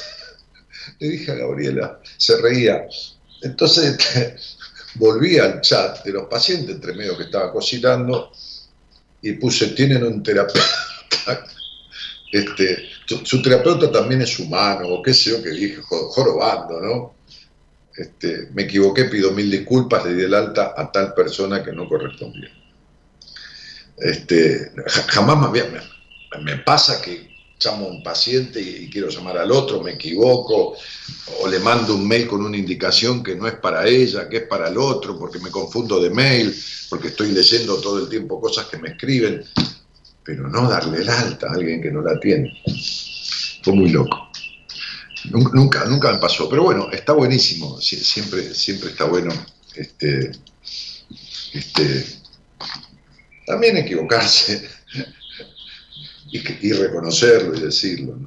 [0.99, 2.87] le dije a Gabriela, se reía.
[3.41, 3.97] Entonces
[4.95, 8.31] volví al chat de los pacientes, entre medio que estaba cocinando,
[9.21, 10.63] y puse, tienen un terapeuta
[12.31, 17.15] este, su, terapeuta también es humano, o qué sé yo que dije, jorobando, ¿no?
[17.97, 21.87] Este, me equivoqué, pido mil disculpas, le di el alta a tal persona que no
[21.87, 22.49] correspondía.
[23.97, 24.71] Este,
[25.07, 25.63] jamás me,
[26.41, 27.28] me, pasa que
[27.63, 30.75] llamo a un paciente y, quiero llamar al otro, me equivoco,
[31.41, 34.47] o le mando un mail con una indicación que no es para ella, que es
[34.47, 36.55] para el otro, porque me confundo de mail,
[36.89, 39.43] porque estoy leyendo todo el tiempo cosas que me escriben
[40.29, 42.53] pero no darle el alta a alguien que no la tiene.
[43.63, 44.29] Fue muy loco.
[45.31, 49.33] Nunca, nunca me pasó, pero bueno, está buenísimo, siempre, siempre está bueno
[49.75, 50.31] este,
[51.51, 52.05] este,
[53.47, 54.69] también equivocarse
[56.31, 58.17] y, reconocerlo y decirlo.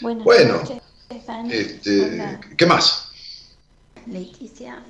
[0.00, 0.62] bueno,
[1.50, 3.08] este, ¿qué más?
[4.06, 4.82] Leticia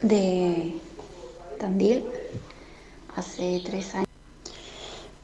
[0.00, 0.74] de
[1.58, 2.04] Tandil,
[3.16, 4.08] hace tres años.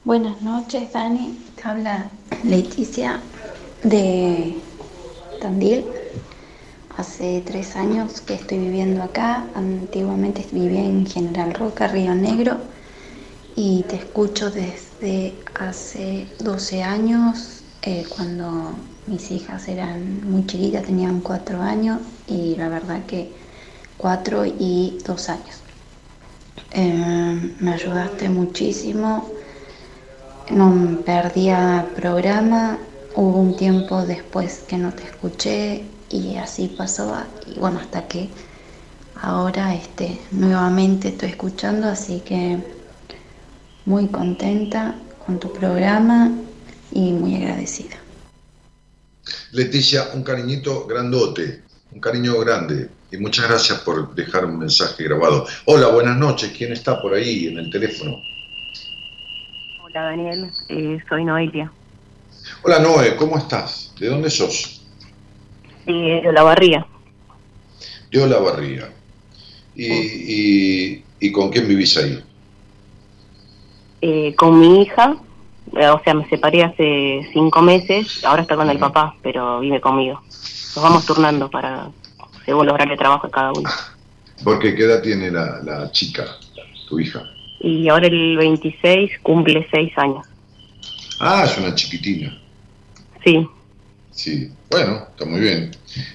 [0.05, 1.39] Buenas noches, Dani.
[1.57, 2.11] Te habla
[2.45, 3.21] Leticia
[3.83, 4.57] de
[5.41, 5.85] Tandil.
[6.97, 9.47] Hace tres años que estoy viviendo acá.
[9.55, 12.59] Antiguamente vivía en General Roca, Río Negro.
[13.57, 18.73] Y te escucho desde hace 12 años, eh, cuando
[19.07, 22.01] mis hijas eran muy chiquitas, tenían cuatro años.
[22.27, 23.33] Y la verdad que
[23.99, 25.61] cuatro y dos años.
[26.73, 29.31] Eh, me ayudaste muchísimo
[30.51, 32.79] no perdía programa,
[33.15, 37.15] hubo un tiempo después que no te escuché y así pasó
[37.47, 38.29] y bueno hasta que
[39.23, 42.59] ahora este nuevamente estoy escuchando así que
[43.87, 44.95] muy contenta
[45.25, 46.31] con tu programa
[46.93, 47.97] y muy agradecida.
[49.53, 51.63] Leticia, un cariñito grandote,
[51.93, 55.47] un cariño grande y muchas gracias por dejar un mensaje grabado.
[55.67, 58.21] Hola, buenas noches, ¿quién está por ahí en el teléfono?
[59.83, 61.73] Hola Daniel, eh, soy Noelia.
[62.63, 63.93] Hola Noé, ¿cómo estás?
[63.99, 64.77] ¿De dónde sos?
[65.87, 66.87] de Olavarría.
[68.13, 68.93] De Olavarría.
[69.75, 72.23] ¿Y, y, y con quién vivís ahí?
[74.01, 75.17] Eh, con mi hija
[75.77, 79.81] eh, o sea, me separé hace cinco meses, ahora está con el papá, pero vive
[79.81, 80.21] conmigo.
[80.75, 81.91] Nos vamos turnando para,
[82.45, 83.71] según lograr el trabajo de cada uno.
[84.43, 86.25] Porque ¿qué edad tiene la, la chica,
[86.89, 87.23] tu hija?
[87.61, 90.27] Y ahora el 26 cumple seis años.
[91.21, 92.37] Ah, es una chiquitina.
[93.25, 93.47] Sí.
[94.11, 95.71] Sí, bueno, está muy bien.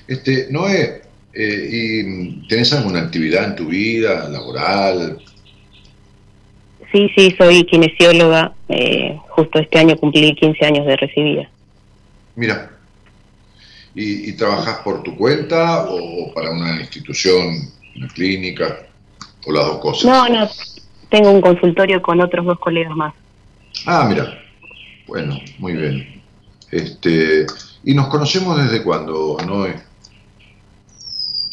[0.08, 1.04] Este, Noé,
[1.34, 5.18] eh, ¿y ¿tenés alguna actividad en tu vida laboral?
[6.96, 8.54] Sí, sí, soy kinesióloga.
[8.70, 11.50] Eh, justo este año cumplí 15 años de recibida.
[12.38, 12.72] Mira,
[13.94, 18.88] ¿y, y trabajas por tu cuenta o para una institución, una clínica,
[19.46, 20.06] o las dos cosas?
[20.06, 20.48] No, no,
[21.10, 23.14] tengo un consultorio con otros dos colegas más.
[23.86, 24.42] Ah, mira,
[25.06, 26.22] bueno, muy bien.
[26.72, 27.46] Este,
[27.84, 29.76] ¿Y nos conocemos desde cuándo, Noé?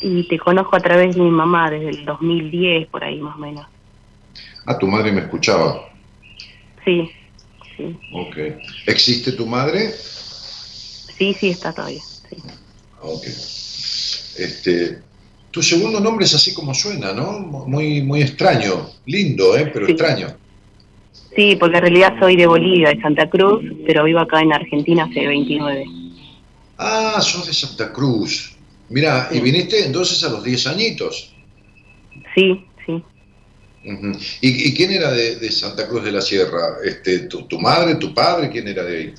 [0.02, 3.40] Y te conozco a través de mi mamá, desde el 2010, por ahí más o
[3.40, 3.66] menos.
[4.66, 5.88] Ah, tu madre me escuchaba.
[6.84, 7.10] Sí,
[7.76, 7.96] sí.
[8.12, 8.36] Ok.
[8.86, 9.92] ¿Existe tu madre?
[11.18, 12.00] Sí, sí, está todavía.
[12.28, 12.36] Sí.
[13.00, 13.24] Ok.
[14.38, 14.98] Este,
[15.50, 17.40] tu segundo nombre es así como suena, ¿no?
[17.40, 18.88] Muy, muy extraño.
[19.06, 19.70] Lindo, ¿eh?
[19.72, 20.28] Pero extraño.
[21.34, 25.04] Sí, porque en realidad soy de Bolivia, de Santa Cruz, pero vivo acá en Argentina
[25.04, 25.84] hace 29.
[26.78, 28.56] Ah, sos de Santa Cruz.
[28.90, 31.32] Mira, ¿y viniste entonces a los 10 añitos?
[32.34, 32.66] Sí,
[33.82, 34.38] sí.
[34.40, 36.76] ¿Y, quién era de, Santa Cruz de la Sierra?
[36.84, 38.50] Este, tu, madre, tu padre?
[38.50, 39.14] ¿Quién era de ahí?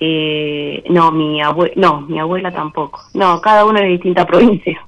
[0.00, 3.00] Eh, no, mi abuela, no, mi abuela tampoco.
[3.14, 4.80] No, cada uno de distinta provincia.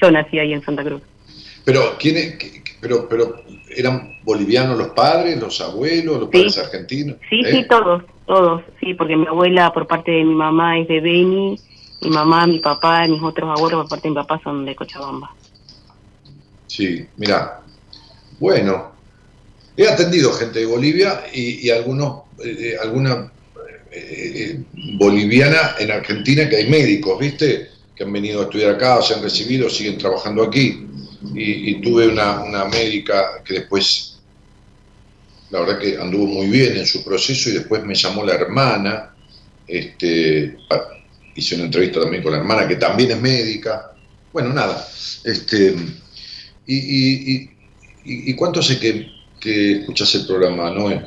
[0.00, 1.02] Yo nací ahí en Santa Cruz.
[1.64, 2.36] Pero, ¿quién es,
[2.80, 3.42] pero, pero,
[3.76, 7.16] ¿eran bolivianos los padres, los abuelos, los padres argentinos?
[7.28, 7.66] Sí, sí, ¿Eh?
[7.68, 11.58] todos, todos, sí, porque mi abuela por parte de mi mamá es de Beni,
[12.02, 15.34] mi mamá, mi papá, mis otros abuelos por parte de mi papá son de Cochabamba.
[16.66, 17.60] Sí, mira,
[18.38, 18.92] bueno,
[19.76, 23.32] he atendido gente de Bolivia y, algunos, eh, eh, alguna
[24.98, 27.70] boliviana en Argentina que hay médicos, ¿viste?
[27.94, 30.86] Que han venido a estudiar acá, se han recibido, siguen trabajando aquí.
[31.34, 34.18] Y, tuve una, una, médica que después,
[35.50, 39.14] la verdad que anduvo muy bien en su proceso y después me llamó la hermana,
[39.66, 40.56] este,
[41.34, 43.92] hice una entrevista también con la hermana que también es médica,
[44.32, 44.86] bueno, nada,
[45.24, 45.74] este,
[46.66, 47.50] y, y,
[48.04, 49.08] y, cuánto hace que,
[49.40, 51.02] que escuchas el programa, Noé?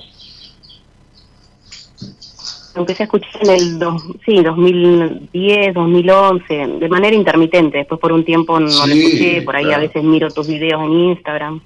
[2.75, 3.79] empecé a escuchar en el
[4.25, 7.79] sí, 2010, 2011, de manera intermitente.
[7.79, 10.91] Después por un tiempo no lo escuché, por ahí a veces miro tus videos en
[10.91, 11.61] Instagram.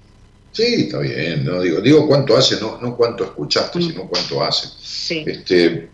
[0.52, 3.82] Sí, está bien, no digo, digo cuánto hace, no, no cuánto escuchaste, mm.
[3.82, 4.70] sino cuánto hace.
[4.80, 5.24] Sí.
[5.26, 5.90] Este,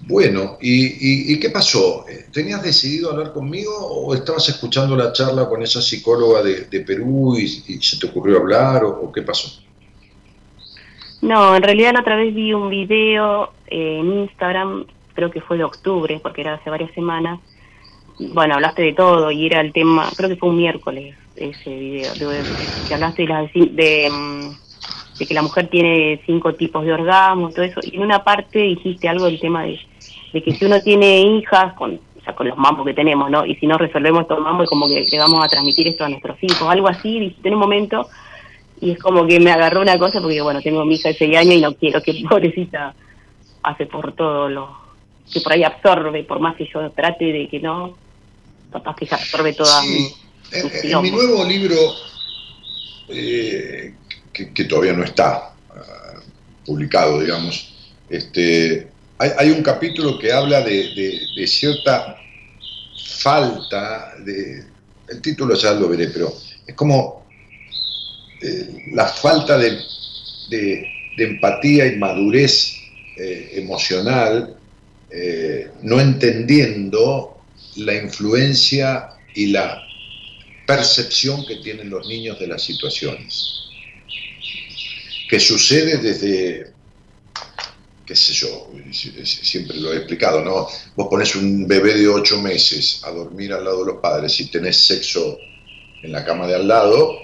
[0.00, 2.04] bueno, ¿y, y, qué pasó?
[2.32, 7.36] ¿Tenías decidido hablar conmigo o estabas escuchando la charla con esa psicóloga de, de Perú
[7.36, 9.66] y, se te ocurrió hablar o qué pasó?
[11.22, 15.56] No, en realidad la otra vez vi un video eh, en Instagram, creo que fue
[15.56, 17.40] de octubre, porque era hace varias semanas.
[18.18, 22.14] Bueno, hablaste de todo y era el tema, creo que fue un miércoles ese video,
[22.14, 22.42] de,
[22.88, 24.50] que hablaste de, la, de, mm,
[25.18, 27.80] de, que la mujer tiene cinco tipos de orgasmo y todo eso.
[27.82, 29.78] Y en una parte dijiste algo del tema de,
[30.32, 33.44] de que si uno tiene hijas, con, o sea, con los mambos que tenemos, ¿no?
[33.46, 36.08] Y si no resolvemos estos mambos, es como que le vamos a transmitir esto a
[36.08, 38.08] nuestros hijos, algo así, dijiste en un momento
[38.80, 41.36] y es como que me agarró una cosa porque bueno tengo mi hija de 6
[41.36, 42.94] años y no quiero que pobrecita
[43.62, 44.76] hace por todo lo
[45.32, 47.96] que por ahí absorbe por más que yo trate de que no
[48.70, 50.08] capaz que se absorbe toda mi,
[50.52, 51.76] en, mi nuevo libro
[53.08, 53.94] eh,
[54.54, 56.20] que, todavía no está ah,
[56.64, 57.74] publicado digamos
[58.08, 58.88] este
[59.18, 62.18] hay, un capítulo que habla de, cierta
[63.20, 64.64] falta de
[65.08, 66.32] el título ya lo veré pero
[66.66, 67.26] es como
[68.42, 69.80] eh, la falta de,
[71.18, 72.76] empatía y madurez
[73.16, 74.54] eh, emocional,
[75.10, 77.38] eh, no entendiendo
[77.76, 79.82] la influencia y la
[80.66, 83.65] percepción que tienen los niños de las situaciones.
[85.28, 86.72] Que sucede desde,
[88.06, 90.68] qué sé yo, siempre lo he explicado, ¿no?
[90.94, 94.46] Vos pones un bebé de ocho meses a dormir al lado de los padres y
[94.46, 95.38] tenés sexo
[96.02, 97.18] en la cama de al lado,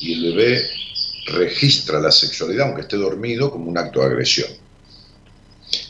[0.00, 0.66] y el bebé
[1.26, 4.50] registra la sexualidad, aunque esté dormido, como un acto de agresión.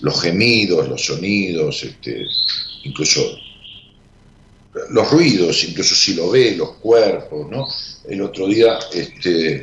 [0.00, 2.24] Los gemidos, los sonidos, este,
[2.84, 3.38] incluso
[4.90, 7.68] los ruidos, incluso si lo ve, los cuerpos, ¿no?
[8.08, 9.60] El otro día este,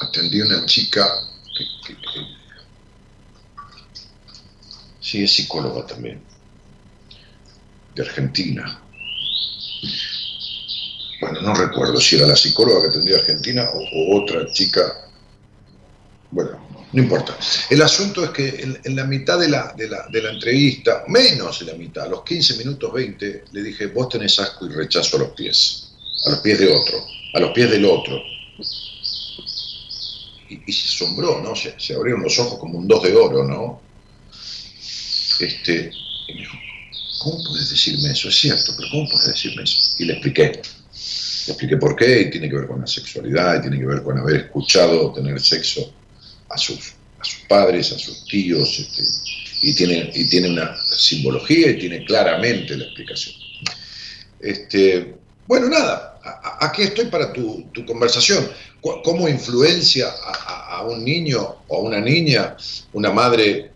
[0.00, 1.06] atendí una chica
[1.56, 1.96] que,
[5.00, 6.22] sí es psicóloga también,
[7.94, 8.80] de Argentina
[11.24, 15.08] bueno, no recuerdo si era la psicóloga que atendía Argentina o, otra chica
[16.30, 16.60] Bueno,
[16.92, 17.36] no importa.
[17.70, 21.60] El asunto es que en, la mitad de la, de, la, de la, entrevista, menos
[21.60, 25.16] de la mitad, a los 15 minutos 20, le dije, vos tenés asco y rechazo
[25.16, 25.92] a los pies,
[26.26, 26.98] a los pies de otro,
[27.34, 28.20] a los pies del otro.
[30.48, 31.54] Y, se asombró, ¿no?
[31.56, 33.80] Se, se, abrieron los ojos como un dos de oro, ¿no?
[35.40, 35.90] Este,
[36.28, 36.56] y me dijo,
[37.22, 38.28] ¿cómo puedes decirme eso?
[38.28, 39.78] Es cierto, pero ¿cómo puedes decirme eso?
[39.98, 40.62] Y le expliqué.
[41.46, 44.02] Le expliqué por qué, y tiene que ver con la sexualidad, y tiene que ver
[44.02, 45.92] con haber escuchado tener sexo
[46.48, 49.02] a sus, a sus padres, a sus tíos, este,
[49.62, 53.34] y, tiene, y tiene una simbología y tiene claramente la explicación.
[54.40, 55.14] Este,
[55.46, 56.18] bueno, nada,
[56.60, 58.48] aquí estoy para tu, conversación.
[59.02, 62.54] ¿Cómo influencia a, un niño o a una niña
[62.92, 63.70] una madre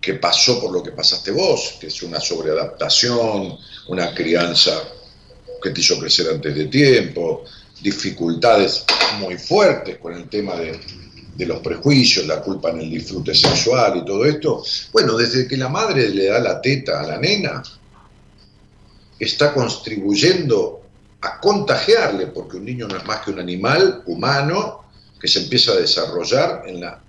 [0.00, 3.56] que pasó por lo que pasaste vos, que es una sobreadaptación,
[3.88, 4.82] una crianza
[5.62, 7.44] que te hizo crecer antes de tiempo,
[7.80, 8.84] dificultades
[9.20, 10.80] muy fuertes con el tema de,
[11.46, 14.64] los prejuicios, la culpa en el disfrute sexual y todo esto.
[14.92, 17.62] Bueno, desde que la madre le da la teta a la nena,
[19.18, 20.83] está contribuyendo
[21.24, 24.84] a contagiarle, porque un niño no es más que un animal humano
[25.20, 27.00] que se empieza a desarrollar en la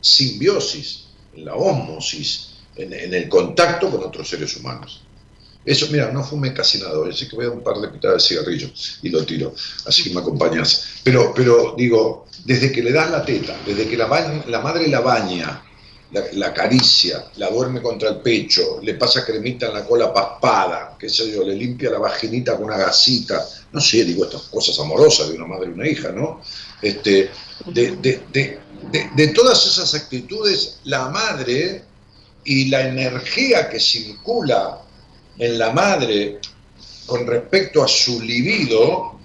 [0.00, 1.04] simbiosis
[1.36, 5.02] en la ósmosis, en, el contacto con otros seres humanos.
[5.64, 8.28] Eso, mira, no fumé casi nada, así que voy a un par de pitadas de
[8.28, 8.68] cigarrillo
[9.02, 9.54] y lo tiro,
[9.86, 11.00] así que me acompañas.
[11.02, 15.00] Pero, pero digo, desde que le das la teta, desde que la, la madre la
[15.00, 15.62] baña,
[16.32, 21.08] la, acaricia, la duerme contra el pecho, le pasa cremita en la cola paspada, qué
[21.08, 25.28] sé yo, le limpia la vaginita con una gasita, no sé, digo estas cosas amorosas
[25.28, 26.40] de una madre y una hija, ¿no?
[26.80, 27.30] Este,
[27.66, 28.58] de, de,
[29.14, 31.82] de, todas esas actitudes, la madre
[32.44, 34.82] y la energía que circula
[35.38, 36.38] en la madre
[37.06, 39.18] con respecto a su libido,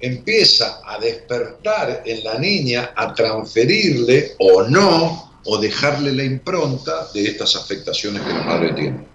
[0.00, 7.24] empieza a despertar en la niña, a transferirle o no, o dejarle la impronta de
[7.24, 9.06] estas afectaciones que la madre tiene.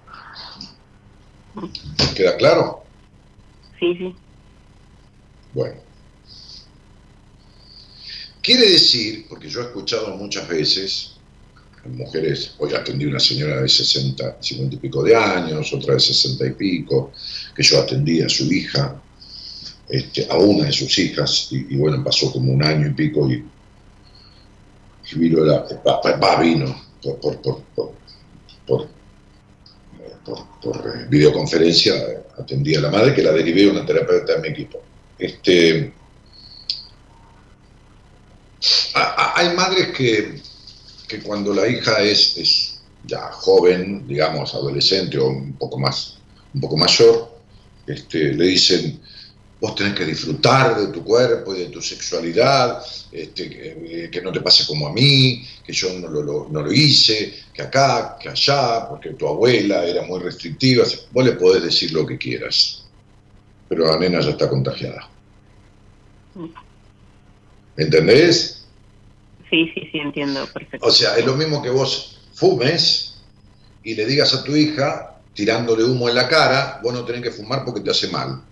[2.16, 2.84] ¿Queda claro?
[3.80, 4.16] Sí, sí.
[5.54, 5.76] Bueno.
[8.42, 11.16] Quiere decir, porque yo he escuchado muchas veces,
[11.86, 16.46] mujeres, hoy atendí una señora de 60, 50 y pico de años, otra de 60
[16.48, 17.12] y pico,
[17.56, 19.02] que yo atendí a su hija,
[19.90, 23.44] este, a una de sus hijas, y, bueno, pasó como un año y pico y,
[25.14, 26.76] la, va, vino
[28.66, 28.88] por,
[30.64, 31.94] eh, videoconferencia,
[32.38, 34.82] atendí a la madre que la derivé a una terapeuta de mi equipo.
[35.18, 35.94] Este,
[38.94, 40.42] hay madres que,
[41.08, 46.18] que cuando la hija es, es, ya joven, digamos, adolescente o un poco más,
[46.54, 47.36] un poco mayor,
[47.86, 49.00] este, le dicen,
[49.66, 53.50] vos tenés que disfrutar de tu cuerpo y de tu sexualidad, este,
[54.12, 57.64] que, no te pase como a mí, que yo no lo, no lo, hice, que
[57.64, 60.86] acá, que allá, porque tu abuela era muy restrictiva.
[61.12, 62.86] Vos le podés decir lo que quieras,
[63.68, 65.10] pero la nena ya está contagiada.
[67.76, 68.68] ¿Entendés?
[69.50, 70.86] Sí, sí, sí, entiendo perfecto.
[70.86, 73.16] O sea, es lo mismo que vos fumes
[73.84, 77.32] y le digas a tu hija, tirándole humo en la cara, vos no tenés que
[77.32, 78.44] fumar porque te hace mal.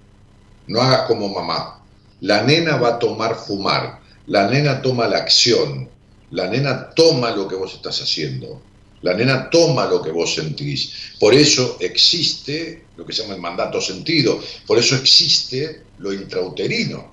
[0.68, 1.81] No hagas como mamá.
[2.22, 3.99] La nena va a tomar fumar.
[4.27, 5.90] La nena toma la acción.
[6.31, 8.61] La nena toma lo que vos estás haciendo.
[9.02, 10.94] La nena toma lo que vos sentís.
[11.19, 14.40] Por eso existe lo que se llama el mandato sentido.
[14.65, 17.11] Por eso existe lo intrauterino.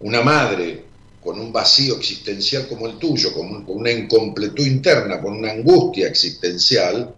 [0.00, 0.84] Una madre
[1.20, 7.14] con un vacío existencial como el tuyo, con, una incompletud interna, con una angustia existencial,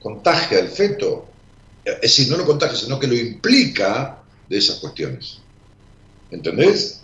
[0.00, 1.28] contagia al feto.
[1.84, 4.17] Es decir, no lo contagia, sino que lo implica
[4.48, 5.40] de esas cuestiones.
[6.30, 7.02] ¿Entendés?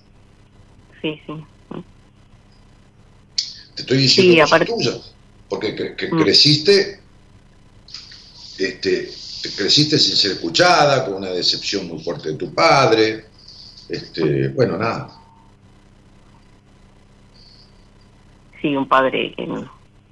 [1.01, 1.33] Sí, sí.
[3.75, 5.15] Te estoy diciendo cosas tuyas,
[5.49, 6.23] porque mm.
[6.23, 7.01] creciste,
[8.59, 9.11] este,
[9.57, 13.27] creciste sin ser escuchada, con una decepción muy fuerte de tu padre,
[13.89, 15.25] este, bueno, nada
[18.65, 19.47] sí, un padre que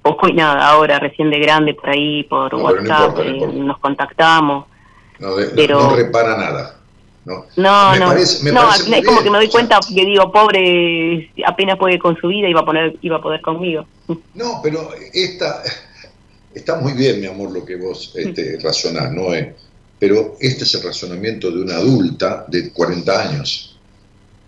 [0.03, 4.65] poco y nada, ahora recién de grande por ahí, por WhatsApp, eh, nos contactamos.
[5.17, 5.81] No, pero...
[5.81, 6.79] no, repara nada.
[7.25, 8.43] No, no, no, es
[9.05, 12.61] como que me doy cuenta que digo, pobre, apenas puede con su vida y va
[12.61, 13.85] a, poner, iba a poder conmigo.
[14.33, 15.63] No, pero esta,
[16.53, 19.27] está muy bien, mi amor, lo que vos este, razonás, ¿no?
[19.99, 23.79] pero este es el razonamiento de una adulta de 40 años.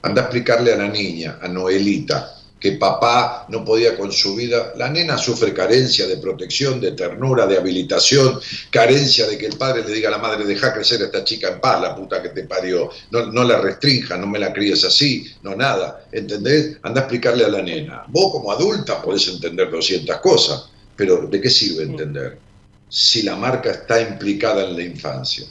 [0.01, 4.73] Anda a explicarle a la niña, a Noelita, que papá no podía con su vida.
[4.77, 8.39] La nena sufre carencia de protección, de ternura, de habilitación,
[8.71, 11.49] carencia de que el padre le diga a la madre, deja crecer a esta chica
[11.49, 14.83] en paz, la puta que te parió, no, no la restrinja, no me la críes
[14.83, 16.77] así, no nada, ¿entendés?
[16.81, 18.03] Anda a explicarle a la nena.
[18.07, 22.39] Vos como adulta podés entender 200 cosas, pero ¿de qué sirve entender?
[22.87, 25.45] Si la marca está implicada en la infancia.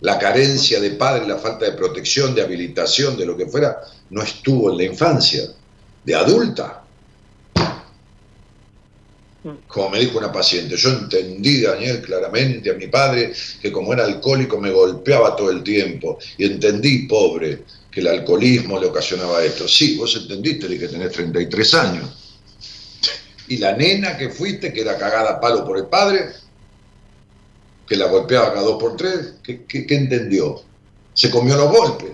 [0.00, 3.80] La carencia de padre, la falta de protección, de habilitación, de lo que fuera,
[4.10, 5.44] no estuvo en la infancia
[6.04, 6.80] de adulta.
[9.68, 14.04] Como me dijo una paciente, yo entendí, Daniel, claramente a mi padre que como era
[14.04, 19.68] alcohólico me golpeaba todo el tiempo y entendí, pobre, que el alcoholismo le ocasionaba esto.
[19.68, 22.10] Sí, vos entendiste, que tenés 33 años.
[23.48, 26.30] Y la nena que fuiste, que era cagada a palo por el padre,
[27.86, 30.62] que la golpeaba cada dos por tres, ¿qué, qué entendió?
[31.12, 32.12] Se comió los golpes.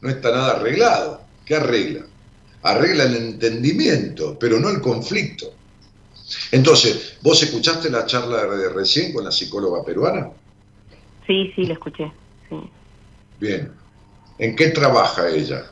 [0.00, 1.20] No está nada arreglado.
[1.44, 2.06] ¿Qué arregla?
[2.62, 5.52] Arregla el entendimiento, pero no el conflicto.
[6.52, 10.30] Entonces, ¿vos escuchaste la charla de recién con la psicóloga peruana?
[11.26, 12.12] Sí, sí, la escuché.
[13.38, 13.72] Bien.
[14.38, 15.70] ¿En qué trabaja ella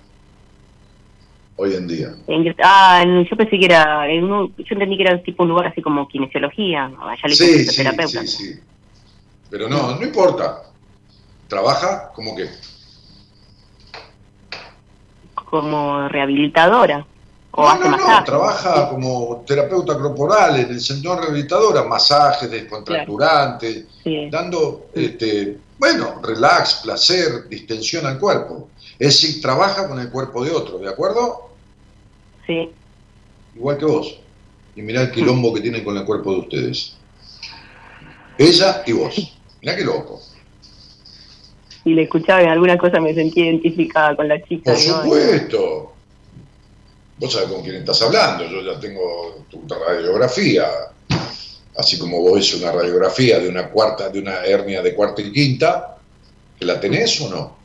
[1.56, 2.14] hoy en día?
[2.62, 6.90] ah, yo pensé que era, yo entendí que era tipo un lugar así como kinesiología.
[7.00, 8.60] Allá le sí, sí, sí, sí.
[9.50, 10.62] Pero no, no importa.
[11.48, 12.48] Trabaja como que
[15.50, 17.06] como rehabilitadora.
[17.50, 23.86] O no, no, no, trabaja como terapeuta corporal en el centro rehabilitadora, masajes descontracturantes,
[24.30, 28.68] dando, este, bueno, relax, placer, distensión al cuerpo.
[28.98, 31.50] Es decir, trabaja con el cuerpo de otro, ¿de acuerdo?
[32.46, 32.70] Sí.
[33.56, 34.20] Igual que vos.
[34.76, 36.96] Y mirá el quilombo que tienen con el cuerpo de ustedes.
[38.36, 39.32] Ella y vos.
[39.60, 40.20] Mirá qué loco
[41.89, 44.73] y le escuchaba en alguna cosa me sentí identificada con la chica.
[44.73, 45.93] Por supuesto.
[47.19, 50.69] Vos sabés con quién estás hablando, yo ya tengo tu radiografía,
[51.77, 55.32] así como vos ves una radiografía de una cuarta, de una hernia de cuarta y
[55.32, 55.97] quinta,
[56.60, 57.56] ¿la tenés o no?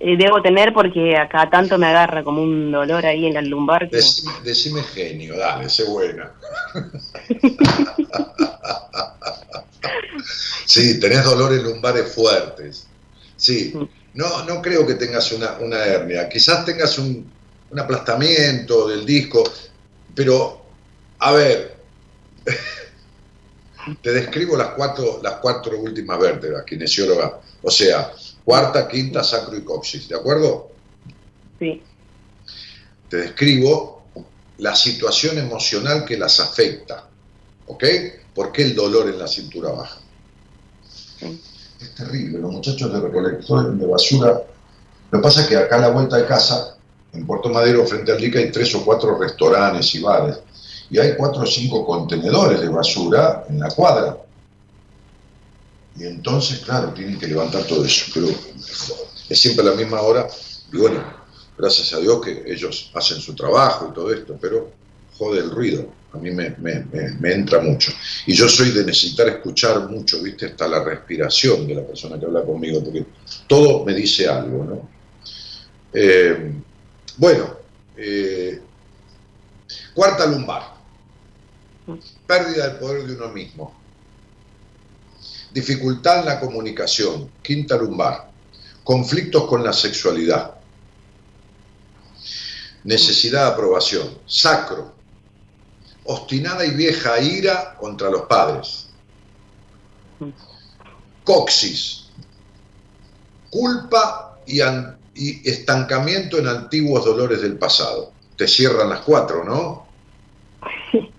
[0.00, 3.90] Eh, debo tener porque acá tanto me agarra como un dolor ahí en la lumbar.
[3.90, 6.32] Decime, decime genio, dale, sé buena.
[10.66, 12.86] Sí, tenés dolores lumbares fuertes.
[13.36, 13.74] Sí,
[14.14, 16.28] no, no creo que tengas una, hernia.
[16.28, 17.32] Quizás tengas un,
[17.76, 19.42] aplastamiento del disco,
[20.14, 20.64] pero,
[21.18, 21.76] a ver,
[24.02, 27.40] te describo las cuatro, las cuatro últimas vértebras, kinesióloga.
[27.62, 28.12] O sea,
[28.44, 30.70] cuarta, quinta, sacro y coxis, ¿de acuerdo?
[31.58, 31.82] Sí.
[33.08, 34.04] Te describo
[34.58, 37.08] la situación emocional que las afecta,
[37.66, 37.84] ¿ok?
[38.34, 39.98] ¿Por qué el dolor en la cintura baja?
[41.80, 44.42] Es terrible, los muchachos de recolectores de basura.
[45.10, 46.76] Lo que pasa es que acá a la vuelta de casa,
[47.12, 50.38] en Puerto Madero, frente al Rica, hay tres o cuatro restaurantes y bares.
[50.90, 54.18] Y hay cuatro o cinco contenedores de basura en la cuadra.
[55.96, 58.10] Y entonces, claro, tienen que levantar todo eso.
[58.12, 58.28] Pero
[59.28, 60.26] es siempre a la misma hora.
[60.72, 61.02] Y bueno,
[61.56, 64.70] gracias a Dios que ellos hacen su trabajo y todo esto, pero
[65.16, 66.54] jode el ruido a mí me,
[67.32, 67.92] entra mucho.
[68.26, 70.46] Y yo soy de necesitar escuchar mucho, ¿viste?
[70.46, 73.04] Hasta la respiración de la persona que habla conmigo, porque
[73.48, 74.88] todo me dice algo, ¿no?
[75.92, 76.52] Eh,
[77.16, 77.56] bueno,
[77.96, 78.60] eh,
[79.92, 80.74] cuarta lumbar,
[82.26, 83.74] pérdida del poder de uno mismo,
[85.52, 88.30] dificultad en la comunicación, quinta lumbar,
[88.84, 90.54] conflictos con la sexualidad,
[92.84, 94.93] necesidad de aprobación, sacro,
[96.04, 98.88] obstinada y vieja ira contra los padres.
[101.24, 102.06] Coxis,
[103.50, 104.60] culpa y,
[105.48, 108.12] estancamiento en antiguos dolores del pasado.
[108.36, 109.86] Te cierran las cuatro, ¿no?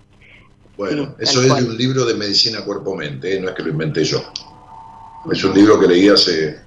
[0.76, 3.40] Bueno, eso es de un libro de medicina cuerpo-mente, ¿eh?
[3.40, 4.22] no es que lo inventé yo.
[5.32, 6.60] Es un libro que leí hace,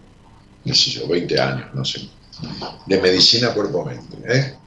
[0.66, 2.10] no sé yo, 20 años, no sé.
[2.88, 4.58] De medicina cuerpo-mente, ¿eh?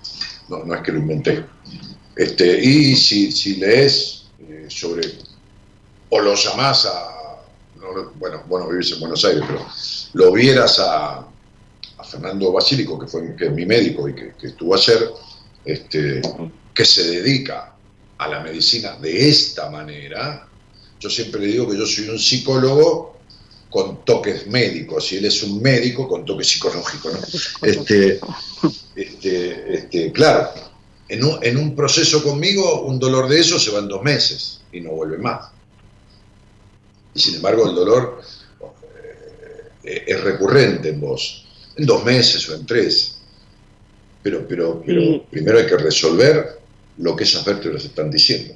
[0.48, 1.44] No, no es que lo inventé.
[2.16, 5.02] Este, y si, si lees eh, sobre,
[6.10, 7.12] o lo llamás a,
[8.16, 9.66] bueno, bueno, vivís en Buenos Aires, pero
[10.14, 11.28] lo vieras a,
[12.04, 15.08] Fernando Basílico, que fue que es mi médico y que, estuvo ayer,
[15.64, 16.20] este,
[16.74, 17.74] que se dedica
[18.18, 20.46] a la medicina de esta manera,
[20.98, 23.16] yo siempre le digo que yo soy un psicólogo
[23.70, 27.12] con toques médicos, y él es un médico con toques psicológicos.
[27.14, 27.20] ¿no?
[27.62, 28.20] Este,
[28.94, 30.50] este, este, claro,
[31.12, 34.92] en un, proceso conmigo, un dolor de eso se va en dos meses y no
[34.92, 35.50] vuelve más.
[37.14, 38.22] Y sin embargo, el dolor,
[39.84, 41.44] eh, es recurrente en vos,
[41.76, 43.18] en dos meses o en tres.
[44.22, 46.60] Pero, pero, pero primero hay que resolver
[46.96, 48.54] lo que esas vértebras están diciendo.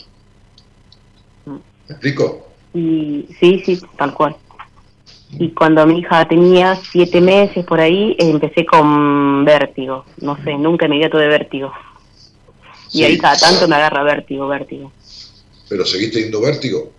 [1.45, 1.61] ¿Me
[1.91, 2.49] explico?
[2.73, 4.35] Y, sí, sí, tal cual.
[5.39, 10.07] Y cuando mi hija tenía siete meses por ahí, empecé con vértigo.
[10.23, 11.70] No sé, nunca me dio todo de vértigo.
[12.97, 14.90] Y ahí cada tanto me agarra vértigo, vértigo.
[15.68, 16.93] ¿Pero seguiste yendo vértigo?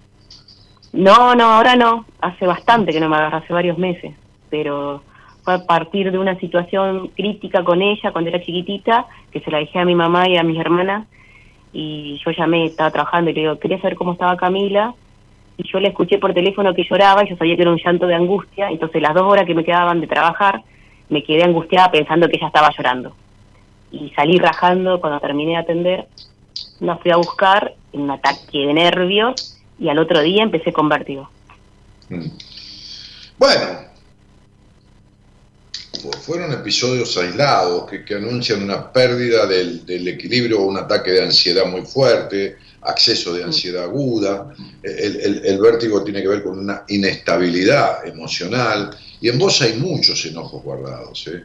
[0.94, 2.06] No, no, ahora no.
[2.22, 4.14] Hace bastante que no me agarra, hace varios meses.
[4.50, 5.02] Pero
[5.44, 9.58] fue a partir de una situación crítica con ella cuando era chiquitita, que se la
[9.58, 11.08] dejé a mi mamá y a mis hermanas.
[11.74, 14.94] Y yo llamé, estaba trabajando y le digo, quería saber cómo estaba Camila.
[15.58, 18.06] Y yo le escuché por teléfono que lloraba y yo sabía que era un llanto
[18.06, 18.70] de angustia.
[18.70, 20.62] Entonces, las dos horas que me quedaban de trabajar,
[21.10, 23.16] me quedé angustiada pensando que ella estaba llorando.
[23.92, 26.08] Y salí rajando cuando terminé de atender.
[26.80, 30.90] La fui a buscar en un ataque de nervios y al otro día empecé con
[30.90, 31.30] vértigo.
[32.10, 32.28] Mm.
[33.38, 33.88] Bueno,
[36.22, 41.82] fueron episodios aislados que, anuncian una pérdida del, equilibrio o un ataque de ansiedad muy
[41.82, 44.54] fuerte, acceso de ansiedad aguda.
[44.84, 50.64] El, vértigo tiene que ver con una inestabilidad emocional y en vos hay muchos enojos
[50.64, 51.28] guardados.
[51.28, 51.44] ¿eh?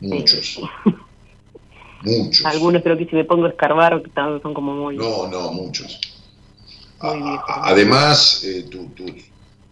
[0.00, 0.60] Muchos.
[2.02, 2.46] Muchos.
[2.46, 4.96] Algunos creo que si me pongo a escarbar son como muy...
[4.96, 6.00] No, no, muchos.
[7.00, 8.88] Además, eh, tu,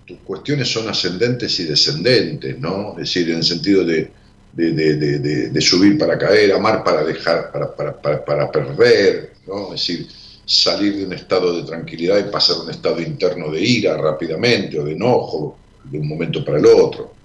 [0.07, 2.93] tus cuestiones son ascendentes y descendentes, ¿no?
[2.93, 4.11] Es decir, en el sentido de,
[4.53, 9.75] de, subir para caer, amar para dejar, para, para, para, perder, ¿no?
[9.75, 10.07] Es decir,
[10.45, 14.79] salir de un estado de tranquilidad y pasar a un estado interno de ira rápidamente
[14.79, 17.16] o de enojo de un momento para el otro.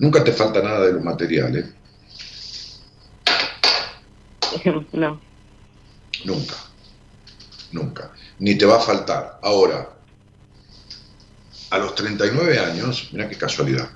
[0.00, 1.66] Nunca te falta nada de los materiales.
[1.66, 1.74] ¿eh?
[4.92, 5.20] No.
[6.24, 6.56] Nunca.
[7.70, 8.10] Nunca
[8.40, 9.38] ni te va a faltar.
[9.42, 9.88] Ahora,
[11.70, 13.88] a los 39 años, mira qué casualidad,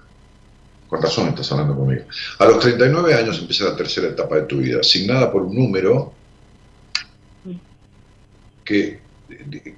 [0.88, 2.04] con razón estás hablando conmigo,
[2.38, 6.12] a los 39 años empieza la tercera etapa de tu vida, asignada por un número
[8.64, 9.00] que,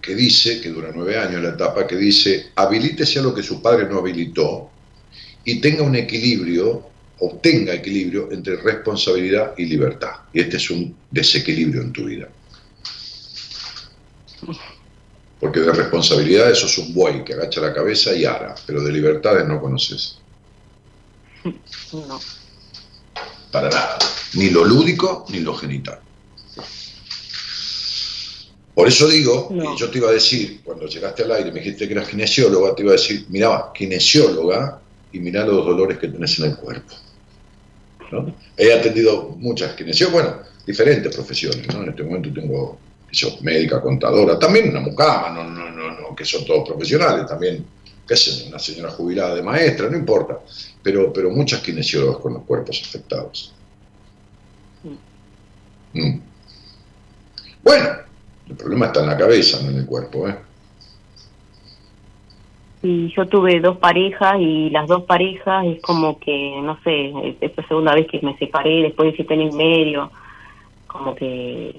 [0.03, 3.63] que dice, que dura nueve años la etapa, que dice, habilítese a lo que su
[3.63, 4.71] padre no habilitó
[5.47, 6.83] y tenga un equilibrio,
[7.21, 10.11] obtenga equilibrio entre responsabilidad y libertad.
[10.33, 12.29] Y este es un desequilibrio en tu vida.
[15.39, 18.93] Porque de responsabilidad eso es un buey que agacha la cabeza y ara, pero de
[18.93, 20.19] libertades no conoces.
[21.93, 22.21] No.
[23.53, 23.99] Para nada.
[24.35, 26.01] Ni lo lúdico ni lo genital.
[28.75, 29.49] Por eso digo,
[29.79, 32.83] yo te iba a decir, cuando llegaste al aire me dijiste que eras kinesióloga, te
[32.83, 34.83] iba a decir, mirá, kinesióloga
[35.17, 36.95] y mirá los dolores que tenés en el cuerpo.
[38.57, 41.83] He atendido muchas kinesiólogas, bueno, diferentes profesiones, ¿no?
[41.83, 42.79] En este momento tengo
[43.41, 47.65] médica, contadora, también una mucama, no, no, no, no, que son todos profesionales, también,
[48.07, 50.39] qué sé, una señora jubilada de maestra, no importa,
[50.83, 53.55] pero, pero muchas kinesiólogas con los cuerpos afectados.
[55.95, 56.19] Mm.
[57.65, 57.89] Bueno,
[58.51, 60.37] el problema está en la cabeza, no en el cuerpo, ¿eh?
[62.89, 67.57] Y yo tuve dos parejas y las dos parejas es como que, no sé, es
[67.57, 70.13] la segunda vez que me separé después de siete años y medio,
[70.87, 71.75] como que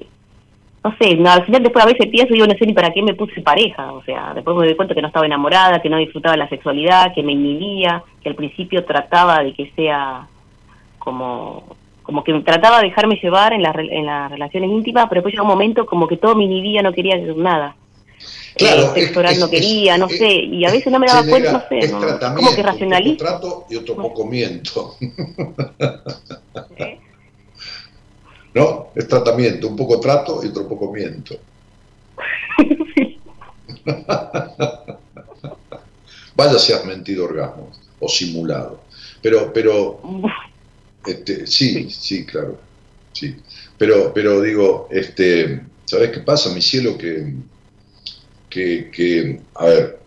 [0.84, 3.14] no sé, al final después a veces pienso digo, no sé ni para qué me
[3.14, 6.36] puse pareja, o sea, después me doy cuenta que no estaba enamorada, que no disfrutaba
[6.36, 10.28] la sexualidad, que me inhibía, que al principio trataba de que sea
[11.00, 11.64] como
[12.04, 15.52] como que trataba de dejarme llevar en, en las relaciones íntimas, pero después llegó un
[15.52, 17.76] momento como que todo me inhibía, no quería nada.
[18.56, 21.92] Claro, eh, no quería, no sé, y a veces no me daba cuenta, no sé,
[22.36, 23.18] como que racionalizo.
[23.18, 24.96] trato y otro poco miento.
[28.56, 28.88] ¿no?
[28.96, 31.36] Es tratamiento, un poco trato y otro poco miento.
[36.36, 38.82] Vaya si has mentido orgasmo o simulado.
[39.22, 40.02] Pero, pero,
[41.06, 42.58] este, sí, sí, claro,
[43.12, 43.36] sí.
[43.78, 46.98] Pero, pero digo, este, ¿sabes qué pasa, mi cielo?
[46.98, 47.34] Que,
[48.50, 50.00] que, que a ver,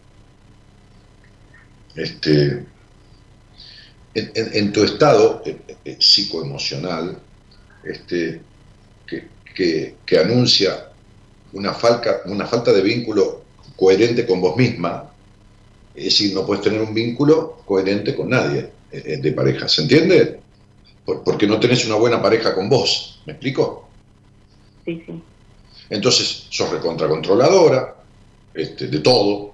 [1.95, 2.65] este,
[4.15, 7.19] en, tu estado eh, eh, psicoemocional,
[7.85, 8.41] este,
[9.07, 10.89] que, que, anuncia
[11.53, 13.43] una falta, una falta de vínculo
[13.77, 15.11] coherente con vos misma,
[15.95, 20.41] es decir, no puedes tener un vínculo coherente con nadie eh, de pareja, ¿se entiende?
[21.25, 23.89] porque no tenés una buena pareja con vos, ¿me explico?
[24.85, 25.21] Sí, sí.
[25.89, 28.00] Entonces, sos recontracontroladora
[28.55, 29.53] este, de todo,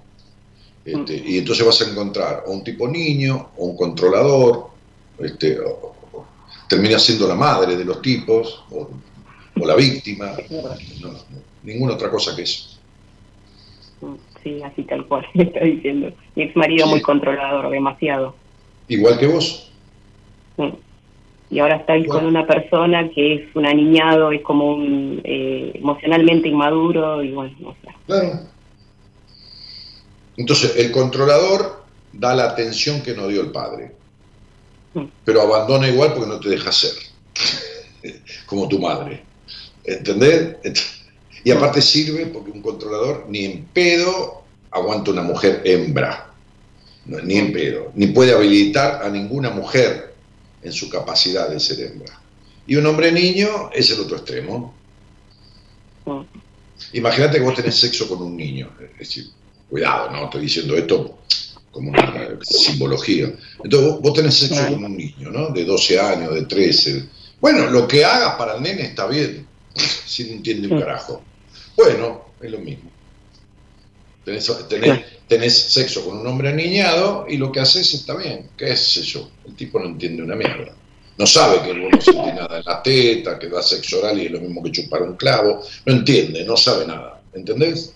[0.87, 4.67] este, y entonces vas a encontrar o un tipo niño, o un controlador,
[5.19, 5.57] este,
[6.69, 8.89] termina siendo la madre de los tipos, o,
[9.65, 10.31] la víctima,
[11.63, 12.79] ninguna otra cosa que eso.
[14.43, 16.11] Sí, así tal cual, me está diciendo.
[16.35, 18.35] Mi ex marido muy controlador, demasiado.
[18.87, 19.71] Igual que vos.
[21.49, 26.49] Y ahora está con una persona que es un aniñado, es como un eh, emocionalmente
[26.49, 27.89] inmaduro y bueno, no sé.
[28.05, 28.39] Claro.
[30.37, 31.83] Entonces, el controlador
[32.13, 33.91] da la atención que no dio el padre,
[35.25, 36.93] pero abandona igual porque no te deja ser,
[38.45, 39.23] como tu madre.
[39.83, 40.57] ¿Entendés?
[41.43, 46.33] Y aparte sirve porque un controlador ni en pedo aguanta una mujer hembra,
[47.05, 50.13] ni en pedo, ni puede habilitar a ninguna mujer
[50.61, 52.19] en su capacidad de ser hembra.
[52.67, 54.73] Y un hombre niño es el otro extremo.
[56.05, 56.21] Mm.
[56.93, 59.27] Imagínate que vos tenés sexo con un niño, es decir,
[59.69, 61.17] cuidado, no estoy diciendo esto
[61.71, 63.31] como una simbología.
[63.63, 65.49] Entonces vos, tenés sexo con un niño, ¿no?
[65.49, 67.05] De 12 años, de 13.
[67.39, 69.45] Bueno, lo que hagas para el nene está bien,
[69.75, 71.21] si no entiende un carajo.
[71.75, 72.89] Bueno, es lo mismo.
[75.27, 78.49] Tenés, sexo con un hombre aniñado y lo que haces está bien.
[78.57, 79.31] ¿Qué es eso?
[79.45, 80.73] El tipo no entiende una mierda.
[81.17, 84.25] No sabe que vos no sentís nada en la teta, que da sexo oral y
[84.25, 85.61] es lo mismo que chupar un clavo.
[85.85, 87.21] No entiende, no sabe nada.
[87.33, 87.93] ¿Entendés?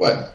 [0.00, 0.26] Bueno.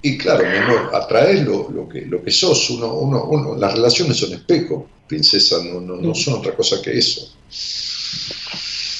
[0.00, 2.70] Y claro, mi amor, atraes lo, lo, que, lo que sos.
[2.70, 6.96] Uno, uno, uno, las relaciones son espejo, princesa, no, no, no son otra cosa que
[6.96, 7.30] eso.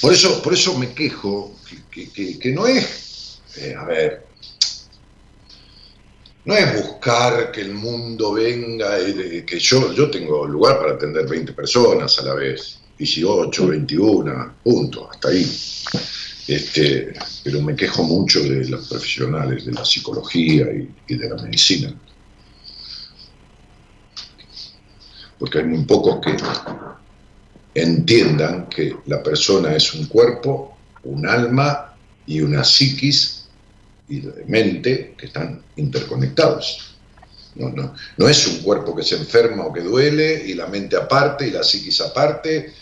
[0.01, 1.55] Por eso, por eso me quejo
[1.91, 4.27] que, no es, eh, a ver,
[6.45, 11.27] no es buscar que el mundo venga, y que yo, yo tengo lugar para atender
[11.27, 15.45] 20 personas a la vez, 18, 21, punto, hasta ahí.
[16.49, 17.13] Este,
[17.43, 20.65] pero me quejo mucho de los profesionales de la psicología
[21.07, 21.93] y de la medicina.
[25.37, 26.35] Porque hay muy pocos que
[27.75, 31.95] entiendan que la persona es un cuerpo, un alma
[32.25, 33.45] y una psiquis
[34.09, 36.95] y mente que están interconectados.
[37.53, 41.47] No, no es un cuerpo que se enferma o que duele y la mente aparte
[41.47, 42.73] y la psiquis aparte,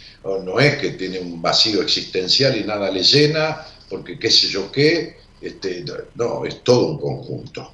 [0.43, 4.71] no es que tiene un vacío existencial y nada le llena, porque qué sé yo
[4.71, 5.85] qué, este,
[6.15, 7.73] no, es todo un conjunto.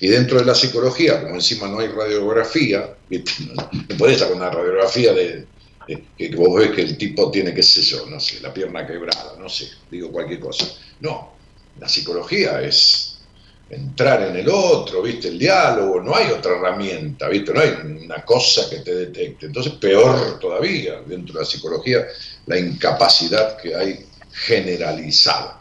[0.00, 5.12] Y dentro de la psicología, como encima no hay radiografía, no, podés sacar una radiografía
[5.12, 5.46] de,
[5.86, 9.36] que vos ves que el tipo tiene, qué sé yo, no sé, la pierna quebrada,
[9.38, 10.66] no sé, digo cualquier cosa.
[11.00, 11.32] No,
[11.78, 13.15] la psicología es
[13.68, 15.28] entrar en el otro, ¿viste?
[15.28, 17.52] El diálogo, no hay otra herramienta, ¿viste?
[17.52, 17.70] No hay
[18.04, 19.46] una cosa que te detecte.
[19.46, 22.06] Entonces, peor todavía, dentro de la psicología,
[22.46, 25.58] la incapacidad que hay generalizada.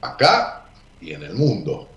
[0.00, 0.66] Acá
[1.00, 1.88] y en el mundo.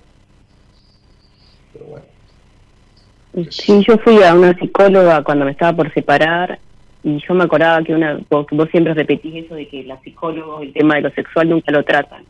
[3.49, 6.59] Sí, yo fui a una psicóloga cuando me estaba por separar
[7.03, 10.73] y yo me acordaba que una vos, siempre repetís eso de que la psicólogos el
[10.73, 12.25] tema de lo sexual nunca lo tratan.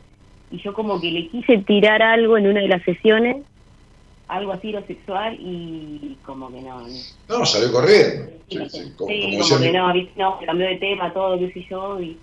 [0.50, 3.38] Y yo como que le quise tirar algo en una de las sesiones,
[4.28, 6.86] algo así lo sexual y como que no.
[7.28, 8.30] No, salió corriendo.
[8.48, 8.58] Sí,
[8.96, 12.18] como, que no, no, cambió de tema, todo, qué sé yo, y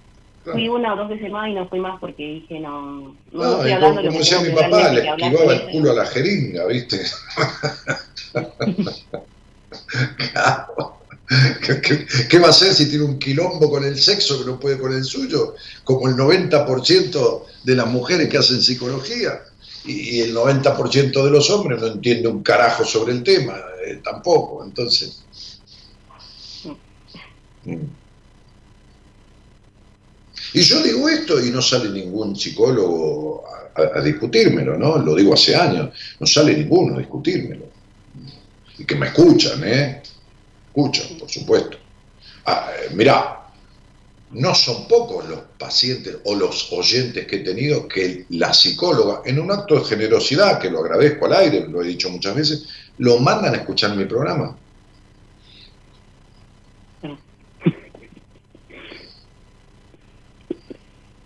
[0.52, 3.02] Fui una o dos veces más y no fui más porque dije, no.
[3.02, 6.66] No, no estoy hablando como, decía mi papá, le esquivaba el culo a la jeringa,
[6.68, 6.98] ¿viste?
[12.30, 14.94] ¿Qué, va a hacer si tiene un quilombo con el sexo que no puede con
[14.94, 15.56] el suyo?
[15.84, 19.42] Como el 90% de las mujeres que hacen psicología.
[19.86, 24.64] Y, el 90% de los hombres no entiende un carajo sobre el tema, eh, tampoco.
[24.64, 25.24] Entonces.
[30.54, 33.44] Y yo digo esto y no sale ningún psicólogo
[33.76, 34.98] a, discutírmelo, ¿no?
[34.98, 35.90] Lo digo hace años,
[36.20, 37.66] no sale ninguno a discutírmelo.
[38.78, 40.02] Y que me escuchan, ¿eh?
[40.78, 41.78] Escuchan, por supuesto.
[42.46, 43.48] Ah, eh, mirá,
[44.30, 49.40] no son pocos los pacientes o los oyentes que he tenido que la psicóloga, en
[49.40, 52.68] un acto de generosidad, que lo agradezco al aire, lo he dicho muchas veces,
[53.00, 54.56] lo mandan a escuchar mi programa.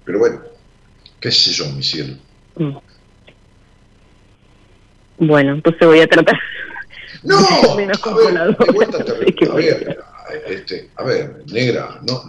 [0.05, 0.41] Pero bueno,
[1.19, 2.15] qué sé yo, mi cielo.
[2.55, 2.77] Mm.
[5.17, 6.39] Bueno, entonces voy a tratar.
[7.23, 7.37] No,
[7.71, 9.11] a ver, de vuelta te
[9.51, 9.97] a ver,
[10.47, 12.23] este, a ver, negra, no,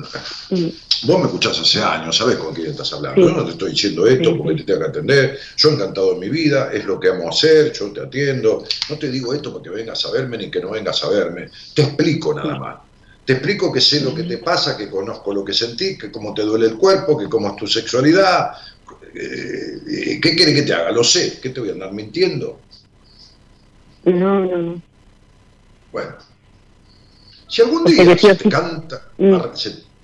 [0.50, 1.06] mm.
[1.06, 3.20] vos me escuchás hace años, sabés con quién estás hablando.
[3.20, 5.38] Yo no te estoy diciendo esto porque te tengo que atender.
[5.56, 8.64] Yo encantado en mi vida, es lo que amo hacer, yo te atiendo.
[8.90, 11.48] No te digo esto porque vengas a verme ni que no vengas a verme.
[11.74, 12.78] Te explico nada más.
[13.24, 16.34] Te explico que sé lo que te pasa, que conozco lo que sentís, que cómo
[16.34, 18.50] te duele el cuerpo, que cómo es tu sexualidad.
[19.14, 20.90] Eh, ¿Qué quiere que te haga?
[20.90, 21.38] Lo sé.
[21.40, 22.58] ¿Qué te voy a andar mintiendo?
[24.04, 24.82] No, no, no.
[25.92, 26.14] Bueno.
[27.48, 29.34] Si algún día se, te canta, mm.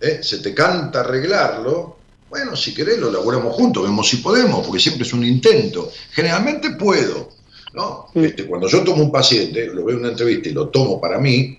[0.02, 1.96] eh, se, te canta arreglarlo,
[2.28, 5.90] bueno, si querés lo elaboramos juntos, vemos si podemos, porque siempre es un intento.
[6.10, 7.30] Generalmente puedo,
[7.72, 8.08] ¿no?
[8.12, 8.24] Mm.
[8.24, 11.18] Este, cuando yo tomo un paciente, lo veo en una entrevista y lo tomo para
[11.18, 11.58] mí,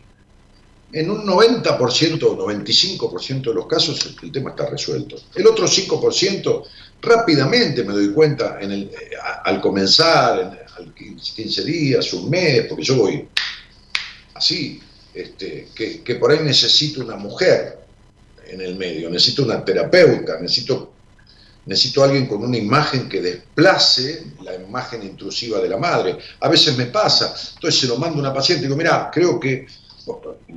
[0.91, 5.15] en un 90% o 95% de los casos el tema está resuelto.
[5.35, 6.63] El otro 5%
[7.01, 8.91] rápidamente me doy cuenta en el,
[9.43, 10.58] al comenzar,
[10.93, 13.27] 15 días, un mes, porque yo voy
[14.33, 14.79] así,
[15.13, 17.79] este, que, que, por ahí necesito una mujer
[18.47, 20.93] en el medio, necesito una terapeuta, necesito,
[21.65, 26.17] necesito alguien con una imagen que desplace la imagen intrusiva de la madre.
[26.39, 29.39] A veces me pasa, entonces se lo mando a una paciente y digo, mira, creo
[29.39, 29.67] que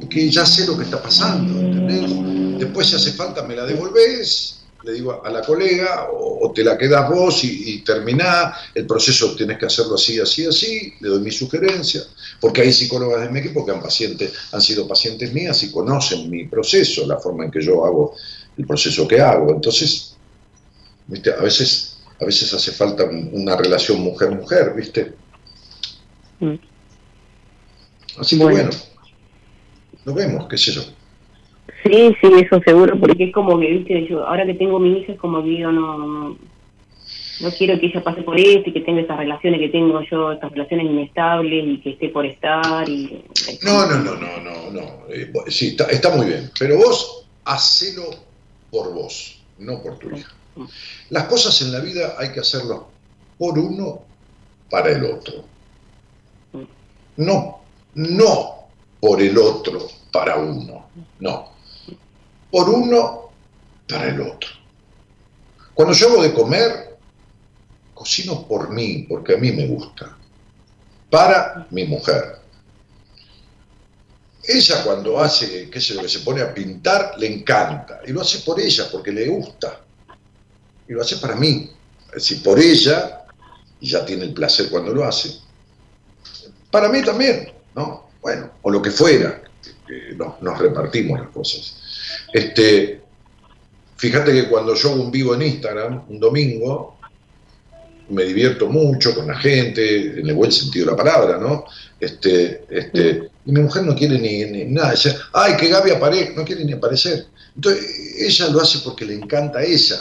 [0.09, 2.59] que ya sé lo que está pasando, ¿entendés?
[2.59, 6.77] Después si hace falta me la devolvés, le digo a la colega, o, te la
[6.77, 11.21] quedas vos y, y, terminá, el proceso tienes que hacerlo así, así, así, le doy
[11.21, 12.03] mi sugerencia,
[12.41, 16.29] porque hay psicólogas de mi equipo que han, pacientes, han sido pacientes mías y conocen
[16.29, 18.15] mi proceso, la forma en que yo hago
[18.57, 19.53] el proceso que hago.
[19.53, 20.17] Entonces,
[21.07, 21.33] ¿viste?
[21.33, 25.15] A, veces, a veces hace falta una relación mujer-mujer, ¿viste?
[26.41, 26.55] Mm.
[28.19, 28.71] Así que bueno
[30.05, 30.83] lo vemos, qué sé yo.
[31.85, 35.13] Sí, sí, eso seguro, porque es como que, viste, yo, ahora que tengo mi hija,
[35.13, 36.37] es como que yo no,
[37.41, 40.33] no, quiero que ella pase por esto y que tenga esas relaciones que tengo yo,
[40.33, 42.89] estas relaciones inestables y que esté por estar.
[42.89, 43.25] y
[43.63, 44.83] No, no, no, no, no, no.
[45.09, 48.11] Eh, sí, está, está muy bien, pero vos hacelo
[48.71, 50.33] por vos, no por tu hija.
[51.11, 52.81] Las cosas en la vida hay que hacerlas
[53.39, 54.03] por uno
[54.71, 55.45] para el otro.
[57.17, 57.61] No,
[57.95, 58.55] no
[59.01, 60.87] por el otro para uno.
[61.21, 61.52] No.
[62.53, 63.31] Por uno
[63.89, 64.51] para el otro.
[65.75, 66.97] Cuando yo hago de comer,
[67.93, 70.17] cocino por mí, porque a mí me gusta.
[71.11, 72.37] Para mi mujer.
[74.45, 78.01] Ella cuando hace, qué sé yo, que se pone a pintar, le encanta.
[78.07, 79.81] Y lo hace por ella, porque le gusta.
[80.89, 81.69] Y lo hace para mí.
[82.09, 83.25] Es decir, por ella,
[83.81, 85.41] y ya tiene el placer cuando lo hace.
[86.71, 88.13] Para mí también, ¿no?
[88.23, 89.43] bueno, o lo que fuera,
[90.41, 91.82] nos repartimos las cosas.
[92.33, 93.01] Este,
[93.97, 96.97] fíjate que cuando yo hago un vivo en Instagram, un domingo,
[98.09, 101.65] me divierto mucho con la gente, en el buen sentido de la palabra, ¿no?
[102.01, 104.95] Este, este, y mi mujer no quiere ni, nada,
[105.33, 107.27] ay, que Gaby aparezca, no quiere ni aparecer.
[107.55, 109.97] Entonces, ella lo hace porque le encanta a ella,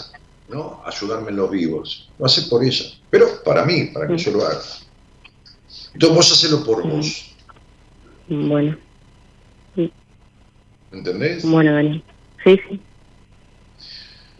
[0.49, 0.81] ¿no?
[0.85, 2.09] Ayudarme en los vivos.
[2.17, 4.61] Lo hace por ella, pero para mí, para que yo lo haga.
[5.93, 7.35] Entonces vos hacelo por vos.
[8.27, 8.77] Bueno.
[10.91, 11.43] ¿Entendés?
[11.43, 12.03] Bueno, Dani.
[12.43, 12.81] Sí, sí.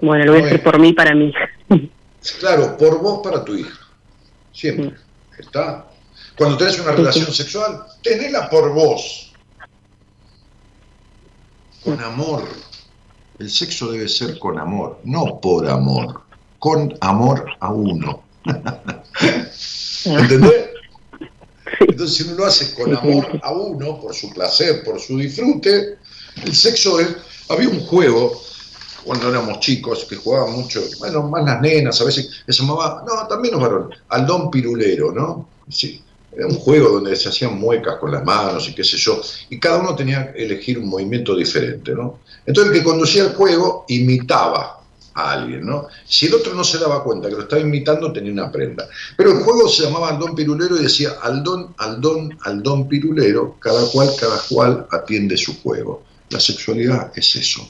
[0.02, 1.32] Bueno, lo voy a hacer por mí para mí.
[2.40, 3.80] Claro, por vos para tu hija.
[4.52, 4.96] Siempre.
[5.38, 5.88] ¿Está?
[6.38, 9.34] Cuando tenés una relación sexual, tenela por vos.
[11.84, 12.48] Con amor.
[13.40, 16.22] El sexo debe ser con amor, no por amor.
[16.60, 18.24] Con amor a uno.
[20.06, 20.70] ¿Entendés?
[21.80, 25.98] Entonces, si uno lo hace con amor a uno, por su placer, por su disfrute,
[26.44, 27.16] el sexo es.
[27.52, 28.42] Había un juego
[29.04, 33.28] cuando éramos chicos que jugaban mucho, bueno, más las nenas a veces, se llamaba, no,
[33.28, 35.48] también los varones, al don pirulero, ¿no?
[35.70, 36.02] Sí.
[36.34, 39.20] Era un juego donde se hacían muecas con las manos y qué sé yo,
[39.50, 42.20] y cada uno tenía que elegir un movimiento diferente, ¿no?
[42.46, 44.82] Entonces el que conducía el juego imitaba
[45.14, 45.88] a alguien, ¿no?
[46.06, 48.88] Si el otro no se daba cuenta que lo estaba imitando, tenía una prenda.
[49.18, 54.10] Pero el juego se llamaba Aldón Pirulero y decía Aldón, Aldón, Aldón Pirulero, cada cual,
[54.18, 56.04] cada cual atiende su juego.
[56.32, 57.70] La sexualidad es eso.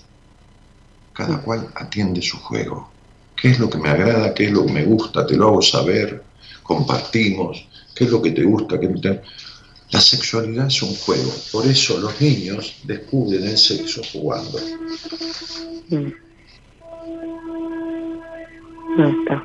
[1.14, 2.90] Cada cual atiende su juego.
[3.36, 4.34] ¿Qué es lo que me agrada?
[4.34, 5.26] ¿Qué es lo que me gusta?
[5.26, 6.24] Te lo hago saber.
[6.62, 7.68] Compartimos.
[7.96, 8.80] ¿Qué es lo que te gusta?
[8.80, 9.22] ¿Qué te...
[9.92, 11.34] La sexualidad es un juego.
[11.52, 14.60] Por eso los niños descubren el sexo jugando.
[15.90, 16.14] Mm.
[18.98, 19.44] No está.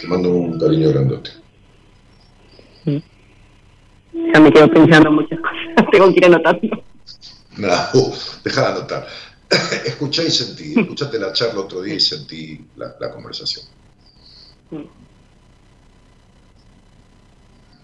[0.00, 1.30] Te mando un cariño grandote.
[2.84, 5.90] Ya me quedo pensando muchas cosas.
[5.92, 6.91] Tengo que ir anotando.
[7.56, 8.12] No,
[8.44, 9.06] deja de anotar.
[9.86, 10.78] Escuchá y sentí.
[10.78, 13.66] Escuchaste la charla otro día y sentí la, la conversación.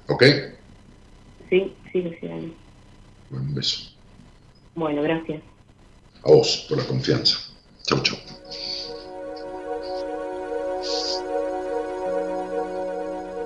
[0.08, 0.22] ¿Ok?
[1.50, 2.56] Sí, sí, sí.
[3.30, 3.90] Un beso.
[4.74, 5.42] Bueno, gracias.
[6.24, 7.38] A vos por la confianza.
[7.84, 8.18] Chau, chau.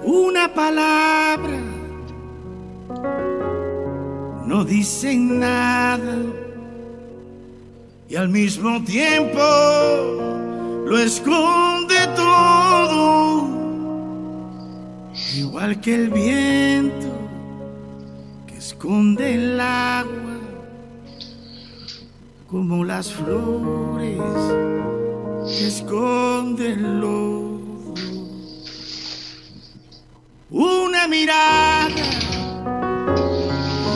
[0.04, 1.58] una palabra,
[4.52, 6.14] no dicen nada
[8.06, 9.40] y al mismo tiempo
[10.86, 13.48] lo esconde todo,
[15.34, 17.06] igual que el viento
[18.46, 20.36] que esconde el agua
[22.50, 24.20] como las flores
[25.46, 27.94] que esconden lodo.
[30.50, 32.21] Una mirada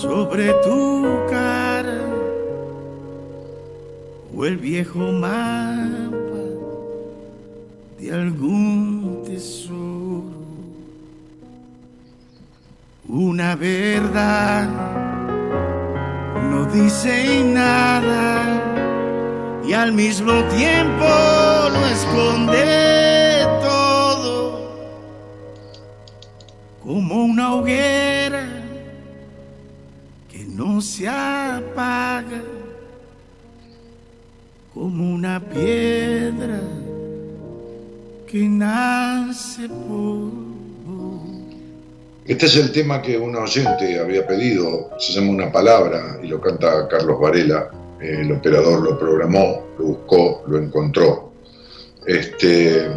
[0.00, 2.00] sobre tu cara
[4.34, 6.44] o el viejo mapa
[7.98, 10.40] de algún tesoro.
[13.06, 14.68] Una verdad
[16.50, 21.06] no dice nada y al mismo tiempo
[21.74, 24.88] lo esconde todo
[26.82, 28.61] como una hoguera
[30.54, 32.42] no se apaga
[34.74, 36.60] como una piedra
[38.26, 40.52] que nace por
[42.24, 46.40] este es el tema que un oyente había pedido, se llama Una Palabra y lo
[46.40, 47.68] canta Carlos Varela.
[48.00, 51.32] El operador lo programó, lo buscó, lo encontró.
[52.06, 52.88] Este,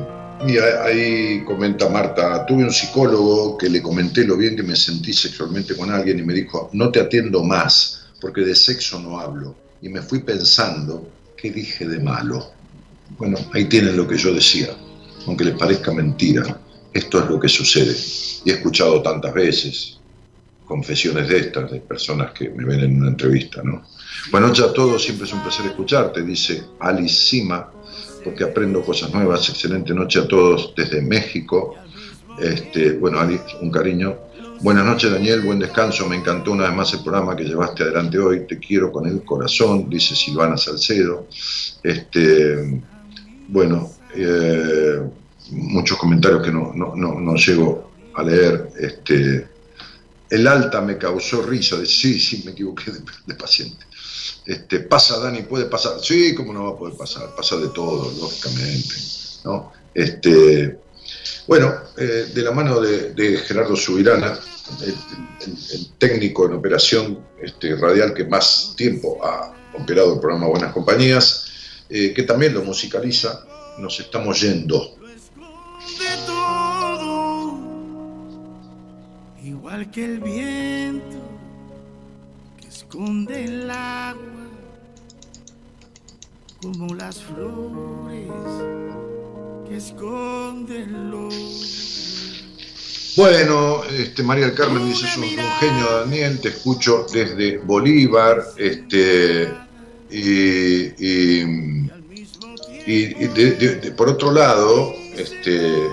[0.48, 5.14] y ahí comenta Marta, tuve un psicólogo que le comenté lo bien que me sentí
[5.14, 9.56] sexualmente con alguien y me dijo, no te atiendo más, porque de sexo no hablo.
[9.82, 12.52] Y me fui pensando, ¿qué dije de malo?
[13.18, 14.70] Bueno, ahí tienen lo que yo decía,
[15.28, 16.60] aunque les parezca mentira
[16.96, 17.94] esto es lo que sucede.
[18.46, 20.00] Y he escuchado tantas veces
[20.66, 23.84] confesiones de estas, de personas que me ven en una entrevista, ¿no?
[24.32, 27.70] Buenas noches a todos, siempre es un placer escucharte, dice Alice Sima,
[28.26, 29.48] porque aprendo cosas nuevas.
[29.48, 31.76] Excelente noche a todos desde México.
[32.40, 34.18] Este, bueno, Alice, un cariño.
[34.62, 36.10] Buenas noches, Daniel, buen descanso.
[36.10, 38.48] Me encantó una vez más el programa que llevaste adelante hoy.
[38.48, 41.28] Te quiero con el corazón, dice Silvana Salcedo.
[41.84, 42.82] Este,
[43.48, 45.02] bueno, eh,
[45.52, 48.70] muchos comentarios que no, no, no, llego a leer.
[48.80, 49.48] Este,
[50.32, 52.92] el alta me causó risa, de sí, sí, me equivoqué
[53.28, 53.86] de, paciente.
[54.46, 56.00] Este, pasa, Dani, puede pasar.
[56.02, 57.36] Sí, ¿cómo no va a poder pasar?
[57.36, 58.96] Pasa de todo, lógicamente.
[59.44, 59.72] ¿no?
[59.94, 60.78] Este,
[61.48, 64.38] bueno, eh, de la mano de, Gerardo Subirana,
[64.82, 64.96] el,
[65.98, 71.46] técnico en operación este, radial que más tiempo ha operado el programa Buenas Compañías,
[71.90, 73.46] eh, que también lo musicaliza,
[73.78, 74.96] nos estamos yendo
[79.44, 81.25] igual que el viento
[82.96, 84.22] esconde el agua,
[86.62, 88.32] como las flores
[89.68, 92.46] que esconden los.
[93.18, 99.54] Bueno, este, María del Carmen dice, es un, genio Daniel, te escucho desde Bolívar, este,
[100.10, 101.90] y, y,
[103.98, 105.90] por otro lado, este,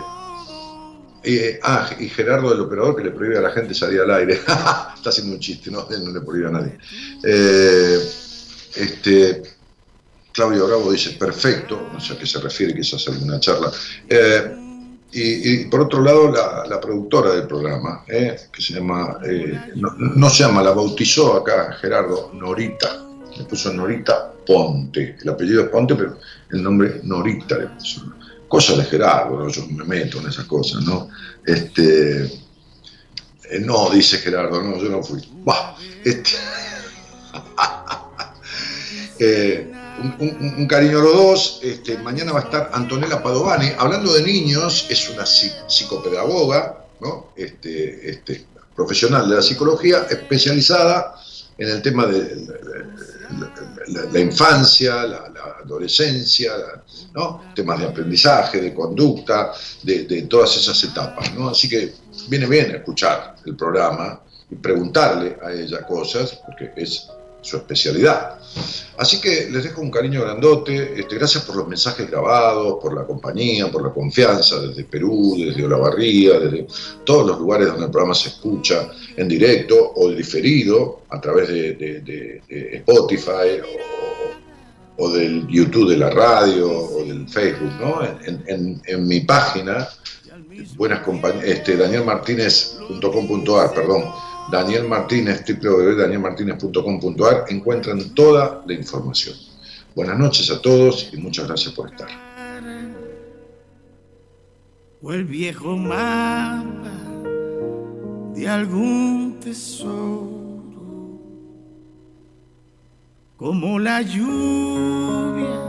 [1.24, 4.34] eh, ah, y Gerardo, el operador, que le prohíbe a la gente salir al aire.
[4.94, 5.88] Está haciendo un chiste, ¿no?
[5.90, 6.78] Él no le prohíbe a nadie.
[7.22, 7.98] Eh,
[8.76, 9.42] este,
[10.32, 13.70] Claudio Bravo dice, perfecto, no sé a qué se refiere, quizás alguna charla.
[14.08, 14.56] Eh,
[15.14, 16.32] y, por otro lado,
[16.66, 19.18] la, productora del programa, que se llama,
[19.74, 23.04] no, se llama, la bautizó acá Gerardo, Norita,
[23.36, 26.18] le puso Norita Ponte, el apellido es Ponte, pero
[26.50, 28.10] el nombre Norita le puso
[28.52, 31.08] cosa de Gerardo, yo me meto en esas cosas, ¿no?
[31.46, 35.26] Este, eh, no, dice Gerardo, no, yo no fui.
[36.04, 36.32] Este,
[39.20, 39.72] eh,
[40.20, 41.60] un, cariño a los dos.
[41.62, 43.70] Este, mañana va a estar Antonella Padovani.
[43.78, 47.28] Hablando de niños, es una psicopedagoga, ¿no?
[47.34, 48.44] este, este,
[48.76, 51.14] profesional de la psicología, especializada
[51.56, 52.36] en el tema de,
[53.88, 55.32] la, infancia, la,
[55.64, 56.52] adolescencia,
[57.14, 57.42] ¿no?
[57.54, 61.32] temas de aprendizaje, de conducta, de, todas esas etapas.
[61.34, 61.48] ¿no?
[61.48, 61.94] Así que
[62.28, 64.20] viene bien escuchar el programa
[64.50, 67.08] y preguntarle a ella cosas, porque es
[67.42, 68.38] su especialidad.
[68.98, 73.04] Así que les dejo un cariño grandote, este, gracias por los mensajes grabados, por la
[73.04, 76.66] compañía, por la confianza desde Perú, desde Olavarría, desde
[77.04, 82.42] todos los lugares donde el programa se escucha en directo o diferido a través de,
[82.72, 83.60] Spotify
[84.98, 88.02] o, del YouTube de la radio o del Facebook, ¿no?
[88.24, 89.88] En, mi página,
[90.76, 91.00] buenas
[91.42, 94.04] este, danielmartinez.com.ar, perdón,
[94.50, 99.36] Daniel Martínez, www.danielmartinez.com.ar, encuentran toda la información.
[99.94, 102.08] Buenas noches a todos y muchas gracias por estar.
[105.02, 106.90] O el viejo mapa
[108.34, 110.30] de algún tesoro,
[113.36, 115.60] como la lluvia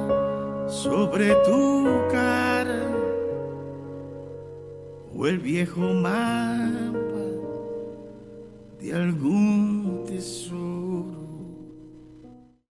[0.67, 2.83] sobre tu cara,
[5.15, 7.12] o el viejo mapa
[8.83, 10.62] de algún tesoro